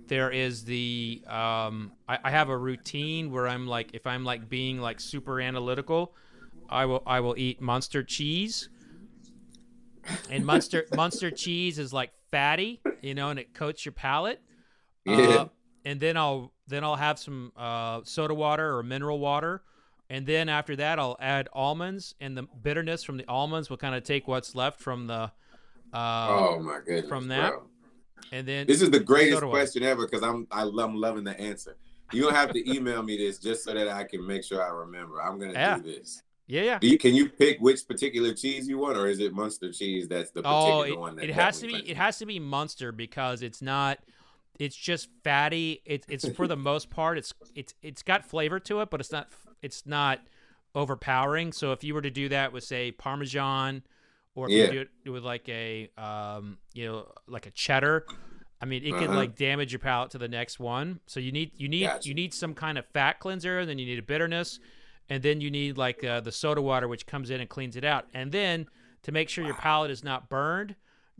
there 0.08 0.32
is 0.32 0.64
the 0.64 1.22
um, 1.28 1.92
I, 2.08 2.20
I 2.24 2.32
have 2.32 2.50
a 2.50 2.58
routine 2.58 3.32
where 3.32 3.48
I'm 3.48 3.68
like 3.68 3.92
if 3.94 4.08
I'm 4.08 4.24
like 4.24 4.48
being 4.48 4.80
like 4.80 5.00
super 5.00 5.42
analytical, 5.42 6.16
I 6.70 6.86
will 6.86 7.04
I 7.06 7.20
will 7.20 7.36
eat 7.38 7.62
Munster 7.62 8.04
cheese. 8.04 8.70
And 10.30 10.46
Munster 10.46 10.86
Munster 10.96 11.30
cheese 11.30 11.78
is 11.78 11.92
like 11.92 12.12
fatty, 12.32 12.82
you 13.02 13.14
know, 13.14 13.30
and 13.30 13.40
it 13.40 13.54
coats 13.54 13.86
your 13.86 13.94
palate. 13.94 14.42
Yeah. 15.06 15.18
Uh, 15.18 15.48
and 15.84 16.00
then 16.00 16.16
I'll 16.16 16.53
then 16.68 16.84
I'll 16.84 16.96
have 16.96 17.20
some 17.20 17.52
uh, 17.58 18.02
soda 18.04 18.34
water 18.34 18.78
or 18.78 18.84
mineral 18.84 19.20
water, 19.20 19.62
and 20.10 20.26
then 20.26 20.50
after 20.50 20.76
that 20.78 21.00
I'll 21.00 21.18
add 21.20 21.50
almonds, 21.54 22.16
and 22.22 22.38
the 22.38 22.44
bitterness 22.44 23.04
from 23.04 23.18
the 23.18 23.28
almonds 23.28 23.70
will 23.70 23.78
kind 23.78 23.96
of 23.96 24.04
take 24.04 24.28
what's 24.28 24.56
left 24.56 24.80
from 24.80 25.08
the. 25.08 25.32
Uh, 25.94 26.28
oh 26.30 26.60
my 26.60 26.80
goodness. 26.86 27.08
from 27.08 27.28
that, 27.28 27.52
bro. 27.52 27.64
and 28.32 28.48
then 28.48 28.66
This 28.66 28.82
is 28.82 28.90
the 28.90 29.00
greatest 29.00 29.44
question 29.44 29.84
ever 29.84 30.08
because 30.08 30.24
I'm 30.24 30.48
I 30.52 30.64
love, 30.64 30.90
I'm 30.90 30.96
loving 30.96 31.24
the 31.24 31.40
answer. 31.40 31.76
You're 32.12 32.26
gonna 32.32 32.38
have 32.38 32.54
to 32.54 32.72
email 32.72 33.04
me 33.04 33.18
this 33.18 33.38
just 33.40 33.64
so 33.64 33.74
that 33.74 33.88
I 33.90 34.04
can 34.04 34.26
make 34.26 34.44
sure 34.44 34.64
I 34.64 34.70
remember. 34.70 35.22
I'm 35.22 35.38
gonna 35.40 35.54
Yeah. 35.54 35.78
do 35.78 35.84
this. 35.84 36.24
yeah, 36.48 36.62
yeah. 36.64 36.80
You, 36.82 36.98
can 36.98 37.14
you 37.16 37.30
pick 37.30 37.60
which 37.60 37.88
particular 37.88 38.34
cheese 38.34 38.68
you 38.68 38.78
want, 38.78 38.98
or 38.98 39.08
is 39.08 39.20
it 39.20 39.34
Munster 39.34 39.72
cheese 39.72 40.08
that's 40.08 40.32
the 40.32 40.42
particular 40.42 40.72
Oh, 40.74 40.82
it, 40.82 41.00
one 41.00 41.16
that 41.18 41.26
it 41.26 41.34
has 41.36 41.60
to 41.60 41.68
be 41.68 41.76
it 41.90 41.98
has 41.98 42.18
to 42.20 42.26
be 42.26 42.40
Munster 42.40 42.92
because 42.92 43.42
it's 43.44 43.62
not. 43.62 44.00
It's 44.60 44.76
just 44.76 45.10
fatty. 45.24 45.82
It's 45.86 46.06
it's 46.10 46.28
for 46.28 46.48
the 46.48 46.56
most 46.56 46.90
part. 46.90 47.18
It's 47.18 47.34
it's 47.56 47.74
it's 47.82 48.04
got 48.04 48.26
flavor 48.26 48.60
to 48.62 48.82
it, 48.82 48.90
but 48.90 49.00
it's 49.00 49.12
not 49.12 49.30
it's 49.62 49.86
not 49.86 50.20
overpowering. 50.76 51.52
So 51.54 51.72
if 51.72 51.84
you 51.84 51.94
were 51.94 52.02
to 52.02 52.10
do 52.12 52.30
that 52.30 52.52
with 52.54 52.64
say 52.64 52.92
Parmesan, 52.92 53.84
or 54.36 54.48
if 54.48 54.52
Yeah. 54.54 54.64
you 54.66 54.70
do 54.72 54.86
it 55.06 55.10
with 55.10 55.24
like 55.24 55.48
a 55.50 55.90
um 55.98 56.58
you 56.74 56.86
know 56.86 57.12
like 57.28 57.46
a 57.46 57.52
cheddar, 57.52 58.06
I 58.62 58.66
mean 58.66 58.84
it 58.84 58.92
could 58.92 59.10
Uh-huh. 59.10 59.16
like 59.16 59.36
damage 59.36 59.72
your 59.72 59.80
palate 59.80 60.12
to 60.12 60.18
the 60.18 60.28
next 60.28 60.60
one. 60.60 61.00
So 61.08 61.20
you 61.20 61.32
need 61.32 61.52
you 61.56 61.68
need 61.68 61.88
Gotcha. 61.88 62.08
you 62.08 62.14
need 62.14 62.34
some 62.34 62.54
kind 62.54 62.78
of 62.78 62.86
fat 62.94 63.20
cleanser, 63.20 63.60
and 63.60 63.70
then 63.70 63.80
you 63.80 63.86
need 63.86 64.00
a 64.00 64.04
bitterness, 64.04 64.60
and 65.10 65.22
then 65.24 65.42
you 65.42 65.50
need 65.52 65.78
like 65.78 66.04
uh, 66.04 66.20
the 66.22 66.32
soda 66.32 66.62
water 66.62 66.88
which 66.88 67.06
comes 67.06 67.30
in 67.30 67.40
and 67.42 67.50
cleans 67.50 67.76
it 67.76 67.84
out, 67.84 68.06
and 68.14 68.32
then 68.32 68.68
to 69.04 69.12
make 69.12 69.30
sure 69.30 69.44
your 69.44 69.56
palate 69.56 69.92
is 69.92 70.04
not 70.04 70.30
burned. 70.30 70.76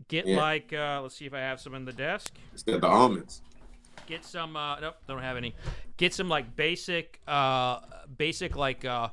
Get 0.08 0.26
Yeah. 0.26 0.36
like 0.36 0.72
uh, 0.72 1.00
let's 1.02 1.14
see 1.16 1.26
if 1.26 1.34
I 1.34 1.38
have 1.40 1.60
some 1.60 1.74
in 1.74 1.84
the 1.84 1.92
desk. 1.92 2.32
It's 2.52 2.62
got 2.62 2.80
the 2.80 2.86
almonds. 2.88 3.42
Get 4.06 4.24
some 4.24 4.56
uh 4.56 4.80
nope, 4.80 4.96
don't 5.08 5.22
have 5.22 5.36
any. 5.36 5.54
Get 5.96 6.12
some 6.12 6.28
like 6.28 6.54
basic 6.56 7.20
uh 7.26 7.80
basic 8.16 8.56
like 8.56 8.84
uh 8.84 9.08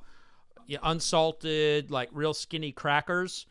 yeah, 0.68 0.80
unsalted 0.84 1.92
like 1.92 2.10
real 2.12 2.34
skinny 2.34 2.72
crackers. 2.72 3.46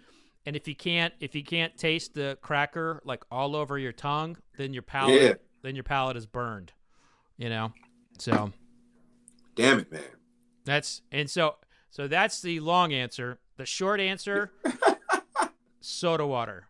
And 0.46 0.56
if 0.56 0.66
you 0.68 0.74
can't 0.74 1.14
if 1.20 1.34
you 1.34 1.42
can't 1.44 1.76
taste 1.78 2.14
the 2.14 2.36
cracker 2.42 3.00
like 3.04 3.24
all 3.30 3.56
over 3.56 3.78
your 3.78 3.92
tongue, 3.92 4.36
then 4.58 4.72
your 4.74 4.82
palate 4.82 5.22
Yeah. 5.22 5.32
then 5.62 5.74
your 5.74 5.84
palate 5.84 6.16
is 6.16 6.26
burned. 6.26 6.72
You 7.38 7.48
know? 7.48 7.72
So 8.18 8.52
Damn 9.54 9.80
it, 9.80 9.90
man. 9.92 10.02
that's 10.64 11.00
and 11.10 11.30
so 11.30 11.56
so 11.90 12.06
that's 12.06 12.42
the 12.42 12.60
long 12.60 12.92
answer. 12.92 13.38
The 13.56 13.64
short 13.66 14.00
answer 14.00 14.52
soda 15.80 16.26
water. 16.26 16.66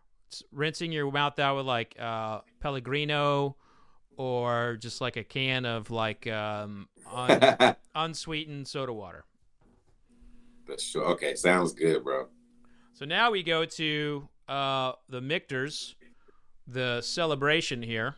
Rinsing 0.51 0.91
your 0.91 1.11
mouth 1.11 1.39
out 1.39 1.57
with 1.57 1.65
like 1.65 1.95
uh, 1.99 2.41
Pellegrino 2.59 3.55
or 4.17 4.77
just 4.79 5.01
like 5.01 5.17
a 5.17 5.23
can 5.23 5.65
of 5.65 5.89
like 5.89 6.27
um, 6.27 6.87
un- 7.11 7.75
unsweetened 7.95 8.67
soda 8.67 8.93
water. 8.93 9.25
That's 10.67 10.83
sure. 10.83 11.05
Okay, 11.05 11.35
sounds 11.35 11.73
good, 11.73 12.03
bro. 12.03 12.27
So 12.93 13.05
now 13.05 13.31
we 13.31 13.43
go 13.43 13.65
to 13.65 14.27
uh, 14.47 14.93
the 15.09 15.21
Michter's, 15.21 15.95
the 16.67 17.01
celebration 17.01 17.81
here. 17.81 18.15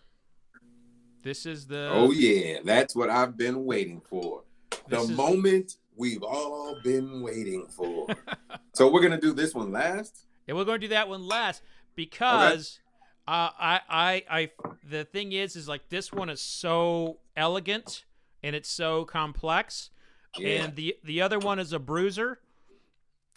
This 1.23 1.45
is 1.45 1.67
the 1.67 1.89
Oh 1.91 2.11
yeah, 2.11 2.57
that's 2.65 2.95
what 2.95 3.09
I've 3.09 3.37
been 3.37 3.65
waiting 3.65 4.01
for. 4.01 4.43
The 4.89 4.99
is- 4.99 5.09
moment 5.11 5.77
we've 5.95 6.23
all 6.23 6.75
been 6.83 7.21
waiting 7.21 7.67
for. 7.69 8.07
so 8.73 8.91
we're 8.91 9.01
gonna 9.01 9.21
do 9.21 9.33
this 9.33 9.55
one 9.55 9.71
last. 9.71 10.25
And 10.47 10.57
we're 10.57 10.65
going 10.65 10.81
to 10.81 10.87
do 10.87 10.93
that 10.93 11.07
one 11.07 11.25
last 11.25 11.61
because 11.95 12.79
uh, 13.27 13.49
I, 13.59 13.79
I, 13.89 14.23
I, 14.29 14.51
the 14.89 15.05
thing 15.05 15.31
is, 15.31 15.55
is 15.55 15.67
like 15.67 15.89
this 15.89 16.11
one 16.11 16.29
is 16.29 16.41
so 16.41 17.17
elegant 17.37 18.05
and 18.43 18.55
it's 18.55 18.69
so 18.69 19.05
complex, 19.05 19.89
Yeah. 20.37 20.63
and 20.63 20.75
the 20.75 20.97
the 21.03 21.21
other 21.21 21.39
one 21.39 21.59
is 21.59 21.71
a 21.73 21.79
bruiser, 21.79 22.39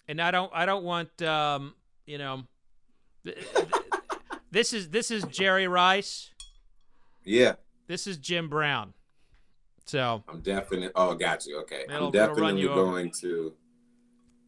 and 0.07 0.21
I 0.21 0.31
don't 0.31 0.51
I 0.53 0.65
don't 0.65 0.83
want 0.83 1.21
um 1.21 1.75
you 2.05 2.17
know. 2.17 2.43
th- 3.23 3.37
th- 3.55 3.67
This 4.49 4.71
is 4.71 4.89
this 4.89 5.11
is 5.11 5.23
Jerry 5.25 5.67
Rice. 5.67 6.31
yeah. 7.25 7.55
This 7.87 8.07
is 8.07 8.17
Jim 8.17 8.47
Brown. 8.49 8.93
So 9.85 10.23
I'm 10.27 10.39
definitely. 10.41 10.89
Oh, 10.95 11.13
got 11.15 11.45
you. 11.45 11.59
Okay, 11.61 11.83
I'm 11.89 12.11
definitely 12.11 12.61
you 12.61 12.69
over. 12.71 12.81
going 12.83 13.11
to. 13.21 13.53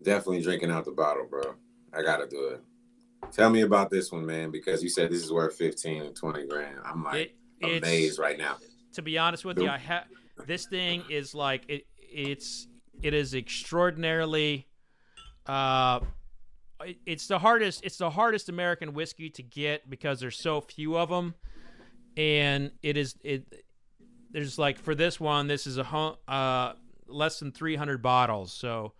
Definitely 0.01 0.41
drinking 0.41 0.72
out 0.72 0.86
the 0.86 0.91
bottle, 0.91 1.26
bro. 1.30 1.53
I 1.93 2.01
gotta 2.01 2.28
do 2.28 2.47
it. 2.47 2.62
Tell 3.32 3.49
me 3.49 3.61
about 3.61 3.89
this 3.89 4.11
one, 4.11 4.26
man, 4.26 4.49
because 4.51 4.82
you 4.82 4.89
said 4.89 5.11
this 5.11 5.24
is 5.24 5.32
worth 5.32 5.55
15 5.55 6.01
and 6.03 6.15
20 6.15 6.47
grand. 6.47 6.78
I'm 6.84 7.03
like 7.03 7.36
it, 7.61 7.84
amazed 7.84 8.17
right 8.20 8.38
now. 8.38 8.57
to 8.93 9.01
be 9.01 9.17
honest 9.17 9.45
with 9.45 9.59
you, 9.59 9.70
I 9.70 9.78
have 9.78 10.05
this 10.47 10.65
thing 10.65 11.03
is 11.09 11.36
like 11.36 11.63
it. 11.67 11.86
It's 11.99 12.67
it 13.03 13.13
is 13.13 13.36
extraordinarily. 13.36 14.67
Uh, 15.45 15.99
it- 16.84 16.97
it's 17.05 17.28
the 17.28 17.38
hardest. 17.39 17.84
It's 17.86 17.97
the 17.97 18.09
hardest 18.09 18.49
American 18.49 18.93
whiskey 18.93 19.30
to 19.32 19.43
get 19.43 19.89
because 19.89 20.20
there's 20.20 20.39
so 20.39 20.61
few 20.61 20.97
of 20.97 21.09
them, 21.09 21.36
and 22.17 22.72
it 22.82 22.97
is 22.97 23.15
it. 23.24 23.45
There's 24.32 24.57
like 24.57 24.80
for 24.80 24.95
this 24.95 25.20
one, 25.20 25.47
this 25.47 25.67
is 25.67 25.78
a 25.78 25.84
uh 26.28 26.74
less 27.07 27.39
than 27.39 27.51
300 27.51 28.01
bottles, 28.01 28.53
so 28.53 28.93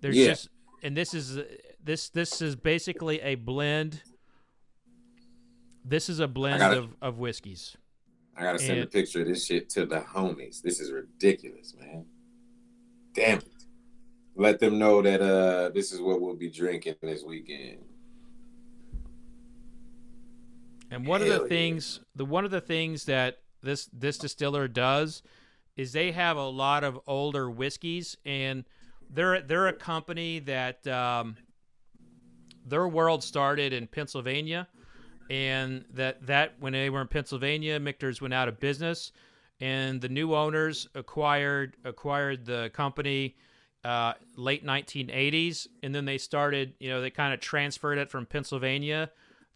there's 0.00 0.16
Yeah. 0.16 0.28
just 0.28 0.48
and 0.82 0.96
this 0.96 1.12
is 1.14 1.38
this 1.86 2.08
this 2.10 2.42
is 2.42 2.56
basically 2.56 3.20
a 3.20 3.36
blend. 3.36 4.02
This 5.84 6.08
is 6.08 6.18
a 6.18 6.26
blend 6.26 6.58
gotta- 6.58 6.78
of, 6.78 6.96
of 7.00 7.18
whiskeys. 7.18 7.76
I 8.36 8.42
gotta 8.42 8.58
send 8.58 8.80
a 8.80 8.86
picture 8.86 9.22
of 9.22 9.28
this 9.28 9.46
shit 9.46 9.70
to 9.70 9.86
the 9.86 10.00
homies. 10.00 10.60
This 10.60 10.80
is 10.80 10.92
ridiculous, 10.92 11.74
man. 11.78 12.04
Damn 13.14 13.38
it. 13.38 13.64
Let 14.34 14.58
them 14.58 14.78
know 14.78 15.00
that 15.00 15.22
uh 15.22 15.70
this 15.70 15.92
is 15.92 16.00
what 16.00 16.20
we'll 16.20 16.34
be 16.34 16.50
drinking 16.50 16.96
this 17.00 17.22
weekend. 17.22 17.78
And 20.90 21.06
one 21.06 21.22
of 21.22 21.28
the 21.28 21.42
yeah. 21.42 21.48
things, 21.48 22.00
the 22.14 22.24
one 22.24 22.44
of 22.44 22.50
the 22.50 22.60
things 22.60 23.04
that 23.04 23.38
this 23.62 23.88
this 23.92 24.18
distiller 24.18 24.68
does 24.68 25.22
is 25.76 25.92
they 25.92 26.12
have 26.12 26.36
a 26.36 26.48
lot 26.48 26.84
of 26.84 26.98
older 27.06 27.50
whiskeys, 27.50 28.16
and 28.24 28.64
they're 29.08 29.40
they're 29.40 29.68
a 29.68 29.72
company 29.72 30.40
that 30.40 30.86
um, 30.86 31.36
their 32.66 32.88
world 32.88 33.22
started 33.22 33.72
in 33.72 33.86
Pennsylvania, 33.86 34.68
and 35.30 35.84
that 35.94 36.26
that 36.26 36.54
when 36.60 36.72
they 36.72 36.90
were 36.90 37.00
in 37.00 37.08
Pennsylvania, 37.08 37.78
Michter's 37.80 38.20
went 38.20 38.34
out 38.34 38.48
of 38.48 38.60
business, 38.60 39.12
and 39.60 40.00
the 40.00 40.08
new 40.08 40.34
owners 40.34 40.88
acquired 40.94 41.76
acquired 41.84 42.44
the 42.44 42.70
company 42.74 43.36
uh, 43.84 44.14
late 44.36 44.64
1980s, 44.66 45.68
and 45.82 45.94
then 45.94 46.04
they 46.04 46.18
started, 46.18 46.74
you 46.80 46.88
know, 46.88 47.00
they 47.00 47.10
kind 47.10 47.32
of 47.32 47.38
transferred 47.40 47.98
it 47.98 48.10
from 48.10 48.26
Pennsylvania 48.26 49.10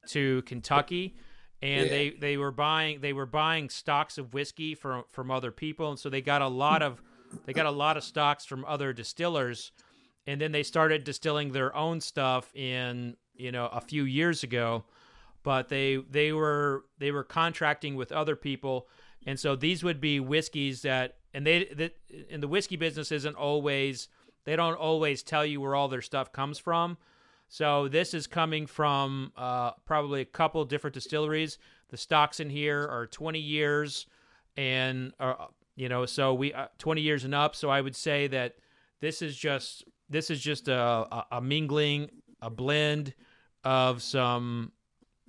to 0.08 0.42
Kentucky, 0.42 1.16
and 1.62 1.86
Yeah. 1.86 1.90
they 1.90 2.10
they 2.10 2.36
were 2.36 2.52
buying 2.52 3.00
they 3.00 3.12
were 3.12 3.26
buying 3.26 3.68
stocks 3.68 4.18
of 4.18 4.32
whiskey 4.32 4.74
from 4.74 5.04
from 5.10 5.30
other 5.30 5.50
people, 5.50 5.90
and 5.90 5.98
so 5.98 6.08
they 6.08 6.20
got 6.22 6.42
a 6.42 6.48
lot 6.48 6.82
of 6.82 7.02
they 7.46 7.52
got 7.52 7.66
a 7.66 7.70
lot 7.70 7.96
of 7.96 8.04
stocks 8.04 8.44
from 8.44 8.64
other 8.66 8.92
distillers, 8.92 9.72
and 10.30 10.40
then 10.40 10.52
they 10.52 10.62
started 10.62 11.02
distilling 11.02 11.50
their 11.50 11.74
own 11.74 12.00
stuff 12.00 12.54
in 12.54 13.16
you 13.34 13.50
know 13.50 13.66
a 13.66 13.80
few 13.80 14.04
years 14.04 14.44
ago, 14.44 14.84
but 15.42 15.68
they 15.68 15.96
they 15.96 16.32
were 16.32 16.84
they 16.98 17.10
were 17.10 17.24
contracting 17.24 17.96
with 17.96 18.12
other 18.12 18.36
people, 18.36 18.86
and 19.26 19.40
so 19.40 19.56
these 19.56 19.82
would 19.82 20.00
be 20.00 20.20
whiskeys 20.20 20.82
that 20.82 21.16
and 21.34 21.44
they 21.44 21.64
that 21.74 21.96
in 22.28 22.40
the 22.40 22.46
whiskey 22.46 22.76
business 22.76 23.10
isn't 23.10 23.34
always 23.34 24.06
they 24.44 24.54
don't 24.54 24.76
always 24.76 25.24
tell 25.24 25.44
you 25.44 25.60
where 25.60 25.74
all 25.74 25.88
their 25.88 26.00
stuff 26.00 26.32
comes 26.32 26.60
from. 26.60 26.96
So 27.48 27.88
this 27.88 28.14
is 28.14 28.28
coming 28.28 28.68
from 28.68 29.32
uh, 29.36 29.72
probably 29.84 30.20
a 30.20 30.24
couple 30.24 30.64
different 30.64 30.94
distilleries. 30.94 31.58
The 31.88 31.96
stocks 31.96 32.38
in 32.38 32.50
here 32.50 32.86
are 32.86 33.08
20 33.08 33.40
years, 33.40 34.06
and 34.56 35.12
uh, 35.18 35.46
you 35.74 35.88
know, 35.88 36.06
so 36.06 36.32
we 36.34 36.52
uh, 36.52 36.68
20 36.78 37.00
years 37.00 37.24
and 37.24 37.34
up. 37.34 37.56
So 37.56 37.68
I 37.68 37.80
would 37.80 37.96
say 37.96 38.28
that 38.28 38.54
this 39.00 39.22
is 39.22 39.36
just 39.36 39.82
this 40.10 40.28
is 40.30 40.40
just 40.40 40.68
a, 40.68 40.76
a, 40.78 41.26
a 41.32 41.40
mingling, 41.40 42.10
a 42.42 42.50
blend 42.50 43.14
of 43.64 44.02
some 44.02 44.72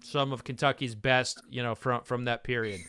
some 0.04 0.34
of 0.34 0.44
Kentucky's 0.44 0.96
best, 0.96 1.42
you 1.50 1.62
know, 1.64 1.76
from 1.76 2.02
from 2.04 2.26
that 2.26 2.44
period. 2.44 2.82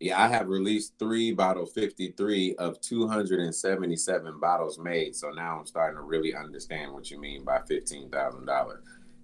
Yeah, 0.00 0.20
I 0.20 0.28
have 0.28 0.48
released 0.48 0.98
three 0.98 1.30
bottle 1.32 1.66
53 1.66 2.54
of 2.54 2.80
277 2.80 4.40
bottles 4.40 4.78
made. 4.78 5.14
So 5.14 5.30
now 5.30 5.58
I'm 5.58 5.66
starting 5.66 5.96
to 5.96 6.02
really 6.02 6.34
understand 6.34 6.92
what 6.94 7.10
you 7.10 7.20
mean 7.20 7.44
by 7.44 7.58
$15,000. 7.58 8.76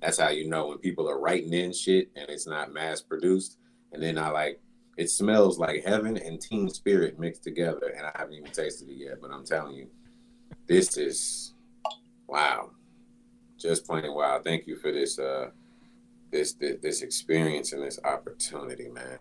That's 0.02 0.18
how 0.18 0.28
you 0.28 0.50
know 0.50 0.66
when 0.66 0.78
people 0.78 1.08
are 1.08 1.18
writing 1.18 1.54
in 1.54 1.72
shit 1.72 2.10
and 2.14 2.28
it's 2.28 2.46
not 2.46 2.74
mass 2.74 3.00
produced. 3.00 3.56
And 3.92 4.02
then 4.02 4.18
I 4.18 4.28
like, 4.28 4.60
it 4.98 5.08
smells 5.08 5.58
like 5.58 5.82
heaven 5.82 6.18
and 6.18 6.38
teen 6.38 6.68
spirit 6.68 7.18
mixed 7.18 7.42
together. 7.42 7.94
And 7.96 8.06
I 8.06 8.12
haven't 8.14 8.34
even 8.34 8.52
tasted 8.52 8.90
it 8.90 8.98
yet, 8.98 9.22
but 9.22 9.30
I'm 9.30 9.46
telling 9.46 9.76
you, 9.76 9.88
this 10.66 10.98
is 10.98 11.45
wow. 12.26 12.70
Just 13.58 13.86
plain 13.86 14.12
wow. 14.14 14.40
Thank 14.42 14.66
you 14.66 14.76
for 14.76 14.92
this, 14.92 15.18
uh, 15.18 15.50
this, 16.30 16.52
this, 16.54 16.76
this 16.82 17.02
experience 17.02 17.72
and 17.72 17.82
this 17.82 17.98
opportunity, 18.04 18.88
man. 18.88 19.18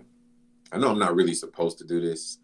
I 0.72 0.78
know 0.78 0.90
I'm 0.90 1.00
not 1.00 1.16
really 1.16 1.34
supposed 1.34 1.78
to 1.78 1.86
do 1.86 2.02
this, 2.02 2.40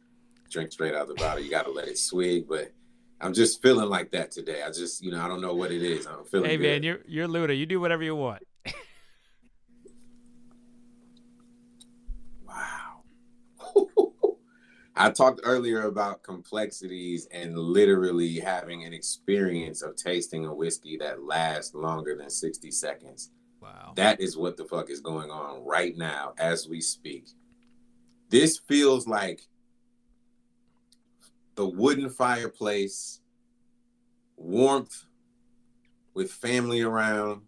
drink 0.49 0.71
straight 0.71 0.93
out 0.95 1.01
of 1.03 1.07
the 1.09 1.15
bottle. 1.15 1.43
You 1.43 1.49
got 1.49 1.65
to 1.65 1.71
let 1.71 1.87
it 1.87 1.97
swig, 1.97 2.47
but 2.47 2.71
I'm 3.19 3.33
just 3.33 3.61
feeling 3.61 3.89
like 3.89 4.11
that 4.11 4.31
today. 4.31 4.61
I 4.63 4.69
just, 4.71 5.03
you 5.03 5.11
know, 5.11 5.21
I 5.21 5.27
don't 5.27 5.41
know 5.41 5.53
what 5.53 5.71
it 5.71 5.83
is. 5.83 6.05
I'm 6.05 6.23
feeling 6.25 6.49
Hey 6.49 6.57
good. 6.57 6.63
man, 6.63 6.83
you're 6.83 6.99
you're 7.07 7.27
Luda. 7.27 7.57
You 7.57 7.65
do 7.65 7.79
whatever 7.79 8.03
you 8.03 8.15
want. 8.15 8.43
wow. 12.47 13.03
I 14.95 15.09
talked 15.09 15.41
earlier 15.43 15.83
about 15.83 16.21
complexities 16.21 17.27
and 17.31 17.57
literally 17.57 18.39
having 18.39 18.83
an 18.83 18.93
experience 18.93 19.81
of 19.81 19.95
tasting 19.95 20.45
a 20.45 20.53
whiskey 20.53 20.97
that 20.97 21.23
lasts 21.23 21.73
longer 21.73 22.15
than 22.15 22.29
60 22.29 22.71
seconds. 22.71 23.31
Wow. 23.61 23.93
That 23.95 24.19
is 24.19 24.37
what 24.37 24.57
the 24.57 24.65
fuck 24.65 24.89
is 24.89 24.99
going 24.99 25.29
on 25.29 25.63
right 25.63 25.95
now 25.95 26.33
as 26.37 26.67
we 26.67 26.81
speak. 26.81 27.29
This 28.29 28.59
feels 28.59 29.07
like 29.07 29.41
the 31.55 31.67
wooden 31.67 32.09
fireplace, 32.09 33.21
warmth 34.35 35.05
with 36.13 36.31
family 36.31 36.81
around, 36.81 37.43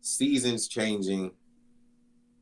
seasons 0.00 0.68
changing. 0.68 1.32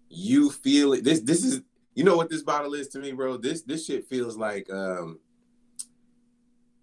You 0.08 0.50
feel 0.50 0.94
it. 0.94 1.04
This 1.04 1.20
this 1.20 1.44
is 1.44 1.62
you 1.98 2.04
know 2.04 2.16
what 2.16 2.30
this 2.30 2.44
bottle 2.44 2.74
is 2.74 2.86
to 2.86 3.00
me, 3.00 3.10
bro. 3.10 3.36
This 3.36 3.62
this 3.62 3.86
shit 3.86 4.06
feels 4.08 4.36
like 4.36 4.70
um 4.70 5.18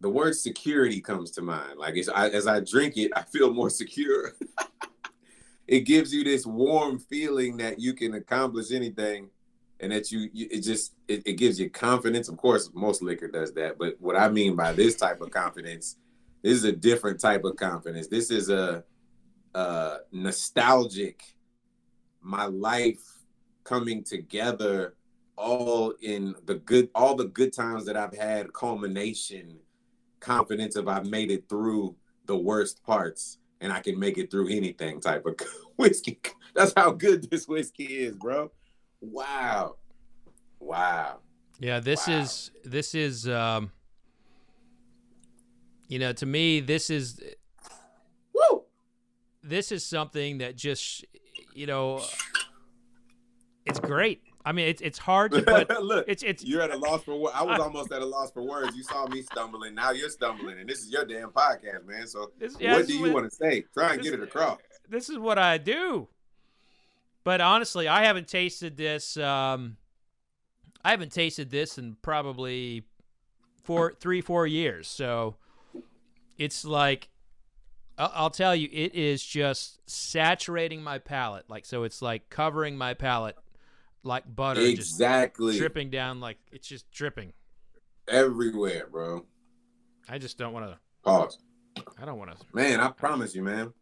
the 0.02 0.10
word 0.10 0.36
security 0.36 1.00
comes 1.00 1.32
to 1.32 1.42
mind. 1.42 1.80
Like 1.80 1.96
I, 2.14 2.30
as 2.32 2.48
I 2.48 2.60
drink 2.60 2.98
it, 2.98 3.14
I 3.16 3.22
feel 3.22 3.54
more 3.54 3.70
secure. 3.70 4.34
it 5.70 5.82
gives 5.86 6.14
you 6.14 6.26
this 6.26 6.46
warm 6.46 7.00
feeling 7.00 7.56
that 7.58 7.80
you 7.80 7.94
can 7.94 8.16
accomplish 8.16 8.74
anything 8.74 9.30
and 9.80 9.94
that 9.94 10.12
you, 10.12 10.30
you 10.34 10.50
it 10.52 10.60
just 10.60 10.96
it, 11.08 11.26
it 11.26 11.34
gives 11.38 11.62
you 11.62 11.70
confidence 11.70 12.28
of 12.28 12.36
course 12.36 12.70
most 12.74 13.02
liquor 13.02 13.28
does 13.28 13.54
that 13.54 13.78
but 13.78 13.96
what 14.00 14.16
i 14.16 14.30
mean 14.30 14.56
by 14.56 14.72
this 14.72 14.96
type 14.96 15.20
of 15.20 15.32
confidence 15.32 15.98
this 16.44 16.54
is 16.54 16.64
a 16.64 16.72
different 16.72 17.20
type 17.20 17.44
of 17.44 17.58
confidence 17.58 18.08
this 18.08 18.32
is 18.32 18.50
a, 18.50 18.86
a 19.54 19.98
nostalgic 20.14 21.22
my 22.22 22.46
life 22.46 23.04
coming 23.66 24.02
together 24.02 24.94
all 25.38 25.94
in 26.02 26.34
the 26.46 26.56
good 26.56 26.90
all 26.96 27.16
the 27.16 27.26
good 27.26 27.52
times 27.52 27.86
that 27.86 27.98
i've 27.98 28.16
had 28.16 28.54
culmination 28.54 29.58
confidence 30.20 30.76
of 30.76 30.88
i've 30.88 31.06
made 31.06 31.30
it 31.30 31.48
through 31.50 31.96
the 32.26 32.38
worst 32.38 32.82
parts 32.84 33.38
and 33.62 33.72
I 33.72 33.80
can 33.80 33.98
make 33.98 34.18
it 34.18 34.30
through 34.30 34.50
anything 34.50 35.00
type 35.00 35.26
of 35.26 35.36
whiskey. 35.78 36.20
That's 36.54 36.74
how 36.76 36.92
good 36.92 37.30
this 37.30 37.48
whiskey 37.48 37.86
is, 37.86 38.16
bro. 38.16 38.52
Wow. 39.02 39.78
Wow. 40.60 41.20
Yeah, 41.60 41.80
this 41.80 42.08
Wow. 42.08 42.16
is 42.16 42.52
this 42.64 42.94
is 42.96 43.28
um 43.28 43.72
you 45.88 46.00
know, 46.00 46.14
to 46.14 46.26
me 46.26 46.60
this 46.60 46.90
is 46.90 47.20
Woo! 48.34 48.64
this 49.44 49.72
is 49.72 49.86
something 49.86 50.40
that 50.40 50.56
just 50.56 51.06
you 51.54 51.66
know 51.66 52.04
it's 53.66 53.80
great. 53.80 54.22
I 54.48 54.52
mean, 54.52 54.68
it's 54.68 54.82
it's 54.82 55.00
hard 55.00 55.32
to 55.32 55.42
put 55.42 55.70
Look, 55.84 56.06
it's 56.08 56.22
it's 56.22 56.44
you're 56.44 56.62
at 56.62 56.72
a 56.72 56.78
loss 56.78 57.04
for 57.04 57.20
words. 57.20 57.36
I 57.36 57.44
was 57.44 57.60
almost 57.68 57.92
at 57.92 58.02
a 58.02 58.06
loss 58.06 58.32
for 58.32 58.44
words. 58.44 58.76
You 58.76 58.84
saw 58.84 59.08
me 59.08 59.24
stumbling. 59.24 59.74
Now 59.74 59.90
you're 59.92 60.10
stumbling, 60.10 60.60
and 60.60 60.70
this 60.70 60.80
is 60.82 60.92
your 60.92 61.04
damn 61.04 61.30
podcast, 61.32 61.86
man. 61.86 62.06
So, 62.06 62.32
This- 62.38 62.56
yeah, 62.60 62.74
what 62.74 62.86
do 62.88 62.96
you 62.96 63.12
want 63.12 63.30
to 63.30 63.36
say? 63.36 63.66
Try 63.74 63.94
and 63.94 64.00
this- 64.04 64.12
get 64.12 64.20
it 64.20 64.24
across. 64.24 64.60
this 64.88 65.10
is 65.10 65.18
what 65.18 65.40
I 65.40 65.58
do. 65.58 66.08
But 67.24 67.42
honestly, 67.42 67.88
I 67.88 68.04
haven't 68.06 68.28
tasted 68.28 68.78
this 68.78 69.18
um 69.18 69.78
I 70.84 70.92
haven't 70.92 71.12
tasted 71.12 71.50
this 71.50 71.80
in 71.80 71.98
probably 72.04 72.84
four, 73.64 73.94
three, 74.00 74.22
four 74.22 74.46
years. 74.46 74.88
So 74.88 75.38
it's 76.38 76.64
like 76.64 77.10
I'll, 77.98 78.12
I'll 78.14 78.30
tell 78.30 78.56
you, 78.56 78.70
it 78.72 78.94
is 78.94 79.24
just 79.26 79.80
saturating 79.90 80.84
my 80.84 81.00
palate. 81.00 81.50
Like 81.50 81.66
so, 81.66 81.84
it's 81.84 82.04
like 82.04 82.30
covering 82.30 82.78
my 82.78 82.94
palate 82.94 83.36
like 84.06 84.24
butter, 84.34 84.62
exactly 84.62 85.54
just 85.54 85.60
dripping 85.60 85.90
down. 85.90 86.20
Like 86.20 86.38
it's 86.52 86.68
just 86.68 86.90
dripping 86.92 87.34
everywhere, 88.08 88.88
bro. 88.92 89.26
I 90.08 90.20
just 90.20 90.38
don't 90.38 90.54
want 90.54 90.68
to 90.68 90.78
pause. 91.04 91.40
I 92.02 92.06
don't 92.06 92.18
want 92.18 92.32
to. 92.32 92.38
Man, 92.54 92.80
I 92.80 92.90
promise 92.90 93.36
you, 93.36 93.44
man. 93.44 93.74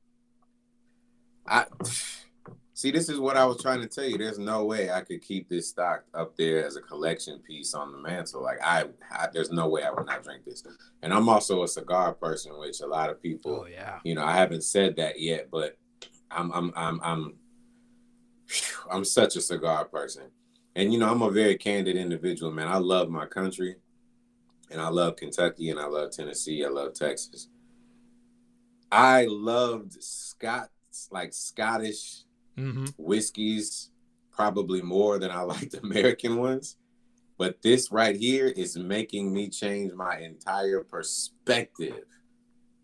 I 1.45 1.65
see. 2.73 2.91
This 2.91 3.09
is 3.09 3.19
what 3.19 3.37
I 3.37 3.45
was 3.45 3.61
trying 3.61 3.81
to 3.81 3.87
tell 3.87 4.05
you. 4.05 4.17
There's 4.17 4.39
no 4.39 4.65
way 4.65 4.89
I 4.89 5.01
could 5.01 5.21
keep 5.21 5.49
this 5.49 5.67
stock 5.67 6.05
up 6.13 6.35
there 6.37 6.65
as 6.65 6.77
a 6.77 6.81
collection 6.81 7.39
piece 7.39 7.73
on 7.73 7.91
the 7.91 7.97
mantle. 7.97 8.41
Like 8.41 8.59
I, 8.63 8.85
I 9.11 9.27
there's 9.33 9.51
no 9.51 9.67
way 9.67 9.83
I 9.83 9.91
would 9.91 10.05
not 10.05 10.23
drink 10.23 10.45
this. 10.45 10.63
And 11.01 11.13
I'm 11.13 11.27
also 11.27 11.63
a 11.63 11.67
cigar 11.67 12.13
person, 12.13 12.57
which 12.57 12.81
a 12.81 12.87
lot 12.87 13.09
of 13.09 13.21
people. 13.21 13.63
Oh 13.63 13.67
yeah. 13.67 13.99
You 14.03 14.15
know, 14.15 14.23
I 14.23 14.35
haven't 14.37 14.63
said 14.63 14.95
that 14.95 15.19
yet, 15.19 15.49
but 15.51 15.77
I'm, 16.31 16.51
I'm, 16.51 16.73
I'm, 16.75 16.99
I'm, 17.03 17.33
I'm 18.91 19.05
such 19.05 19.35
a 19.35 19.41
cigar 19.41 19.85
person. 19.85 20.23
And 20.75 20.91
you 20.91 20.99
know, 20.99 21.09
I'm 21.09 21.21
a 21.21 21.31
very 21.31 21.57
candid 21.57 21.95
individual, 21.95 22.51
man. 22.51 22.67
I 22.67 22.77
love 22.77 23.09
my 23.09 23.25
country, 23.25 23.75
and 24.71 24.81
I 24.81 24.89
love 24.89 25.15
Kentucky, 25.15 25.69
and 25.69 25.79
I 25.79 25.85
love 25.85 26.11
Tennessee, 26.11 26.65
I 26.65 26.69
love 26.69 26.93
Texas. 26.93 27.47
I 28.91 29.25
loved 29.25 30.03
Scots, 30.03 31.09
like 31.11 31.33
Scottish 31.33 32.23
mm-hmm. 32.57 32.85
whiskeys, 32.97 33.91
probably 34.31 34.81
more 34.81 35.19
than 35.19 35.31
I 35.31 35.41
liked 35.41 35.73
American 35.83 36.37
ones. 36.37 36.77
But 37.37 37.61
this 37.61 37.91
right 37.91 38.15
here 38.15 38.47
is 38.47 38.77
making 38.77 39.33
me 39.33 39.49
change 39.49 39.93
my 39.93 40.19
entire 40.19 40.83
perspective 40.83 42.05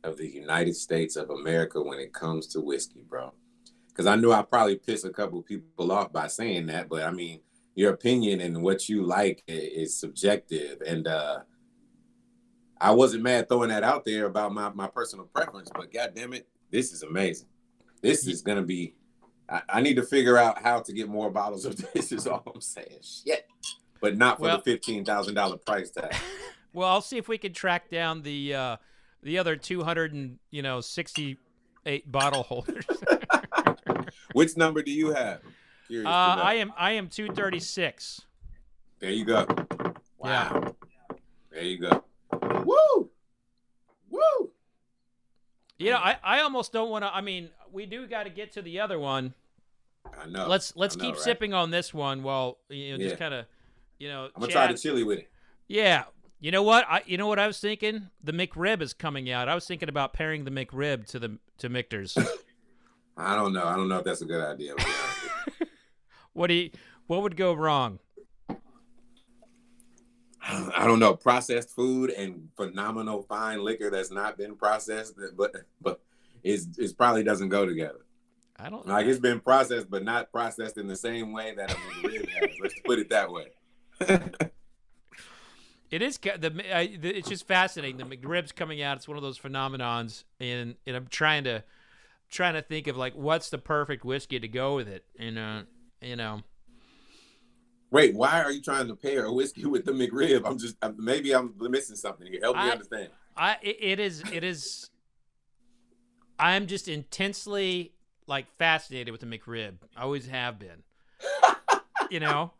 of 0.03 0.17
the 0.17 0.27
United 0.27 0.75
States 0.75 1.15
of 1.15 1.29
America 1.29 1.81
when 1.81 1.99
it 1.99 2.13
comes 2.13 2.47
to 2.47 2.61
whiskey, 2.61 3.03
bro. 3.07 3.31
Because 3.99 4.07
I 4.07 4.15
know 4.15 4.31
I 4.31 4.43
probably 4.43 4.77
piss 4.77 5.03
a 5.03 5.09
couple 5.09 5.41
people 5.41 5.91
off 5.91 6.13
by 6.13 6.27
saying 6.27 6.67
that, 6.67 6.87
but 6.87 7.03
I 7.03 7.11
mean, 7.11 7.41
your 7.75 7.91
opinion 7.91 8.39
and 8.39 8.63
what 8.63 8.87
you 8.87 9.03
like 9.03 9.43
is 9.45 9.99
subjective. 9.99 10.81
And 10.87 11.05
uh, 11.05 11.39
I 12.79 12.91
wasn't 12.91 13.23
mad 13.23 13.49
throwing 13.49 13.67
that 13.67 13.83
out 13.83 14.05
there 14.05 14.27
about 14.27 14.53
my, 14.53 14.69
my 14.69 14.87
personal 14.87 15.25
preference, 15.25 15.69
but 15.75 15.91
god 15.91 16.13
damn 16.15 16.31
it, 16.31 16.47
this 16.71 16.93
is 16.93 17.03
amazing. 17.03 17.49
This 18.01 18.25
is 18.25 18.41
gonna 18.41 18.61
be 18.61 18.95
I, 19.49 19.63
I, 19.67 19.81
need 19.81 19.95
to 19.95 20.03
figure 20.03 20.37
out 20.37 20.61
how 20.61 20.79
to 20.79 20.93
get 20.93 21.09
more 21.09 21.29
bottles 21.29 21.65
of 21.65 21.75
this 21.93 22.13
is 22.13 22.25
all 22.25 22.41
I'm 22.55 22.61
saying. 22.61 23.01
Shit. 23.01 23.49
But 23.99 24.15
not 24.15 24.37
for 24.37 24.43
well, 24.43 24.57
the 24.59 24.63
fifteen 24.63 25.03
thousand 25.03 25.35
dollar 25.35 25.57
price 25.57 25.91
tag. 25.91 26.15
well, 26.73 26.87
I'll 26.87 27.01
see 27.01 27.17
if 27.17 27.27
we 27.27 27.37
can 27.37 27.51
track 27.51 27.89
down 27.89 28.21
the 28.21 28.55
uh 28.55 28.77
the 29.23 29.39
other 29.39 29.57
two 29.57 29.83
hundred 29.83 30.13
and 30.13 30.39
you 30.51 30.61
know 30.61 30.79
sixty 30.79 31.37
eight 31.85 32.09
bottle 32.09 32.43
holders. 32.43 32.85
Which 34.33 34.57
number 34.57 34.81
do 34.81 34.91
you 34.91 35.11
have? 35.13 35.41
Uh, 35.91 36.07
I 36.07 36.55
am 36.55 36.71
I 36.77 36.91
am 36.91 37.07
two 37.07 37.27
thirty 37.29 37.59
six. 37.59 38.21
There 38.99 39.11
you 39.11 39.25
go. 39.25 39.45
Wow. 40.17 40.75
Yeah. 41.09 41.15
There 41.51 41.63
you 41.63 41.77
go. 41.79 42.03
Woo! 42.65 43.09
Woo! 44.09 44.51
You 45.77 45.91
know, 45.91 45.97
I, 45.97 46.17
I 46.23 46.41
almost 46.41 46.73
don't 46.73 46.89
want 46.89 47.05
to. 47.05 47.15
I 47.15 47.21
mean, 47.21 47.49
we 47.71 47.85
do 47.85 48.05
got 48.05 48.23
to 48.23 48.29
get 48.29 48.51
to 48.53 48.61
the 48.61 48.81
other 48.81 48.99
one. 48.99 49.33
I 50.21 50.27
know. 50.27 50.47
Let's 50.47 50.75
let's 50.75 50.95
know, 50.97 51.05
keep 51.05 51.15
right? 51.15 51.23
sipping 51.23 51.53
on 51.53 51.71
this 51.71 51.93
one 51.93 52.23
while 52.23 52.57
you 52.69 52.91
know 52.91 52.97
Yeah. 53.03 53.09
just 53.09 53.19
kind 53.19 53.33
of 53.33 53.45
you 53.97 54.09
know. 54.09 54.25
I'm 54.25 54.41
gonna 54.41 54.47
chat. 54.47 54.65
try 54.65 54.71
the 54.73 54.77
chili 54.77 55.03
with 55.03 55.19
it. 55.19 55.29
Yeah. 55.67 56.03
You 56.41 56.51
know 56.51 56.63
what? 56.63 56.85
I 56.89 57.01
you 57.05 57.17
know 57.17 57.27
what 57.27 57.39
I 57.39 57.47
was 57.47 57.59
thinking? 57.59 58.09
The 58.23 58.31
McRib 58.33 58.81
is 58.81 58.93
coming 58.93 59.31
out. 59.31 59.47
I 59.49 59.55
was 59.55 59.65
thinking 59.65 59.89
about 59.89 60.13
pairing 60.13 60.45
the 60.45 60.51
McRib 60.51 61.05
to 61.07 61.19
the 61.19 61.37
to 61.59 61.69
Michter's. 61.69 62.17
I 63.19 63.35
don't 63.35 63.53
know. 63.53 63.65
I 63.65 63.75
don't 63.75 63.89
know 63.89 63.97
if 63.97 64.05
that's 64.05 64.21
a 64.21 64.25
good 64.25 64.41
idea. 64.41 64.75
to 64.75 64.77
be 64.77 64.83
honest 64.83 65.23
with 65.23 65.53
you. 65.59 65.67
what 66.33 66.47
do 66.47 66.53
you, 66.53 66.71
what 67.07 67.21
would 67.21 67.35
go 67.35 67.53
wrong? 67.53 67.99
I 70.41 70.85
don't 70.85 70.99
know. 70.99 71.15
Processed 71.15 71.75
food 71.75 72.09
and 72.11 72.49
phenomenal 72.55 73.21
fine 73.23 73.63
liquor 73.63 73.89
that's 73.89 74.09
not 74.09 74.37
been 74.37 74.55
processed, 74.55 75.15
but 75.35 75.53
but 75.81 76.01
is 76.43 76.69
is 76.77 76.93
probably 76.93 77.23
doesn't 77.23 77.49
go 77.49 77.65
together. 77.65 78.05
I 78.57 78.69
don't 78.69 78.87
Like 78.87 79.05
it's 79.05 79.19
been 79.19 79.41
processed, 79.41 79.89
but 79.89 80.03
not 80.03 80.31
processed 80.31 80.77
in 80.77 80.87
the 80.87 80.95
same 80.95 81.33
way 81.33 81.53
that 81.55 81.71
a 81.71 81.75
McRib 81.75 82.29
has. 82.29 82.49
Let's 82.61 82.75
put 82.83 82.99
it 82.99 83.09
that 83.09 83.29
way. 83.31 83.47
It 85.91 86.03
is 86.03 86.19
the, 86.19 86.37
the 86.37 87.17
it's 87.17 87.29
just 87.29 87.47
fascinating. 87.47 87.97
The 87.97 88.03
McRib's 88.03 88.51
coming 88.51 88.81
out. 88.81 88.97
It's 88.97 89.07
one 89.07 89.17
of 89.17 89.23
those 89.23 89.39
phenomenons, 89.39 90.23
and 90.39 90.75
and 90.85 90.95
I'm 90.95 91.07
trying 91.07 91.45
to 91.45 91.63
trying 92.29 92.53
to 92.53 92.61
think 92.61 92.87
of 92.87 92.97
like 92.97 93.13
what's 93.13 93.49
the 93.49 93.57
perfect 93.57 94.05
whiskey 94.05 94.39
to 94.39 94.47
go 94.47 94.75
with 94.75 94.87
it. 94.87 95.05
And 95.17 95.37
uh, 95.37 95.61
you 96.01 96.15
know, 96.15 96.41
Wait, 97.91 98.15
why 98.15 98.43
are 98.43 98.51
you 98.51 98.61
trying 98.61 98.87
to 98.87 98.95
pair 98.95 99.25
a 99.25 99.33
whiskey 99.33 99.65
with 99.65 99.85
the 99.85 99.91
McRib? 99.91 100.43
I'm 100.45 100.57
just 100.57 100.75
I'm, 100.81 100.95
maybe 101.03 101.33
I'm 101.33 101.53
missing 101.59 101.95
something 101.95 102.27
here. 102.27 102.39
Help 102.41 102.55
me 102.55 102.63
I- 102.63 102.69
understand. 102.69 103.09
I 103.35 103.57
it, 103.61 103.99
is 103.99 104.21
it 104.33 104.43
is. 104.43 104.89
I'm 106.37 106.67
just 106.67 106.87
intensely 106.87 107.93
like 108.27 108.45
fascinated 108.57 109.11
with 109.11 109.21
the 109.21 109.27
McRib. 109.27 109.75
I 109.95 110.03
always 110.03 110.27
have 110.27 110.59
been. 110.59 110.83
you 112.09 112.19
know, 112.19 112.51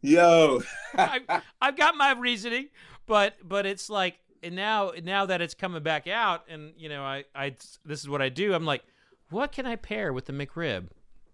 Yo, 0.00 0.62
I, 0.94 1.42
I've 1.60 1.76
got 1.76 1.96
my 1.96 2.12
reasoning, 2.12 2.68
but 3.06 3.34
but 3.44 3.66
it's 3.66 3.88
like 3.88 4.18
and 4.42 4.54
now 4.56 4.92
now 5.02 5.26
that 5.26 5.40
it's 5.40 5.54
coming 5.54 5.82
back 5.82 6.06
out, 6.06 6.44
and 6.48 6.72
you 6.76 6.88
know 6.88 7.02
I 7.02 7.24
I 7.34 7.56
this 7.84 8.00
is 8.00 8.08
what 8.08 8.22
I 8.22 8.28
do. 8.28 8.54
I'm 8.54 8.64
like, 8.64 8.82
what 9.30 9.52
can 9.52 9.66
I 9.66 9.76
pair 9.76 10.12
with 10.12 10.26
the 10.26 10.32
McRib? 10.32 10.88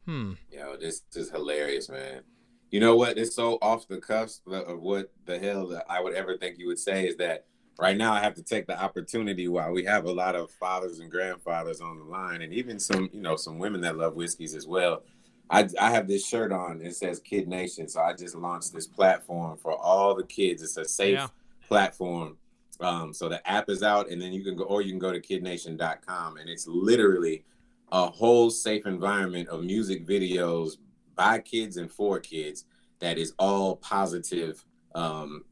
Hmm. 0.07 0.33
Yo, 0.51 0.77
this 0.77 1.03
is 1.15 1.31
hilarious, 1.31 1.89
man. 1.89 2.23
You 2.71 2.81
know 2.81 2.97
what? 2.97 3.19
It's 3.19 3.35
so 3.35 3.59
off 3.63 3.89
the 3.89 3.99
cusp 3.99 4.47
of 4.47 4.81
what 4.81 5.11
the 5.27 5.39
hell 5.39 5.67
that 5.69 5.85
I 5.89 6.01
would 6.01 6.15
ever 6.15 6.37
think 6.37 6.59
you 6.59 6.67
would 6.69 6.79
say 6.79 7.07
is 7.09 7.17
that 7.17 7.47
right 7.79 7.97
now 7.97 8.13
I 8.13 8.21
have 8.21 8.35
to 8.35 8.43
take 8.43 8.67
the 8.67 8.79
opportunity 8.81 9.49
while 9.49 9.73
we 9.73 9.85
have 9.85 10.05
a 10.05 10.13
lot 10.13 10.35
of 10.35 10.51
fathers 10.51 10.99
and 10.99 11.11
grandfathers 11.11 11.81
on 11.81 11.99
the 11.99 12.05
line, 12.05 12.43
and 12.43 12.53
even 12.53 12.79
some, 12.79 13.09
you 13.13 13.21
know, 13.23 13.37
some 13.37 13.59
women 13.59 13.81
that 13.83 13.97
love 13.97 14.15
whiskeys 14.17 14.55
as 14.55 14.67
well. 14.67 15.03
I, 15.51 15.67
I 15.81 15.91
have 15.93 16.07
this 16.09 16.27
shirt 16.29 16.53
on. 16.53 16.83
It 16.83 16.95
says 16.95 17.21
Kid 17.21 17.49
Nation, 17.49 17.89
so 17.89 18.01
I 18.03 18.13
just 18.13 18.35
launched 18.35 18.75
this 18.75 18.87
platform 18.87 19.57
for 19.57 19.73
all 19.75 20.15
the 20.15 20.25
kids. 20.25 20.63
It's 20.63 20.77
a 20.77 20.85
safe 20.85 21.15
Yeah. 21.15 21.29
platform. 21.69 22.37
Um, 22.81 23.13
so 23.13 23.29
the 23.29 23.47
app 23.49 23.69
is 23.69 23.83
out, 23.83 24.11
and 24.11 24.21
then 24.21 24.33
you 24.33 24.45
can 24.45 24.57
go, 24.57 24.65
or 24.65 24.83
you 24.83 24.91
can 24.91 24.99
go 24.99 25.13
to 25.13 25.21
kidnation.com, 25.21 26.37
and 26.37 26.49
it's 26.49 26.67
literally 26.67 27.45
a 27.91 28.07
whole 28.07 28.51
safe 28.51 28.87
environment 28.87 29.49
of 29.49 29.65
music 29.65 30.07
videos 30.07 30.73
by 31.15 31.39
kids 31.41 31.77
and 31.77 31.91
for 31.91 32.21
kids 32.21 32.65
that 33.01 33.19
is 33.19 33.33
all 33.39 33.77
positive, 33.77 34.65
um, 34.95 35.45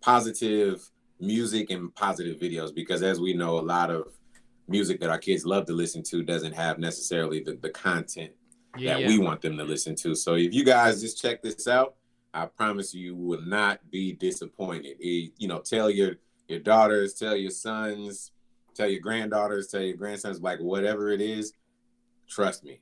positive 0.00 0.90
music 1.18 1.70
and 1.70 1.94
positive 1.94 2.38
videos. 2.38 2.74
Because 2.74 3.02
as 3.02 3.20
we 3.20 3.34
know, 3.34 3.58
a 3.58 3.60
lot 3.60 3.90
of 3.90 4.06
music 4.68 5.00
that 5.00 5.10
our 5.10 5.18
kids 5.18 5.44
love 5.44 5.66
to 5.66 5.72
listen 5.72 6.02
to 6.04 6.22
doesn't 6.22 6.52
have 6.52 6.78
necessarily 6.78 7.40
the, 7.42 7.58
the 7.60 7.70
content 7.70 8.30
Yeah. 8.78 8.94
that 8.94 9.00
yeah. 9.02 9.08
we 9.08 9.18
want 9.18 9.40
them 9.42 9.56
to 9.58 9.64
listen 9.64 9.94
to. 9.96 10.14
So 10.14 10.34
if 10.36 10.54
you 10.54 10.64
guys 10.64 11.00
just 11.00 11.20
check 11.20 11.42
this 11.42 11.66
out, 11.66 11.96
I 12.32 12.46
promise 12.46 12.94
you 12.94 13.16
will 13.16 13.42
not 13.42 13.90
be 13.90 14.12
disappointed. 14.12 14.96
It- 15.00 15.32
you 15.38 15.48
know, 15.48 15.58
tell 15.58 15.90
your 15.90 16.12
your 16.50 16.60
daughters, 16.60 17.14
tell 17.14 17.36
your 17.36 17.50
sons, 17.50 18.32
tell 18.74 18.88
your 18.88 19.00
granddaughters, 19.00 19.68
tell 19.68 19.82
your 19.82 19.96
grandsons, 19.96 20.40
like 20.40 20.58
whatever 20.58 21.10
it 21.10 21.20
is. 21.20 21.54
Trust 22.28 22.64
me, 22.64 22.80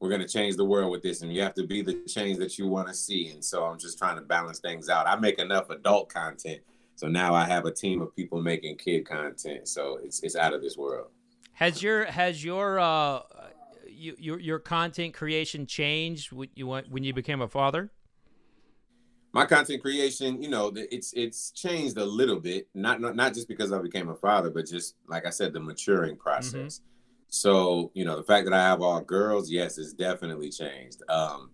we're 0.00 0.10
gonna 0.10 0.28
change 0.28 0.56
the 0.56 0.64
world 0.64 0.90
with 0.90 1.02
this, 1.02 1.22
and 1.22 1.32
you 1.32 1.42
have 1.42 1.54
to 1.54 1.66
be 1.66 1.82
the 1.82 1.94
change 2.06 2.38
that 2.38 2.58
you 2.58 2.66
want 2.66 2.88
to 2.88 2.94
see. 2.94 3.28
And 3.28 3.44
so 3.44 3.64
I'm 3.64 3.78
just 3.78 3.98
trying 3.98 4.16
to 4.16 4.22
balance 4.22 4.58
things 4.58 4.88
out. 4.88 5.06
I 5.06 5.16
make 5.16 5.38
enough 5.38 5.70
adult 5.70 6.08
content, 6.08 6.60
so 6.96 7.06
now 7.08 7.34
I 7.34 7.44
have 7.44 7.66
a 7.66 7.72
team 7.72 8.00
of 8.00 8.14
people 8.16 8.40
making 8.40 8.76
kid 8.78 9.06
content. 9.06 9.68
So 9.68 9.98
it's 10.02 10.22
it's 10.22 10.36
out 10.36 10.54
of 10.54 10.62
this 10.62 10.76
world. 10.76 11.08
Has 11.52 11.82
your 11.82 12.04
has 12.04 12.44
your 12.44 12.80
uh 12.80 13.20
you, 13.88 14.16
your 14.18 14.40
your 14.40 14.58
content 14.58 15.14
creation 15.14 15.66
changed 15.66 16.32
when 16.32 16.48
you 16.54 16.66
when 16.68 17.04
you 17.04 17.12
became 17.14 17.40
a 17.40 17.48
father? 17.48 17.90
My 19.34 19.44
content 19.44 19.82
creation, 19.82 20.40
you 20.40 20.48
know, 20.48 20.72
it's 20.76 21.12
it's 21.12 21.50
changed 21.50 21.98
a 21.98 22.04
little 22.04 22.38
bit. 22.38 22.68
Not 22.72 23.00
not 23.00 23.16
not 23.16 23.34
just 23.34 23.48
because 23.48 23.72
I 23.72 23.82
became 23.82 24.08
a 24.08 24.14
father, 24.14 24.48
but 24.48 24.64
just 24.64 24.94
like 25.08 25.26
I 25.26 25.30
said, 25.30 25.52
the 25.52 25.58
maturing 25.58 26.16
process. 26.16 26.80
So 27.26 27.90
you 27.94 28.04
know, 28.04 28.16
the 28.16 28.22
fact 28.22 28.44
that 28.46 28.54
I 28.54 28.62
have 28.62 28.80
all 28.80 29.00
girls, 29.00 29.50
yes, 29.50 29.76
it's 29.76 29.92
definitely 29.92 30.50
changed. 30.50 31.02
Um, 31.08 31.50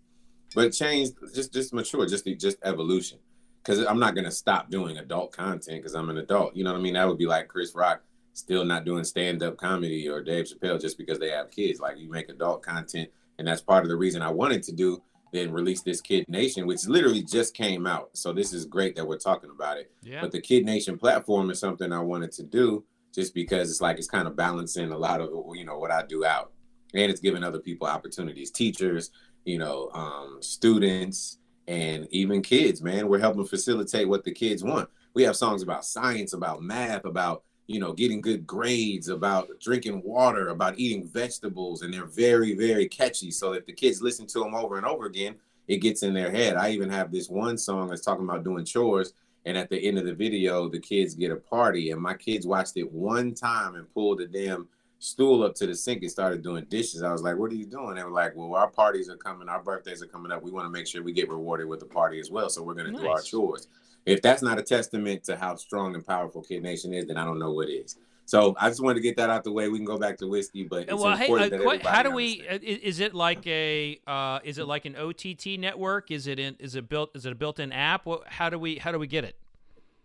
but 0.55 0.74
changed 0.74 1.14
just 1.35 1.55
just 1.55 1.72
mature, 1.72 2.07
just 2.07 2.26
just 2.39 2.59
evolution. 2.64 3.18
Because 3.64 3.87
I'm 3.87 3.99
not 3.99 4.14
gonna 4.14 4.31
stop 4.31 4.70
doing 4.70 4.99
adult 4.99 5.33
content 5.33 5.78
because 5.78 5.95
I'm 5.95 6.11
an 6.11 6.18
adult. 6.18 6.55
You 6.55 6.64
know 6.64 6.72
what 6.72 6.81
I 6.81 6.83
mean? 6.83 6.95
That 6.95 7.09
would 7.09 7.18
be 7.18 7.26
like 7.26 7.49
Chris 7.49 7.74
Rock 7.74 8.03
still 8.35 8.64
not 8.64 8.85
doing 8.85 9.05
stand 9.05 9.43
up 9.43 9.57
comedy 9.57 10.07
or 10.07 10.22
Dave 10.22 10.45
Chappelle 10.45 10.78
just 10.78 10.99
because 10.99 11.18
they 11.18 11.31
have 11.31 11.51
kids. 11.51 11.81
Like 11.81 11.99
you 11.99 12.11
make 12.11 12.28
adult 12.28 12.62
content, 12.62 13.09
and 13.39 13.49
that's 13.49 13.62
part 13.62 13.85
of 13.85 13.89
the 13.89 13.97
reason 13.97 14.20
I 14.20 14.31
wanted 14.31 14.62
to 14.64 14.72
do 14.72 15.03
then 15.33 15.53
released 15.53 15.85
this 15.85 16.01
Kid 16.01 16.28
Nation, 16.28 16.66
which 16.66 16.87
literally 16.87 17.22
just 17.22 17.55
came 17.55 17.87
out. 17.87 18.11
So 18.14 18.33
this 18.33 18.53
is 18.53 18.64
great 18.64 18.97
that 18.97 19.07
we're 19.07 19.18
talking 19.18 19.51
about 19.51 19.78
it. 19.78 19.93
Yeah. 20.03 20.20
But 20.20 20.33
the 20.33 20.41
Kid 20.41 20.64
Nation 20.64 20.99
platform 20.99 21.51
is 21.51 21.61
something 21.61 21.93
I 21.93 22.01
wanted 22.01 22.33
to 22.33 22.43
do 22.43 22.85
just 23.14 23.35
because 23.35 23.70
it's 23.70 23.81
like 23.81 23.99
it's 23.99 24.09
kind 24.09 24.26
of 24.28 24.37
balancing 24.37 24.93
a 24.93 24.99
lot 24.99 25.20
of 25.20 25.31
you 25.55 25.64
know 25.64 25.78
what 25.78 25.91
I 25.91 26.05
do 26.07 26.24
out, 26.24 26.53
and 26.95 27.11
it's 27.11 27.20
giving 27.20 27.45
other 27.45 27.59
people 27.59 27.87
opportunities, 27.87 28.51
teachers, 28.51 29.11
you 29.45 29.59
know, 29.59 29.91
um, 29.95 30.39
students, 30.41 31.39
and 31.66 32.07
even 32.11 32.43
kids. 32.43 32.83
Man, 32.83 33.09
we're 33.09 33.18
helping 33.18 33.47
facilitate 33.47 34.09
what 34.09 34.24
the 34.24 34.33
kids 34.33 34.62
want. 34.62 34.89
We 35.14 35.22
have 35.24 35.37
songs 35.37 35.62
about 35.62 35.85
science, 35.85 36.33
about 36.33 36.62
math, 36.62 37.05
about 37.05 37.43
you 37.71 37.81
know 37.81 37.93
getting 37.93 38.21
good 38.21 38.47
grades, 38.47 39.09
about 39.09 39.49
drinking 39.61 40.03
water, 40.05 40.49
about 40.49 40.79
eating 40.79 41.07
vegetables, 41.07 41.83
and 41.83 41.93
they're 41.93 42.05
very 42.05 42.55
very 42.55 42.89
catchy. 42.89 43.31
So 43.31 43.53
if 43.53 43.66
the 43.66 43.73
kids 43.73 44.03
listen 44.03 44.27
to 44.29 44.41
them 44.41 44.55
over 44.55 44.77
and 44.77 44.87
over 44.87 45.07
again, 45.07 45.37
it 45.68 45.79
gets 45.79 46.03
in 46.03 46.14
their 46.14 46.31
head. 46.31 46.57
I 46.57 46.71
even 46.71 46.91
have 46.91 47.11
this 47.11 47.29
one 47.29 47.57
song 47.57 47.89
that's 47.89 48.03
talking 48.03 48.25
about 48.25 48.45
doing 48.45 48.64
chores 48.64 49.14
and 49.47 49.57
at 49.57 49.71
the 49.71 49.79
end 49.79 49.99
of 49.99 50.05
the 50.05 50.14
video, 50.14 50.68
the 50.68 50.79
kids 50.79 51.14
get 51.14 51.31
a 51.31 51.37
party. 51.37 51.91
And 51.91 52.01
my 52.01 52.14
kids 52.14 52.47
watched 52.47 52.77
it 52.77 52.91
one 52.93 53.35
time 53.35 53.75
and 53.75 53.93
pulled 53.95 54.18
the 54.18 54.27
damn 54.27 54.68
stool 54.99 55.43
up 55.43 55.55
to 55.55 55.66
the 55.66 55.75
sink 55.75 56.03
and 56.03 56.11
started 56.11 56.43
doing 56.43 56.66
dishes. 56.68 57.03
I 57.03 57.11
was 57.11 57.23
like, 57.23 57.39
What 57.39 57.51
are 57.51 57.55
you 57.55 57.64
doing? 57.64 57.95
They 57.95 58.05
were 58.05 58.11
like, 58.11 58.37
Well, 58.37 58.55
our 58.55 58.68
parties 58.68 59.09
are 59.09 59.16
coming, 59.16 59.49
our 59.49 59.62
birthdays 59.62 60.03
are 60.03 60.07
coming 60.07 60.31
up. 60.31 60.43
We 60.43 60.51
want 60.51 60.66
to 60.66 60.71
make 60.71 60.87
sure 60.87 61.03
we 61.03 61.12
get 61.12 61.31
rewarded 61.31 61.68
with 61.68 61.81
the 61.81 61.87
party 61.87 62.21
as 62.21 62.31
well. 62.31 62.51
So 62.51 62.62
we're 62.62 62.75
going 62.75 62.93
to 62.93 63.01
do 63.01 63.09
our 63.09 63.23
chores. 63.23 63.68
If 64.07 64.22
that's 64.22 64.42
not 64.42 64.59
a 64.59 64.62
testament 64.62 65.24
to 65.24 65.36
how 65.36 65.55
strong 65.57 65.94
and 65.94 66.07
powerful 66.07 66.42
Kid 66.42 66.62
Nation 66.62 66.92
is, 66.94 67.07
then 67.07 67.16
I 67.16 67.24
don't 67.24 67.38
know 67.38 67.53
what 67.53 67.68
is. 67.68 67.96
So 68.24 68.55
I 68.61 68.68
just 68.68 68.80
wanted 68.80 68.94
to 68.94 69.01
get 69.01 69.16
that 69.16 69.28
out 69.28 69.42
the 69.42 69.51
way. 69.53 69.68
We 69.68 69.78
can 69.78 69.84
go 69.84 69.98
back 69.98 70.16
to 70.18 70.28
whiskey, 70.28 70.62
but 70.62 70.82
it's 70.88 70.92
well, 70.94 71.16
hey, 71.16 71.26
important 71.26 71.84
uh, 71.84 71.88
how 71.88 72.03
do 72.05 72.12
we? 72.12 72.46
uh, 72.48 72.59
Is 72.62 73.01
it 73.01 73.12
like 73.12 73.44
a? 73.46 73.98
Uh, 74.07 74.38
is 74.44 74.59
it 74.59 74.66
like 74.68 74.84
an 74.84 74.94
OTT 74.96 75.59
network? 75.59 76.11
Is 76.12 76.28
it 76.28 76.38
in? 76.38 76.55
Is 76.61 76.76
it 76.76 76.88
built? 76.88 77.11
Is 77.16 77.26
it 77.26 77.32
a 77.32 77.34
built-in 77.34 77.72
app? 77.72 78.07
What, 78.07 78.22
how 78.28 78.48
do 78.48 78.59
we? 78.59 78.76
How 78.76 78.92
do 78.92 78.98
we 79.01 79.09
get 79.09 79.24
it? 79.24 79.36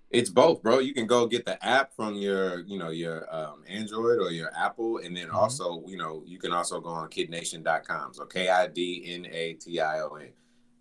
It's 0.09 0.29
both, 0.29 0.63
bro. 0.63 0.79
You 0.79 0.93
can 0.93 1.07
go 1.07 1.27
get 1.27 1.45
the 1.45 1.63
app 1.63 1.93
from 1.93 2.15
your, 2.15 2.61
you 2.61 2.79
know, 2.79 2.89
your 2.89 3.27
um, 3.35 3.63
Android 3.67 4.19
or 4.19 4.31
your 4.31 4.49
Apple, 4.57 4.99
and 4.99 5.15
then 5.15 5.27
Mhm. 5.27 5.33
also, 5.33 5.83
you 5.87 5.97
know, 5.97 6.23
you 6.25 6.39
can 6.39 6.51
also 6.51 6.79
go 6.79 6.89
on 6.89 7.09
kidnation.com. 7.09 8.13
So 8.13 8.25
K 8.25 8.49
I 8.49 8.67
D 8.67 9.03
N 9.07 9.27
A 9.31 9.53
T 9.53 9.79
I 9.79 10.01
O 10.01 10.15
N 10.15 10.29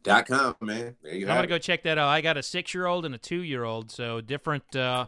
dot 0.04 0.26
com, 0.28 0.54
man. 0.60 0.94
There 1.02 1.12
you 1.14 1.26
I'm 1.26 1.34
gonna 1.34 1.42
it. 1.42 1.46
go 1.48 1.58
check 1.58 1.82
that 1.82 1.98
out. 1.98 2.08
I 2.08 2.20
got 2.20 2.36
a 2.36 2.42
six-year-old 2.42 3.04
and 3.04 3.14
a 3.14 3.18
two-year-old, 3.18 3.90
so 3.90 4.20
different. 4.20 4.76
Uh, 4.76 5.06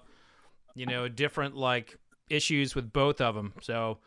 you 0.74 0.84
know, 0.84 1.09
different 1.09 1.57
like 1.57 1.97
issues 2.28 2.74
with 2.74 2.92
both 2.92 3.20
of 3.20 3.34
them. 3.34 3.55
So, 3.62 3.99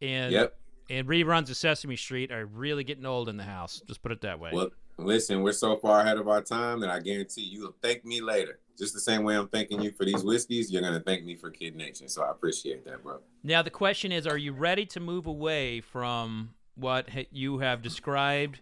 and 0.00 0.32
Yep. 0.32 0.56
and 0.88 1.06
reruns 1.08 1.50
of 1.50 1.56
Sesame 1.56 1.96
Street 1.96 2.30
are 2.32 2.46
really 2.46 2.84
getting 2.84 3.04
old 3.04 3.28
in 3.28 3.36
the 3.36 3.42
house. 3.44 3.82
Just 3.86 4.00
put 4.02 4.10
it 4.12 4.20
that 4.22 4.40
way. 4.40 4.50
Well, 4.52 4.70
listen, 4.96 5.42
we're 5.42 5.52
so 5.52 5.76
far 5.76 6.00
ahead 6.00 6.16
of 6.16 6.26
our 6.28 6.40
time 6.40 6.80
that 6.80 6.88
I 6.88 7.00
guarantee 7.00 7.42
you'll 7.42 7.74
thank 7.82 8.04
me 8.06 8.20
later. 8.22 8.58
Just 8.78 8.94
the 8.94 9.00
same 9.00 9.22
way 9.22 9.36
I'm 9.36 9.48
thanking 9.48 9.82
you 9.82 9.92
for 9.92 10.04
these 10.06 10.24
whiskeys, 10.24 10.72
you're 10.72 10.80
gonna 10.82 10.98
thank 11.00 11.24
me 11.24 11.36
for 11.36 11.50
Kid 11.50 11.76
Nation. 11.76 12.08
So 12.08 12.22
I 12.22 12.30
appreciate 12.30 12.84
that, 12.86 13.02
bro. 13.02 13.18
Now 13.42 13.60
the 13.62 13.70
question 13.70 14.10
is: 14.10 14.26
Are 14.26 14.38
you 14.38 14.52
ready 14.52 14.86
to 14.86 15.00
move 15.00 15.26
away 15.26 15.80
from 15.82 16.54
what 16.74 17.08
you 17.32 17.58
have 17.58 17.82
described 17.82 18.60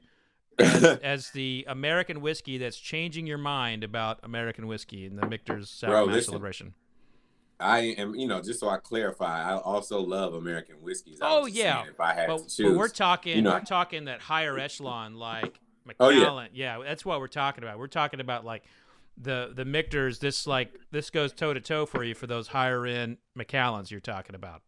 as, 0.58 0.84
as 1.02 1.30
the 1.30 1.64
American 1.68 2.20
whiskey 2.20 2.58
that's 2.58 2.78
changing 2.78 3.26
your 3.26 3.38
mind 3.38 3.84
about 3.84 4.18
American 4.22 4.66
whiskey 4.66 5.06
and 5.06 5.18
the 5.18 5.26
Michter's 5.26 5.70
Sour 5.70 6.06
Mash. 6.06 6.26
Celebration? 6.26 6.74
I 7.60 7.78
am, 7.96 8.14
you 8.16 8.26
know, 8.26 8.42
just 8.42 8.58
so 8.58 8.68
I 8.68 8.78
clarify, 8.78 9.42
I 9.52 9.56
also 9.56 10.00
love 10.00 10.34
American 10.34 10.76
whiskeys. 10.82 11.18
Oh, 11.22 11.46
yeah. 11.46 11.84
if 11.88 12.00
I 12.00 12.12
had 12.12 12.26
But, 12.26 12.36
to 12.38 12.42
but 12.44 12.48
choose, 12.50 12.76
we're 12.76 12.88
talking, 12.88 13.36
you 13.36 13.42
know. 13.42 13.52
we're 13.52 13.60
talking 13.60 14.06
that 14.06 14.20
higher 14.20 14.58
echelon, 14.58 15.14
like 15.14 15.58
Oh, 16.00 16.08
yeah. 16.10 16.46
Yeah. 16.52 16.82
that's 16.84 17.04
what 17.04 17.20
we're 17.20 17.28
talking 17.28 17.62
about. 17.64 17.78
We're 17.78 17.86
talking 17.88 18.20
about 18.20 18.44
like 18.44 18.64
the 19.16 19.52
the 19.54 19.64
Michter's. 19.64 20.20
This 20.20 20.46
like 20.46 20.72
this 20.90 21.10
goes 21.10 21.32
toe 21.32 21.52
to 21.52 21.60
toe 21.60 21.86
for 21.86 22.04
you 22.04 22.14
for 22.14 22.26
those 22.26 22.48
higher 22.48 22.86
end 22.86 23.18
Macallans 23.38 23.90
you're 23.90 24.00
talking 24.00 24.34
about. 24.34 24.62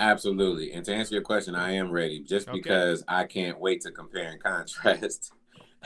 Absolutely. 0.00 0.72
And 0.72 0.84
to 0.86 0.94
answer 0.94 1.14
your 1.14 1.22
question, 1.22 1.54
I 1.54 1.72
am 1.72 1.90
ready 1.90 2.20
just 2.20 2.48
Okay. 2.48 2.58
because 2.58 3.04
I 3.06 3.24
can't 3.24 3.60
wait 3.60 3.82
to 3.82 3.90
compare 3.90 4.30
and 4.30 4.42
contrast 4.42 5.32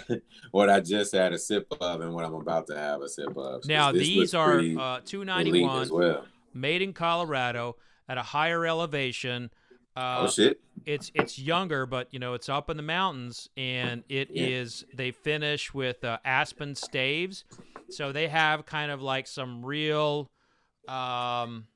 what 0.53 0.71
I 0.71 0.81
just 0.81 1.13
had 1.13 1.33
a 1.33 1.39
sip 1.39 1.67
of 1.81 2.01
and 2.01 2.15
what 2.15 2.25
I'm 2.25 2.35
about 2.35 2.67
to 2.69 2.77
have 2.79 3.03
a 3.03 3.09
sip 3.09 3.37
of. 3.37 3.67
Now 3.67 3.93
these 3.93 4.33
are 4.35 4.61
uh, 4.61 5.01
two 5.05 5.19
elite 5.23 5.27
ninety 5.27 5.63
one. 5.63 5.83
as 5.83 5.91
well. 5.91 6.25
made 6.55 6.81
in 6.81 6.93
Colorado 6.93 7.77
at 8.09 8.17
a 8.17 8.23
higher 8.23 8.65
elevation. 8.65 9.51
Uh, 9.97 10.23
oh 10.23 10.29
shit. 10.29 10.61
it's 10.87 11.11
it's 11.15 11.39
younger, 11.39 11.87
but 11.87 12.09
you 12.13 12.19
know 12.19 12.35
it's 12.35 12.49
up 12.49 12.69
in 12.71 12.77
the 12.77 12.83
mountains, 12.83 13.49
and 13.57 14.03
it 14.09 14.29
is 14.33 14.85
Yeah. 14.89 14.95
they 14.97 15.11
finish 15.13 15.73
with 15.75 16.03
uh, 16.05 16.19
aspen 16.25 16.75
staves, 16.75 17.45
so 17.91 18.11
they 18.11 18.27
have 18.29 18.67
kind 18.67 18.91
of 18.91 19.01
like 19.03 19.29
some 19.29 19.65
real, 19.65 20.29
um, 20.89 21.67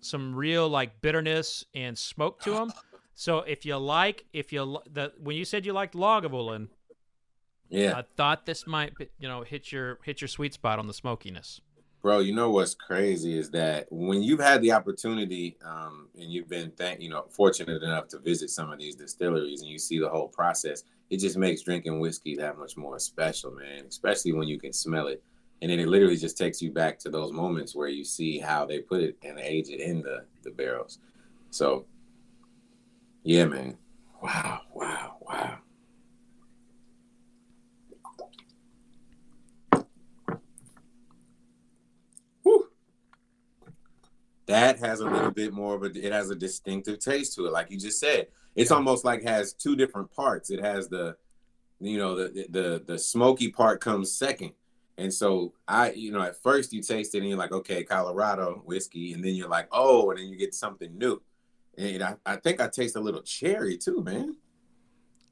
some 0.00 0.34
real 0.34 0.68
like 0.68 1.00
bitterness 1.00 1.64
and 1.74 1.96
smoke 1.96 2.40
to 2.42 2.50
them. 2.52 2.72
So 3.14 3.38
if 3.40 3.66
you 3.66 3.76
like, 3.76 4.24
if 4.32 4.52
you 4.52 4.78
the 4.90 5.12
when 5.18 5.36
you 5.36 5.44
said 5.44 5.66
you 5.66 5.72
liked 5.72 5.94
Lagavulin, 5.94 6.68
Yeah. 7.68 7.98
I 7.98 8.04
thought 8.16 8.46
this 8.46 8.66
might 8.66 8.96
be, 8.96 9.08
you 9.18 9.28
know 9.28 9.42
hit 9.42 9.70
your 9.72 9.98
hit 10.04 10.20
your 10.20 10.28
sweet 10.28 10.54
spot 10.54 10.78
on 10.78 10.86
the 10.86 10.94
smokiness. 10.94 11.60
Bro, 12.02 12.20
you 12.20 12.34
know 12.34 12.50
what's 12.50 12.74
crazy 12.74 13.38
is 13.38 13.50
that 13.50 13.86
when 13.90 14.22
you've 14.22 14.40
had 14.40 14.62
the 14.62 14.72
opportunity 14.72 15.58
um, 15.62 16.08
and 16.18 16.32
you've 16.32 16.48
been 16.48 16.70
thank 16.70 17.00
you 17.02 17.10
know 17.10 17.26
fortunate 17.28 17.82
enough 17.82 18.08
to 18.08 18.18
visit 18.18 18.48
some 18.48 18.70
of 18.70 18.78
these 18.78 18.96
distilleries 18.96 19.60
and 19.60 19.70
you 19.70 19.78
see 19.78 19.98
the 19.98 20.08
whole 20.08 20.28
process, 20.28 20.84
it 21.10 21.18
just 21.20 21.36
makes 21.36 21.60
drinking 21.60 22.00
whiskey 22.00 22.34
that 22.36 22.56
much 22.58 22.74
more 22.78 22.98
special, 22.98 23.50
man. 23.50 23.84
Especially 23.86 24.32
when 24.32 24.48
you 24.48 24.58
can 24.58 24.72
smell 24.72 25.08
it, 25.08 25.22
and 25.62 25.70
then 25.70 25.78
it 25.78 25.88
literally 25.88 26.16
just 26.16 26.38
takes 26.38 26.62
you 26.62 26.72
back 26.72 26.98
to 27.00 27.10
those 27.10 27.32
moments 27.32 27.74
where 27.74 27.88
you 27.88 28.04
see 28.04 28.38
how 28.38 28.64
they 28.64 28.80
put 28.80 29.02
it 29.02 29.16
and 29.22 29.38
age 29.38 29.68
it 29.68 29.80
in 29.80 30.00
the 30.02 30.24
the 30.42 30.50
barrels. 30.50 30.98
So, 31.50 31.86
yeah, 33.24 33.44
man. 33.44 33.76
Wow, 34.22 34.60
wow, 34.74 35.16
wow. 35.20 35.58
That 44.46 44.80
has 44.80 44.98
a 44.98 45.08
little 45.08 45.30
bit 45.30 45.52
more 45.52 45.76
of 45.76 45.84
a 45.84 45.86
it 46.06 46.12
has 46.12 46.30
a 46.30 46.34
distinctive 46.34 46.98
taste 46.98 47.36
to 47.36 47.46
it, 47.46 47.52
like 47.52 47.70
you 47.70 47.78
just 47.78 48.00
said. 48.00 48.26
It's 48.56 48.70
Yeah. 48.70 48.78
almost 48.78 49.04
like 49.04 49.22
has 49.22 49.52
two 49.52 49.76
different 49.76 50.10
parts. 50.10 50.50
It 50.50 50.60
has 50.60 50.88
the 50.88 51.16
you 51.78 51.98
know, 51.98 52.16
the 52.16 52.46
the 52.50 52.82
the 52.84 52.98
smoky 52.98 53.50
part 53.50 53.80
comes 53.80 54.12
second. 54.12 54.52
And 55.00 55.12
so 55.12 55.54
I, 55.66 55.92
you 55.92 56.12
know, 56.12 56.20
at 56.20 56.36
first 56.42 56.74
you 56.74 56.82
taste 56.82 57.14
it 57.14 57.20
and 57.20 57.28
you're 57.28 57.38
like, 57.38 57.52
okay, 57.52 57.82
Colorado 57.84 58.60
whiskey, 58.66 59.14
and 59.14 59.24
then 59.24 59.34
you're 59.34 59.48
like, 59.48 59.66
oh, 59.72 60.10
and 60.10 60.18
then 60.18 60.28
you 60.28 60.36
get 60.36 60.54
something 60.54 60.96
new. 60.98 61.22
And 61.78 62.02
I, 62.02 62.16
I 62.26 62.36
think 62.36 62.60
I 62.60 62.68
taste 62.68 62.96
a 62.96 63.00
little 63.00 63.22
cherry 63.22 63.78
too, 63.78 64.02
man. 64.04 64.36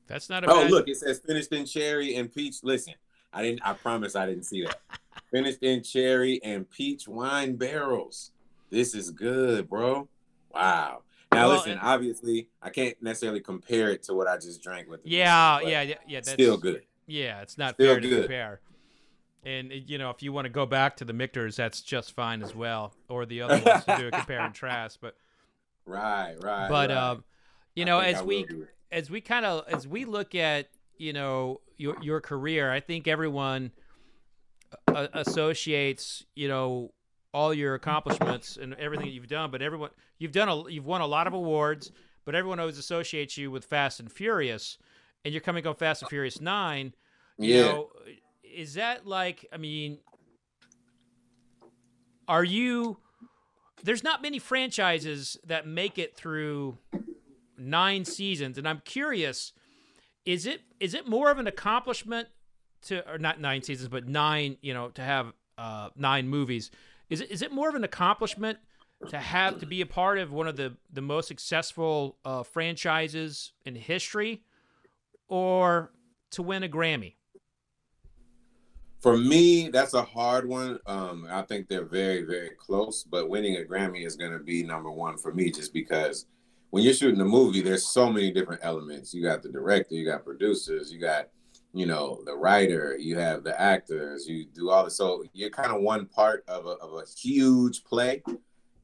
That's 0.06 0.30
not 0.30 0.42
a 0.44 0.50
Oh, 0.50 0.62
bad. 0.62 0.70
look, 0.70 0.88
it 0.88 0.96
says 0.96 1.18
finished 1.18 1.52
in 1.52 1.66
cherry 1.66 2.14
and 2.16 2.32
peach. 2.32 2.56
Listen, 2.62 2.94
I 3.30 3.42
didn't. 3.42 3.60
I 3.62 3.74
promise 3.74 4.16
I 4.16 4.24
didn't 4.24 4.44
see 4.44 4.62
that. 4.64 4.80
finished 5.30 5.62
in 5.62 5.82
cherry 5.82 6.40
and 6.42 6.68
peach 6.70 7.06
wine 7.06 7.56
barrels. 7.56 8.30
This 8.70 8.94
is 8.94 9.10
good, 9.10 9.68
bro. 9.68 10.08
Wow. 10.50 11.02
Now 11.30 11.48
Well, 11.48 11.56
listen. 11.58 11.72
and- 11.72 11.80
obviously, 11.82 12.48
I 12.62 12.70
can't 12.70 12.96
necessarily 13.02 13.40
compare 13.40 13.90
it 13.90 14.02
to 14.04 14.14
what 14.14 14.28
I 14.28 14.38
just 14.38 14.62
drank 14.62 14.88
with. 14.88 15.02
the 15.02 15.10
Yeah, 15.10 15.60
yeah, 15.60 15.82
yeah, 15.82 15.94
yeah. 16.06 16.20
That's 16.20 16.30
Still 16.32 16.56
good. 16.56 16.84
Yeah, 17.06 17.42
it's 17.42 17.58
not 17.58 17.74
Still 17.74 17.92
fair 17.92 18.00
to 18.00 18.08
good. 18.08 18.20
compare. 18.22 18.60
And 19.44 19.72
you 19.86 19.98
know, 19.98 20.10
if 20.10 20.22
you 20.22 20.32
want 20.32 20.46
to 20.46 20.50
go 20.50 20.66
back 20.66 20.96
to 20.96 21.04
the 21.04 21.12
Michter's, 21.12 21.56
that's 21.56 21.80
just 21.80 22.12
fine 22.12 22.42
as 22.42 22.54
well, 22.54 22.92
or 23.08 23.24
the 23.24 23.42
other 23.42 23.62
ones 23.64 23.84
to 23.84 23.96
do 23.96 24.08
a 24.08 24.10
compare 24.10 24.40
and 24.40 24.46
contrast. 24.46 24.98
But 25.00 25.14
Right, 25.86 26.36
right. 26.42 26.68
but 26.68 26.90
right. 26.90 26.98
um, 26.98 27.24
you 27.74 27.84
I 27.84 27.86
know, 27.86 27.98
as 28.00 28.22
we 28.22 28.44
do 28.44 28.62
it. 28.62 28.68
as 28.92 29.10
we 29.10 29.20
kind 29.20 29.46
of 29.46 29.64
as 29.68 29.88
we 29.88 30.04
look 30.04 30.34
at 30.34 30.68
you 30.98 31.12
know 31.12 31.60
your 31.78 31.96
your 32.02 32.20
career, 32.20 32.70
I 32.70 32.80
think 32.80 33.08
everyone 33.08 33.72
uh, 34.86 35.08
associates 35.14 36.26
you 36.34 36.48
know 36.48 36.92
all 37.32 37.54
your 37.54 37.74
accomplishments 37.74 38.58
and 38.60 38.74
everything 38.74 39.06
that 39.06 39.12
you've 39.12 39.28
done, 39.28 39.50
but 39.50 39.62
everyone 39.62 39.90
you've 40.18 40.32
done 40.32 40.48
a 40.48 40.68
you've 40.68 40.86
won 40.86 41.00
a 41.00 41.06
lot 41.06 41.26
of 41.26 41.32
awards, 41.32 41.90
but 42.26 42.34
everyone 42.34 42.60
always 42.60 42.78
associates 42.78 43.38
you 43.38 43.50
with 43.50 43.64
Fast 43.64 43.98
and 43.98 44.12
Furious, 44.12 44.76
and 45.24 45.32
you're 45.32 45.40
coming 45.40 45.66
on 45.66 45.74
Fast 45.74 46.02
and 46.02 46.08
Furious 46.10 46.40
Nine. 46.40 46.92
You 47.38 47.54
yeah. 47.54 47.62
know, 47.62 47.88
is 48.54 48.74
that 48.74 49.06
like? 49.06 49.46
I 49.52 49.56
mean, 49.56 49.98
are 52.26 52.44
you? 52.44 52.98
There's 53.82 54.02
not 54.02 54.22
many 54.22 54.38
franchises 54.38 55.36
that 55.46 55.66
make 55.66 55.98
it 55.98 56.16
through 56.16 56.78
nine 57.56 58.04
seasons, 58.04 58.58
and 58.58 58.68
I'm 58.68 58.82
curious: 58.84 59.52
is 60.24 60.46
it 60.46 60.62
is 60.80 60.94
it 60.94 61.06
more 61.06 61.30
of 61.30 61.38
an 61.38 61.46
accomplishment 61.46 62.28
to, 62.82 63.08
or 63.10 63.18
not 63.18 63.40
nine 63.40 63.62
seasons, 63.62 63.88
but 63.88 64.08
nine? 64.08 64.56
You 64.60 64.74
know, 64.74 64.88
to 64.90 65.02
have 65.02 65.32
uh, 65.56 65.90
nine 65.96 66.28
movies. 66.28 66.70
Is 67.10 67.20
it 67.20 67.30
is 67.30 67.42
it 67.42 67.52
more 67.52 67.68
of 67.68 67.74
an 67.74 67.84
accomplishment 67.84 68.58
to 69.08 69.18
have 69.18 69.60
to 69.60 69.66
be 69.66 69.80
a 69.80 69.86
part 69.86 70.18
of 70.18 70.32
one 70.32 70.48
of 70.48 70.56
the 70.56 70.76
the 70.92 71.00
most 71.00 71.28
successful 71.28 72.18
uh, 72.24 72.42
franchises 72.42 73.52
in 73.64 73.74
history, 73.74 74.42
or 75.28 75.92
to 76.30 76.42
win 76.42 76.62
a 76.62 76.68
Grammy? 76.68 77.14
For 79.00 79.16
me, 79.16 79.68
that's 79.68 79.94
a 79.94 80.02
hard 80.02 80.48
one. 80.48 80.80
Um, 80.86 81.26
I 81.30 81.42
think 81.42 81.68
they're 81.68 81.84
very, 81.84 82.22
very 82.22 82.50
close, 82.58 83.04
but 83.04 83.28
winning 83.28 83.56
a 83.56 83.60
Grammy 83.60 84.04
is 84.04 84.16
going 84.16 84.32
to 84.32 84.40
be 84.40 84.64
number 84.64 84.90
one 84.90 85.16
for 85.16 85.32
me 85.32 85.52
just 85.52 85.72
because 85.72 86.26
when 86.70 86.82
you're 86.82 86.94
shooting 86.94 87.20
a 87.20 87.24
movie, 87.24 87.62
there's 87.62 87.86
so 87.86 88.10
many 88.10 88.32
different 88.32 88.60
elements. 88.64 89.14
You 89.14 89.22
got 89.22 89.42
the 89.42 89.50
director, 89.50 89.94
you 89.94 90.04
got 90.04 90.24
producers, 90.24 90.92
you 90.92 90.98
got, 90.98 91.28
you 91.72 91.86
know, 91.86 92.22
the 92.26 92.34
writer, 92.34 92.96
you 92.98 93.16
have 93.18 93.44
the 93.44 93.58
actors, 93.60 94.26
you 94.26 94.46
do 94.46 94.68
all 94.70 94.84
this. 94.84 94.96
So 94.96 95.24
you're 95.32 95.50
kind 95.50 95.70
of 95.70 95.80
one 95.80 96.06
part 96.06 96.44
of 96.48 96.66
a, 96.66 96.70
of 96.70 96.94
a 96.94 97.04
huge 97.16 97.84
play. 97.84 98.22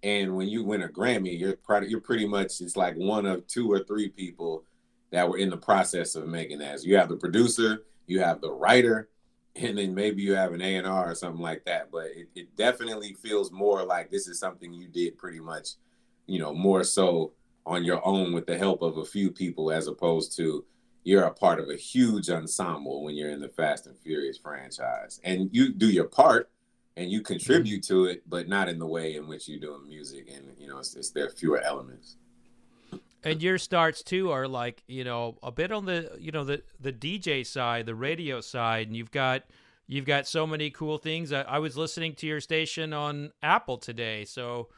And 0.05 0.37
when 0.37 0.49
you 0.49 0.63
win 0.63 0.83
a 0.83 0.89
Grammy, 0.89 1.39
you're 1.39 1.57
pretty, 1.57 1.89
you're 1.89 2.01
pretty 2.01 2.27
much, 2.27 2.61
it's 2.61 2.77
like 2.77 2.95
one 2.95 3.27
of 3.27 3.47
two 3.49 3.71
or 3.71 3.81
three 3.81 4.11
people 4.11 4.65
that 5.11 5.29
were 5.29 5.39
in 5.39 5.51
the 5.51 5.57
process 5.57 6.15
of 6.15 6.29
making 6.29 6.59
that. 6.59 6.81
So 6.81 6.87
you 6.87 6.97
have 6.99 7.09
the 7.09 7.17
producer, 7.17 7.85
you 8.07 8.21
have 8.21 8.41
the 8.41 8.53
writer, 8.53 9.09
and 9.57 9.79
then 9.79 9.95
maybe 9.95 10.23
you 10.23 10.35
have 10.35 10.53
an 10.53 10.63
A 10.63 10.77
and 10.77 10.87
R 10.87 11.11
or 11.11 11.15
something 11.15 11.43
like 11.43 11.65
that. 11.65 11.91
But 11.91 12.07
it, 12.07 12.29
it 12.35 12.57
definitely 12.57 13.15
feels 13.15 13.53
more 13.53 13.85
like 13.85 14.11
this 14.11 14.29
is 14.29 14.39
something 14.39 14.73
you 14.73 14.89
did 14.89 15.17
pretty 15.17 15.41
much, 15.41 15.71
you 16.27 16.39
know, 16.39 16.55
more 16.55 16.85
so 16.85 17.33
on 17.67 17.85
your 17.85 18.05
own 18.07 18.33
with 18.33 18.47
the 18.47 18.59
help 18.59 18.83
of 18.83 18.99
a 18.99 19.05
few 19.05 19.31
people 19.31 19.71
as 19.71 19.87
opposed 19.87 20.37
to 20.37 20.65
you're 21.05 21.25
a 21.25 21.33
part 21.33 21.61
of 21.61 21.69
a 21.69 21.77
huge 21.77 22.31
ensemble 22.31 23.05
when 23.05 23.15
you're 23.15 23.31
in 23.31 23.41
the 23.41 23.49
Fast 23.49 23.87
and 23.87 23.99
Furious 23.99 24.39
franchise. 24.39 25.21
And 25.23 25.51
you 25.53 25.73
do 25.73 25.91
your 25.91 26.09
part 26.09 26.51
and 26.97 27.11
you 27.11 27.21
mm-hmm. 27.21 27.27
contribute 27.27 27.85
to 27.85 28.07
it, 28.07 28.23
but 28.29 28.49
not 28.49 28.69
in 28.69 28.79
the 28.79 28.87
way 28.87 29.15
in 29.15 29.29
which 29.29 29.49
you're 29.49 29.61
doing 29.61 29.87
music. 29.87 30.31
And, 30.35 30.47
you 30.59 30.67
know, 30.67 30.79
it's, 30.79 30.97
it's 30.97 31.11
there 31.11 31.27
are 31.27 31.31
fewer 31.31 31.61
elements. 31.61 32.17
And 33.25 33.43
your 33.43 33.59
starts 33.59 34.03
too 34.03 34.31
are 34.31 34.47
like 34.47 34.83
you 34.87 35.05
know 35.05 35.39
a 35.43 35.51
bit 35.51 35.73
on 35.73 35.87
the 35.87 36.17
you 36.19 36.33
know 36.33 36.45
the 36.45 36.63
the 36.79 36.93
DJ 36.93 37.47
side, 37.47 37.87
the 37.87 37.95
radio 37.95 38.41
side, 38.41 38.87
and 38.89 38.97
you've 38.97 39.11
got 39.11 39.45
you've 39.87 40.05
got 40.05 40.27
so 40.27 40.47
many 40.47 40.71
cool 40.71 40.99
things. 40.99 41.33
I, 41.33 41.43
I 41.43 41.59
was 41.59 41.77
listening 41.77 42.15
to 42.17 42.27
your 42.27 42.41
station 42.41 42.93
on 42.93 43.33
Apple 43.43 43.79
today, 43.79 44.25
so 44.25 44.69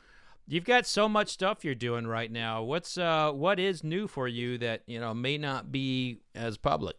you've 0.46 0.64
got 0.64 0.86
so 0.86 1.08
much 1.08 1.28
stuff 1.28 1.64
you're 1.64 1.74
doing 1.74 2.06
right 2.06 2.30
now. 2.30 2.62
What's 2.62 2.96
uh 2.96 3.32
what 3.32 3.58
is 3.58 3.82
new 3.82 4.06
for 4.06 4.28
you 4.28 4.58
that 4.58 4.82
you 4.86 5.00
know 5.00 5.12
may 5.12 5.38
not 5.38 5.72
be 5.72 6.20
as 6.34 6.56
public? 6.56 6.96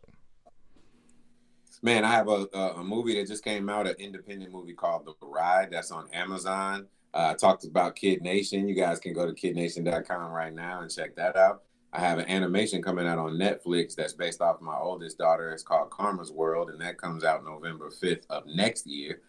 Man, 1.84 2.04
I 2.04 2.12
have 2.12 2.28
a, 2.28 2.48
a 2.76 2.84
movie 2.84 3.16
that 3.20 3.28
just 3.28 3.44
came 3.44 3.70
out, 3.70 3.88
an 3.88 3.96
independent 4.00 4.52
movie 4.52 4.74
called 4.74 5.06
The 5.06 5.14
Ride. 5.26 5.70
That's 5.72 5.92
on 5.92 6.10
Amazon. 6.12 6.88
Uh, 7.18 7.32
I 7.32 7.34
talked 7.34 7.64
about 7.64 7.96
Kid 7.96 8.22
Nation. 8.22 8.68
You 8.68 8.76
guys 8.76 9.00
can 9.00 9.12
go 9.12 9.26
to 9.26 9.34
kidnation.com 9.34 10.32
right 10.32 10.54
now 10.54 10.82
and 10.82 10.92
check 10.92 11.16
that 11.16 11.36
out. 11.36 11.64
I 11.92 12.00
have 12.00 12.20
an 12.20 12.30
animation 12.30 12.84
coming 12.84 13.08
out 13.08 13.18
on 13.18 13.40
Netflix 13.40 13.96
that's 13.96 14.14
based 14.14 14.40
off 14.40 14.62
my 14.62 14.78
oldest 14.78 15.18
daughter. 15.18 15.50
It's 15.50 15.64
called 15.64 15.90
Karma's 15.90 16.32
World, 16.32 16.70
and 16.70 16.80
that 16.80 17.02
comes 17.02 17.24
out 17.24 17.44
November 17.44 17.90
5th 17.90 18.28
of 18.30 18.44
next 18.46 18.86
year. 18.86 19.22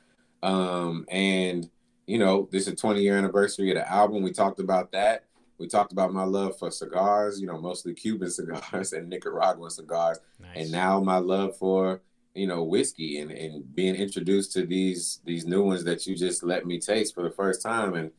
Um, 0.43 1.07
and, 1.09 1.71
you 2.07 2.19
know, 2.19 2.47
this 2.53 2.67
is 2.67 2.75
a 2.75 2.77
20 2.77 3.01
year 3.01 3.17
anniversary 3.17 3.71
of 3.71 3.77
the 3.77 3.91
album. 3.91 4.23
We 4.23 4.33
talked 4.33 4.61
about 4.61 4.93
that. 4.93 5.25
We 5.57 5.67
talked 5.67 5.93
about 5.93 6.13
my 6.13 6.25
love 6.25 6.59
for 6.59 6.71
cigars, 6.71 7.41
you 7.41 7.47
know, 7.47 7.59
mostly 7.59 7.95
Cuban 7.95 8.31
cigars 8.31 8.93
and 8.93 9.09
Nicaraguan 9.09 9.71
cigars. 9.71 10.19
Nice. 10.39 10.57
And 10.57 10.73
now 10.73 11.01
my 11.01 11.19
love 11.19 11.57
for 11.57 12.03
you 12.35 12.47
know 12.47 12.63
whiskey 12.63 13.19
and, 13.19 13.31
and 13.31 13.75
being 13.75 13.95
introduced 13.95 14.53
to 14.53 14.67
these 14.67 15.21
these 15.25 15.47
new 15.47 15.65
ones 15.65 15.85
that 15.85 16.07
you 16.07 16.17
just 16.17 16.43
let 16.43 16.67
me 16.67 16.79
taste 16.79 17.15
for 17.15 17.23
the 17.23 17.31
first 17.31 17.63
time. 17.63 17.95
And 17.95 18.11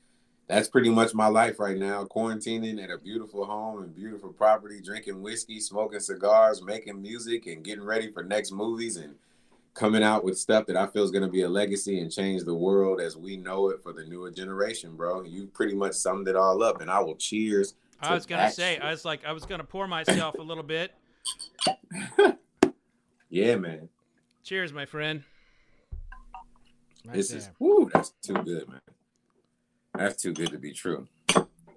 that's 0.49 0.67
pretty 0.67 0.89
much 0.89 1.13
my 1.13 1.27
life 1.27 1.59
right 1.59 1.77
now 1.77 2.03
quarantining 2.03 2.83
at 2.83 2.89
a 2.89 2.97
beautiful 2.97 3.45
home 3.45 3.83
and 3.83 3.95
beautiful 3.95 4.33
property 4.33 4.81
drinking 4.81 5.21
whiskey 5.21 5.59
smoking 5.59 5.99
cigars 5.99 6.61
making 6.61 7.01
music 7.01 7.45
and 7.45 7.63
getting 7.63 7.83
ready 7.83 8.11
for 8.11 8.23
next 8.23 8.51
movies 8.51 8.97
and 8.97 9.13
coming 9.75 10.03
out 10.03 10.23
with 10.23 10.37
stuff 10.37 10.65
that 10.65 10.75
i 10.75 10.87
feel 10.87 11.03
is 11.03 11.11
going 11.11 11.23
to 11.23 11.29
be 11.29 11.43
a 11.43 11.49
legacy 11.49 12.01
and 12.01 12.11
change 12.11 12.43
the 12.43 12.53
world 12.53 12.99
as 12.99 13.15
we 13.15 13.37
know 13.37 13.69
it 13.69 13.81
for 13.81 13.93
the 13.93 14.03
newer 14.05 14.31
generation 14.31 14.95
bro. 14.95 15.21
You 15.23 15.45
pretty 15.45 15.75
much 15.75 15.93
summed 15.93 16.27
it 16.27 16.35
all 16.35 16.61
up 16.63 16.81
and 16.81 16.89
i 16.89 16.99
will 16.99 17.15
cheers 17.15 17.75
i 18.01 18.13
was 18.13 18.25
going 18.25 18.43
to 18.43 18.51
say 18.51 18.79
i 18.79 18.89
was 18.89 19.05
like 19.05 19.23
i 19.25 19.31
was 19.31 19.45
going 19.45 19.61
to 19.61 19.67
pour 19.67 19.87
myself 19.87 20.35
a 20.37 20.43
little 20.43 20.63
bit. 20.63 20.93
Yeah 23.31 23.57
man 23.57 23.89
Cheers, 24.43 24.73
my 24.73 24.85
friend. 24.85 25.23
Right 27.05 27.15
this 27.15 27.29
there. 27.29 27.37
is 27.39 27.49
whoo, 27.59 27.89
that's 27.93 28.09
too 28.21 28.33
good, 28.33 28.67
man. 28.67 28.81
That's 29.95 30.21
too 30.21 30.33
good 30.33 30.51
to 30.51 30.57
be 30.57 30.73
true. 30.73 31.07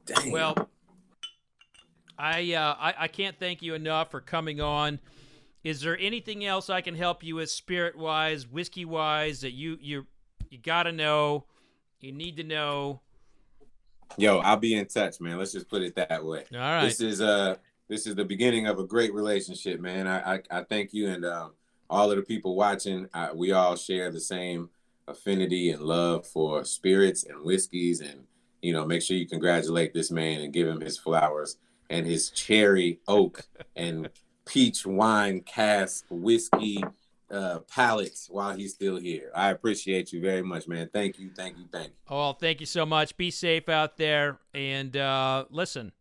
Damn. 0.06 0.30
Well, 0.30 0.68
I 2.18 2.54
uh, 2.54 2.76
I, 2.78 2.94
I 3.00 3.08
can't 3.08 3.38
thank 3.38 3.62
you 3.62 3.74
enough 3.74 4.10
for 4.10 4.20
coming 4.20 4.60
on. 4.60 5.00
Is 5.64 5.80
there 5.80 5.96
anything 5.98 6.44
else 6.44 6.70
I 6.70 6.80
can 6.80 6.94
help 6.96 7.22
you 7.22 7.36
with, 7.36 7.50
spirit 7.50 7.96
wise, 7.96 8.46
whiskey 8.48 8.84
wise, 8.84 9.40
that 9.42 9.52
you 9.52 9.78
you 9.80 10.06
you 10.50 10.58
gotta 10.58 10.92
know, 10.92 11.44
you 12.00 12.12
need 12.12 12.36
to 12.36 12.44
know? 12.44 13.00
Yo, 14.18 14.38
I'll 14.38 14.56
be 14.56 14.74
in 14.74 14.86
touch, 14.86 15.20
man. 15.20 15.38
Let's 15.38 15.52
just 15.52 15.68
put 15.68 15.82
it 15.82 15.94
that 15.94 16.24
way. 16.24 16.44
All 16.52 16.58
right. 16.58 16.84
This 16.84 17.00
is 17.00 17.20
uh 17.20 17.56
this 17.88 18.06
is 18.06 18.14
the 18.14 18.24
beginning 18.24 18.66
of 18.66 18.78
a 18.78 18.84
great 18.84 19.14
relationship, 19.14 19.80
man. 19.80 20.06
I 20.06 20.34
I, 20.34 20.42
I 20.50 20.62
thank 20.64 20.92
you 20.92 21.08
and 21.08 21.24
um 21.24 21.52
all 21.92 22.10
of 22.10 22.16
the 22.16 22.22
people 22.22 22.56
watching, 22.56 23.06
uh, 23.12 23.28
we 23.34 23.52
all 23.52 23.76
share 23.76 24.10
the 24.10 24.18
same 24.18 24.70
affinity 25.06 25.70
and 25.70 25.82
love 25.82 26.26
for 26.26 26.64
spirits 26.64 27.24
and 27.24 27.44
whiskeys. 27.44 28.00
And, 28.00 28.24
you 28.62 28.72
know, 28.72 28.86
make 28.86 29.02
sure 29.02 29.16
you 29.16 29.28
congratulate 29.28 29.92
this 29.92 30.10
man 30.10 30.40
and 30.40 30.54
give 30.54 30.66
him 30.66 30.80
his 30.80 30.96
flowers 30.96 31.58
and 31.90 32.06
his 32.06 32.30
cherry 32.30 32.98
oak 33.06 33.42
and 33.76 34.08
peach 34.46 34.86
wine 34.86 35.42
cask 35.42 36.06
whiskey 36.08 36.82
uh, 37.30 37.58
palates 37.70 38.28
while 38.30 38.56
he's 38.56 38.72
still 38.72 38.96
here. 38.96 39.30
I 39.34 39.50
appreciate 39.50 40.14
you 40.14 40.22
very 40.22 40.42
much, 40.42 40.66
man. 40.66 40.88
Thank 40.94 41.18
you, 41.18 41.30
thank 41.36 41.58
you, 41.58 41.64
thank 41.70 41.88
you. 41.88 41.94
Oh, 42.08 42.32
thank 42.32 42.60
you 42.60 42.66
so 42.66 42.86
much. 42.86 43.18
Be 43.18 43.30
safe 43.30 43.68
out 43.68 43.98
there. 43.98 44.38
And 44.54 44.96
uh, 44.96 45.44
listen, 45.50 45.92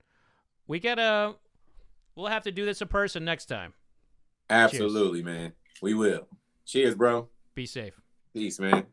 we 0.67 0.79
gotta, 0.79 1.35
we'll 2.15 2.27
have 2.27 2.43
to 2.43 2.51
do 2.51 2.65
this 2.65 2.81
in 2.81 2.87
person 2.87 3.25
next 3.25 3.47
time. 3.47 3.73
Absolutely, 4.49 5.21
Cheers. 5.21 5.25
man. 5.25 5.53
We 5.81 5.95
will. 5.95 6.27
Cheers, 6.65 6.95
bro. 6.95 7.27
Be 7.55 7.65
safe. 7.65 7.99
Peace, 8.33 8.59
man. 8.59 8.85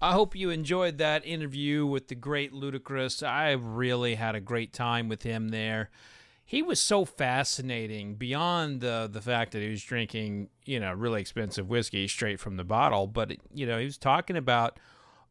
I 0.00 0.12
hope 0.12 0.34
you 0.34 0.50
enjoyed 0.50 0.98
that 0.98 1.24
interview 1.24 1.86
with 1.86 2.08
the 2.08 2.16
great 2.16 2.52
Ludacris. 2.52 3.24
I 3.24 3.52
really 3.52 4.16
had 4.16 4.34
a 4.34 4.40
great 4.40 4.72
time 4.72 5.08
with 5.08 5.22
him 5.22 5.50
there. 5.50 5.90
He 6.44 6.60
was 6.60 6.80
so 6.80 7.04
fascinating 7.04 8.16
beyond 8.16 8.80
the 8.80 9.08
the 9.10 9.20
fact 9.20 9.52
that 9.52 9.62
he 9.62 9.68
was 9.68 9.82
drinking, 9.82 10.48
you 10.64 10.80
know, 10.80 10.92
really 10.92 11.20
expensive 11.20 11.68
whiskey 11.68 12.08
straight 12.08 12.40
from 12.40 12.56
the 12.56 12.64
bottle, 12.64 13.06
but 13.06 13.32
you 13.54 13.64
know, 13.64 13.78
he 13.78 13.84
was 13.84 13.96
talking 13.96 14.36
about 14.36 14.80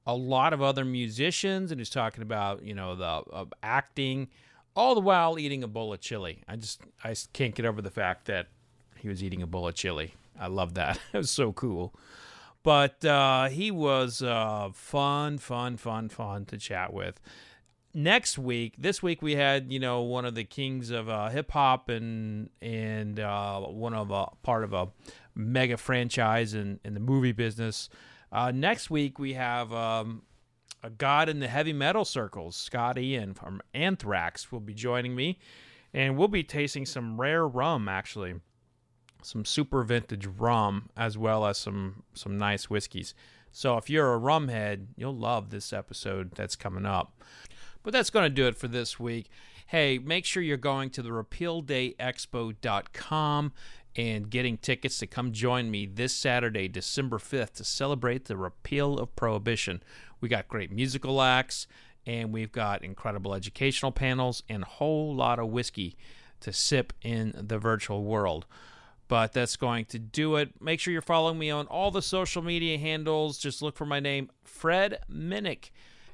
a 0.05 0.15
lot 0.15 0.53
of 0.53 0.61
other 0.61 0.85
musicians 0.85 1.71
and 1.71 1.79
he's 1.79 1.89
talking 1.89 2.23
about, 2.23 2.63
you 2.63 2.73
know, 2.73 2.95
the 2.95 3.05
uh, 3.05 3.45
acting 3.61 4.29
all 4.73 4.95
the 4.95 5.01
while 5.01 5.37
eating 5.37 5.63
a 5.63 5.67
bowl 5.67 5.91
of 5.91 5.99
chili. 5.99 6.43
I 6.47 6.55
just 6.55 6.81
I 7.03 7.13
can't 7.33 7.53
get 7.53 7.65
over 7.65 7.81
the 7.81 7.91
fact 7.91 8.25
that 8.27 8.47
he 9.01 9.09
was 9.09 9.23
eating 9.23 9.41
a 9.41 9.47
bowl 9.47 9.67
of 9.67 9.73
chili. 9.73 10.13
I 10.39 10.47
love 10.47 10.75
that. 10.75 10.99
it 11.13 11.17
was 11.17 11.31
so 11.31 11.51
cool. 11.51 11.93
But 12.63 13.03
uh, 13.03 13.49
he 13.49 13.71
was 13.71 14.21
uh, 14.21 14.69
fun, 14.73 15.39
fun, 15.39 15.77
fun, 15.77 16.09
fun 16.09 16.45
to 16.45 16.57
chat 16.57 16.93
with. 16.93 17.19
Next 17.93 18.37
week, 18.37 18.75
this 18.77 19.01
week 19.01 19.21
we 19.21 19.35
had 19.35 19.71
you 19.71 19.79
know 19.79 20.01
one 20.01 20.23
of 20.23 20.35
the 20.35 20.45
kings 20.45 20.91
of 20.91 21.09
uh, 21.09 21.29
hip 21.29 21.51
hop 21.51 21.89
and 21.89 22.49
and 22.61 23.19
uh, 23.19 23.59
one 23.59 23.93
of 23.93 24.11
a 24.11 24.27
part 24.43 24.63
of 24.63 24.71
a 24.71 24.87
mega 25.35 25.75
franchise 25.75 26.53
in, 26.53 26.79
in 26.85 26.93
the 26.93 26.99
movie 26.99 27.33
business. 27.33 27.89
Uh, 28.31 28.51
next 28.51 28.89
week 28.89 29.19
we 29.19 29.33
have 29.33 29.73
um, 29.73 30.21
a 30.81 30.89
god 30.89 31.27
in 31.27 31.39
the 31.39 31.49
heavy 31.49 31.73
metal 31.73 32.05
circles, 32.05 32.55
Scott 32.55 32.97
Ian 32.97 33.33
from 33.33 33.59
Anthrax, 33.73 34.53
will 34.53 34.61
be 34.61 34.73
joining 34.73 35.13
me, 35.13 35.37
and 35.93 36.15
we'll 36.15 36.29
be 36.29 36.43
tasting 36.43 36.85
some 36.85 37.19
rare 37.19 37.45
rum 37.45 37.89
actually 37.89 38.35
some 39.23 39.45
super 39.45 39.83
vintage 39.83 40.25
rum 40.25 40.89
as 40.95 41.17
well 41.17 41.45
as 41.45 41.57
some 41.57 42.03
some 42.13 42.37
nice 42.37 42.69
whiskeys. 42.69 43.13
So 43.51 43.77
if 43.77 43.89
you're 43.89 44.13
a 44.13 44.17
rum 44.17 44.47
head, 44.47 44.87
you'll 44.95 45.15
love 45.15 45.49
this 45.49 45.73
episode 45.73 46.31
that's 46.35 46.55
coming 46.55 46.85
up. 46.85 47.21
But 47.83 47.93
that's 47.93 48.09
going 48.09 48.23
to 48.23 48.29
do 48.29 48.47
it 48.47 48.57
for 48.57 48.67
this 48.67 48.99
week. 48.99 49.29
Hey, 49.67 49.97
make 49.97 50.25
sure 50.25 50.43
you're 50.43 50.57
going 50.57 50.89
to 50.91 51.01
the 51.01 51.09
repealdayexpo.com 51.09 53.53
and 53.95 54.29
getting 54.29 54.57
tickets 54.57 54.97
to 54.99 55.07
come 55.07 55.31
join 55.31 55.71
me 55.71 55.85
this 55.85 56.13
Saturday, 56.13 56.67
December 56.67 57.17
5th, 57.17 57.53
to 57.53 57.63
celebrate 57.63 58.25
the 58.25 58.37
repeal 58.37 58.99
of 58.99 59.15
Prohibition. 59.15 59.81
We 60.21 60.29
got 60.29 60.47
great 60.47 60.71
musical 60.71 61.21
acts, 61.21 61.67
and 62.05 62.31
we've 62.31 62.51
got 62.51 62.83
incredible 62.83 63.33
educational 63.33 63.91
panels 63.91 64.43
and 64.47 64.63
a 64.63 64.67
whole 64.67 65.13
lot 65.13 65.39
of 65.39 65.49
whiskey 65.49 65.97
to 66.41 66.53
sip 66.53 66.93
in 67.01 67.33
the 67.35 67.57
virtual 67.57 68.03
world 68.03 68.45
but 69.11 69.33
that's 69.33 69.57
going 69.57 69.83
to 69.83 69.99
do 69.99 70.37
it. 70.37 70.53
Make 70.61 70.79
sure 70.79 70.93
you're 70.93 71.01
following 71.01 71.37
me 71.37 71.51
on 71.51 71.67
all 71.67 71.91
the 71.91 72.01
social 72.01 72.41
media 72.41 72.77
handles. 72.77 73.37
Just 73.37 73.61
look 73.61 73.75
for 73.75 73.85
my 73.85 73.99
name, 73.99 74.31
Fred 74.45 74.99
Minnick. 75.11 75.71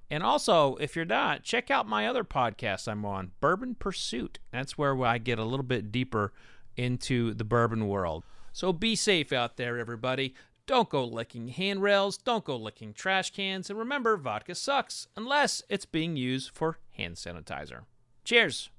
And 0.09 0.23
also, 0.23 0.77
if 0.77 0.95
you're 0.95 1.05
not, 1.05 1.43
check 1.43 1.69
out 1.69 1.87
my 1.87 2.07
other 2.07 2.23
podcast 2.23 2.87
I'm 2.87 3.05
on, 3.05 3.33
Bourbon 3.39 3.75
Pursuit. 3.75 4.39
That's 4.51 4.79
where 4.79 4.99
I 5.05 5.19
get 5.19 5.37
a 5.37 5.45
little 5.45 5.63
bit 5.63 5.91
deeper 5.91 6.33
into 6.75 7.35
the 7.35 7.43
bourbon 7.43 7.87
world. 7.87 8.23
So 8.51 8.73
be 8.73 8.95
safe 8.95 9.31
out 9.31 9.57
there, 9.57 9.77
everybody. 9.77 10.33
Don't 10.65 10.89
go 10.89 11.05
licking 11.05 11.49
handrails, 11.49 12.17
don't 12.17 12.43
go 12.43 12.57
licking 12.57 12.93
trash 12.93 13.29
cans, 13.29 13.69
and 13.69 13.77
remember, 13.77 14.17
vodka 14.17 14.55
sucks 14.55 15.07
unless 15.15 15.61
it's 15.69 15.85
being 15.85 16.17
used 16.17 16.49
for 16.49 16.79
hand 16.95 17.17
sanitizer. 17.17 17.81
Cheers. 18.25 18.71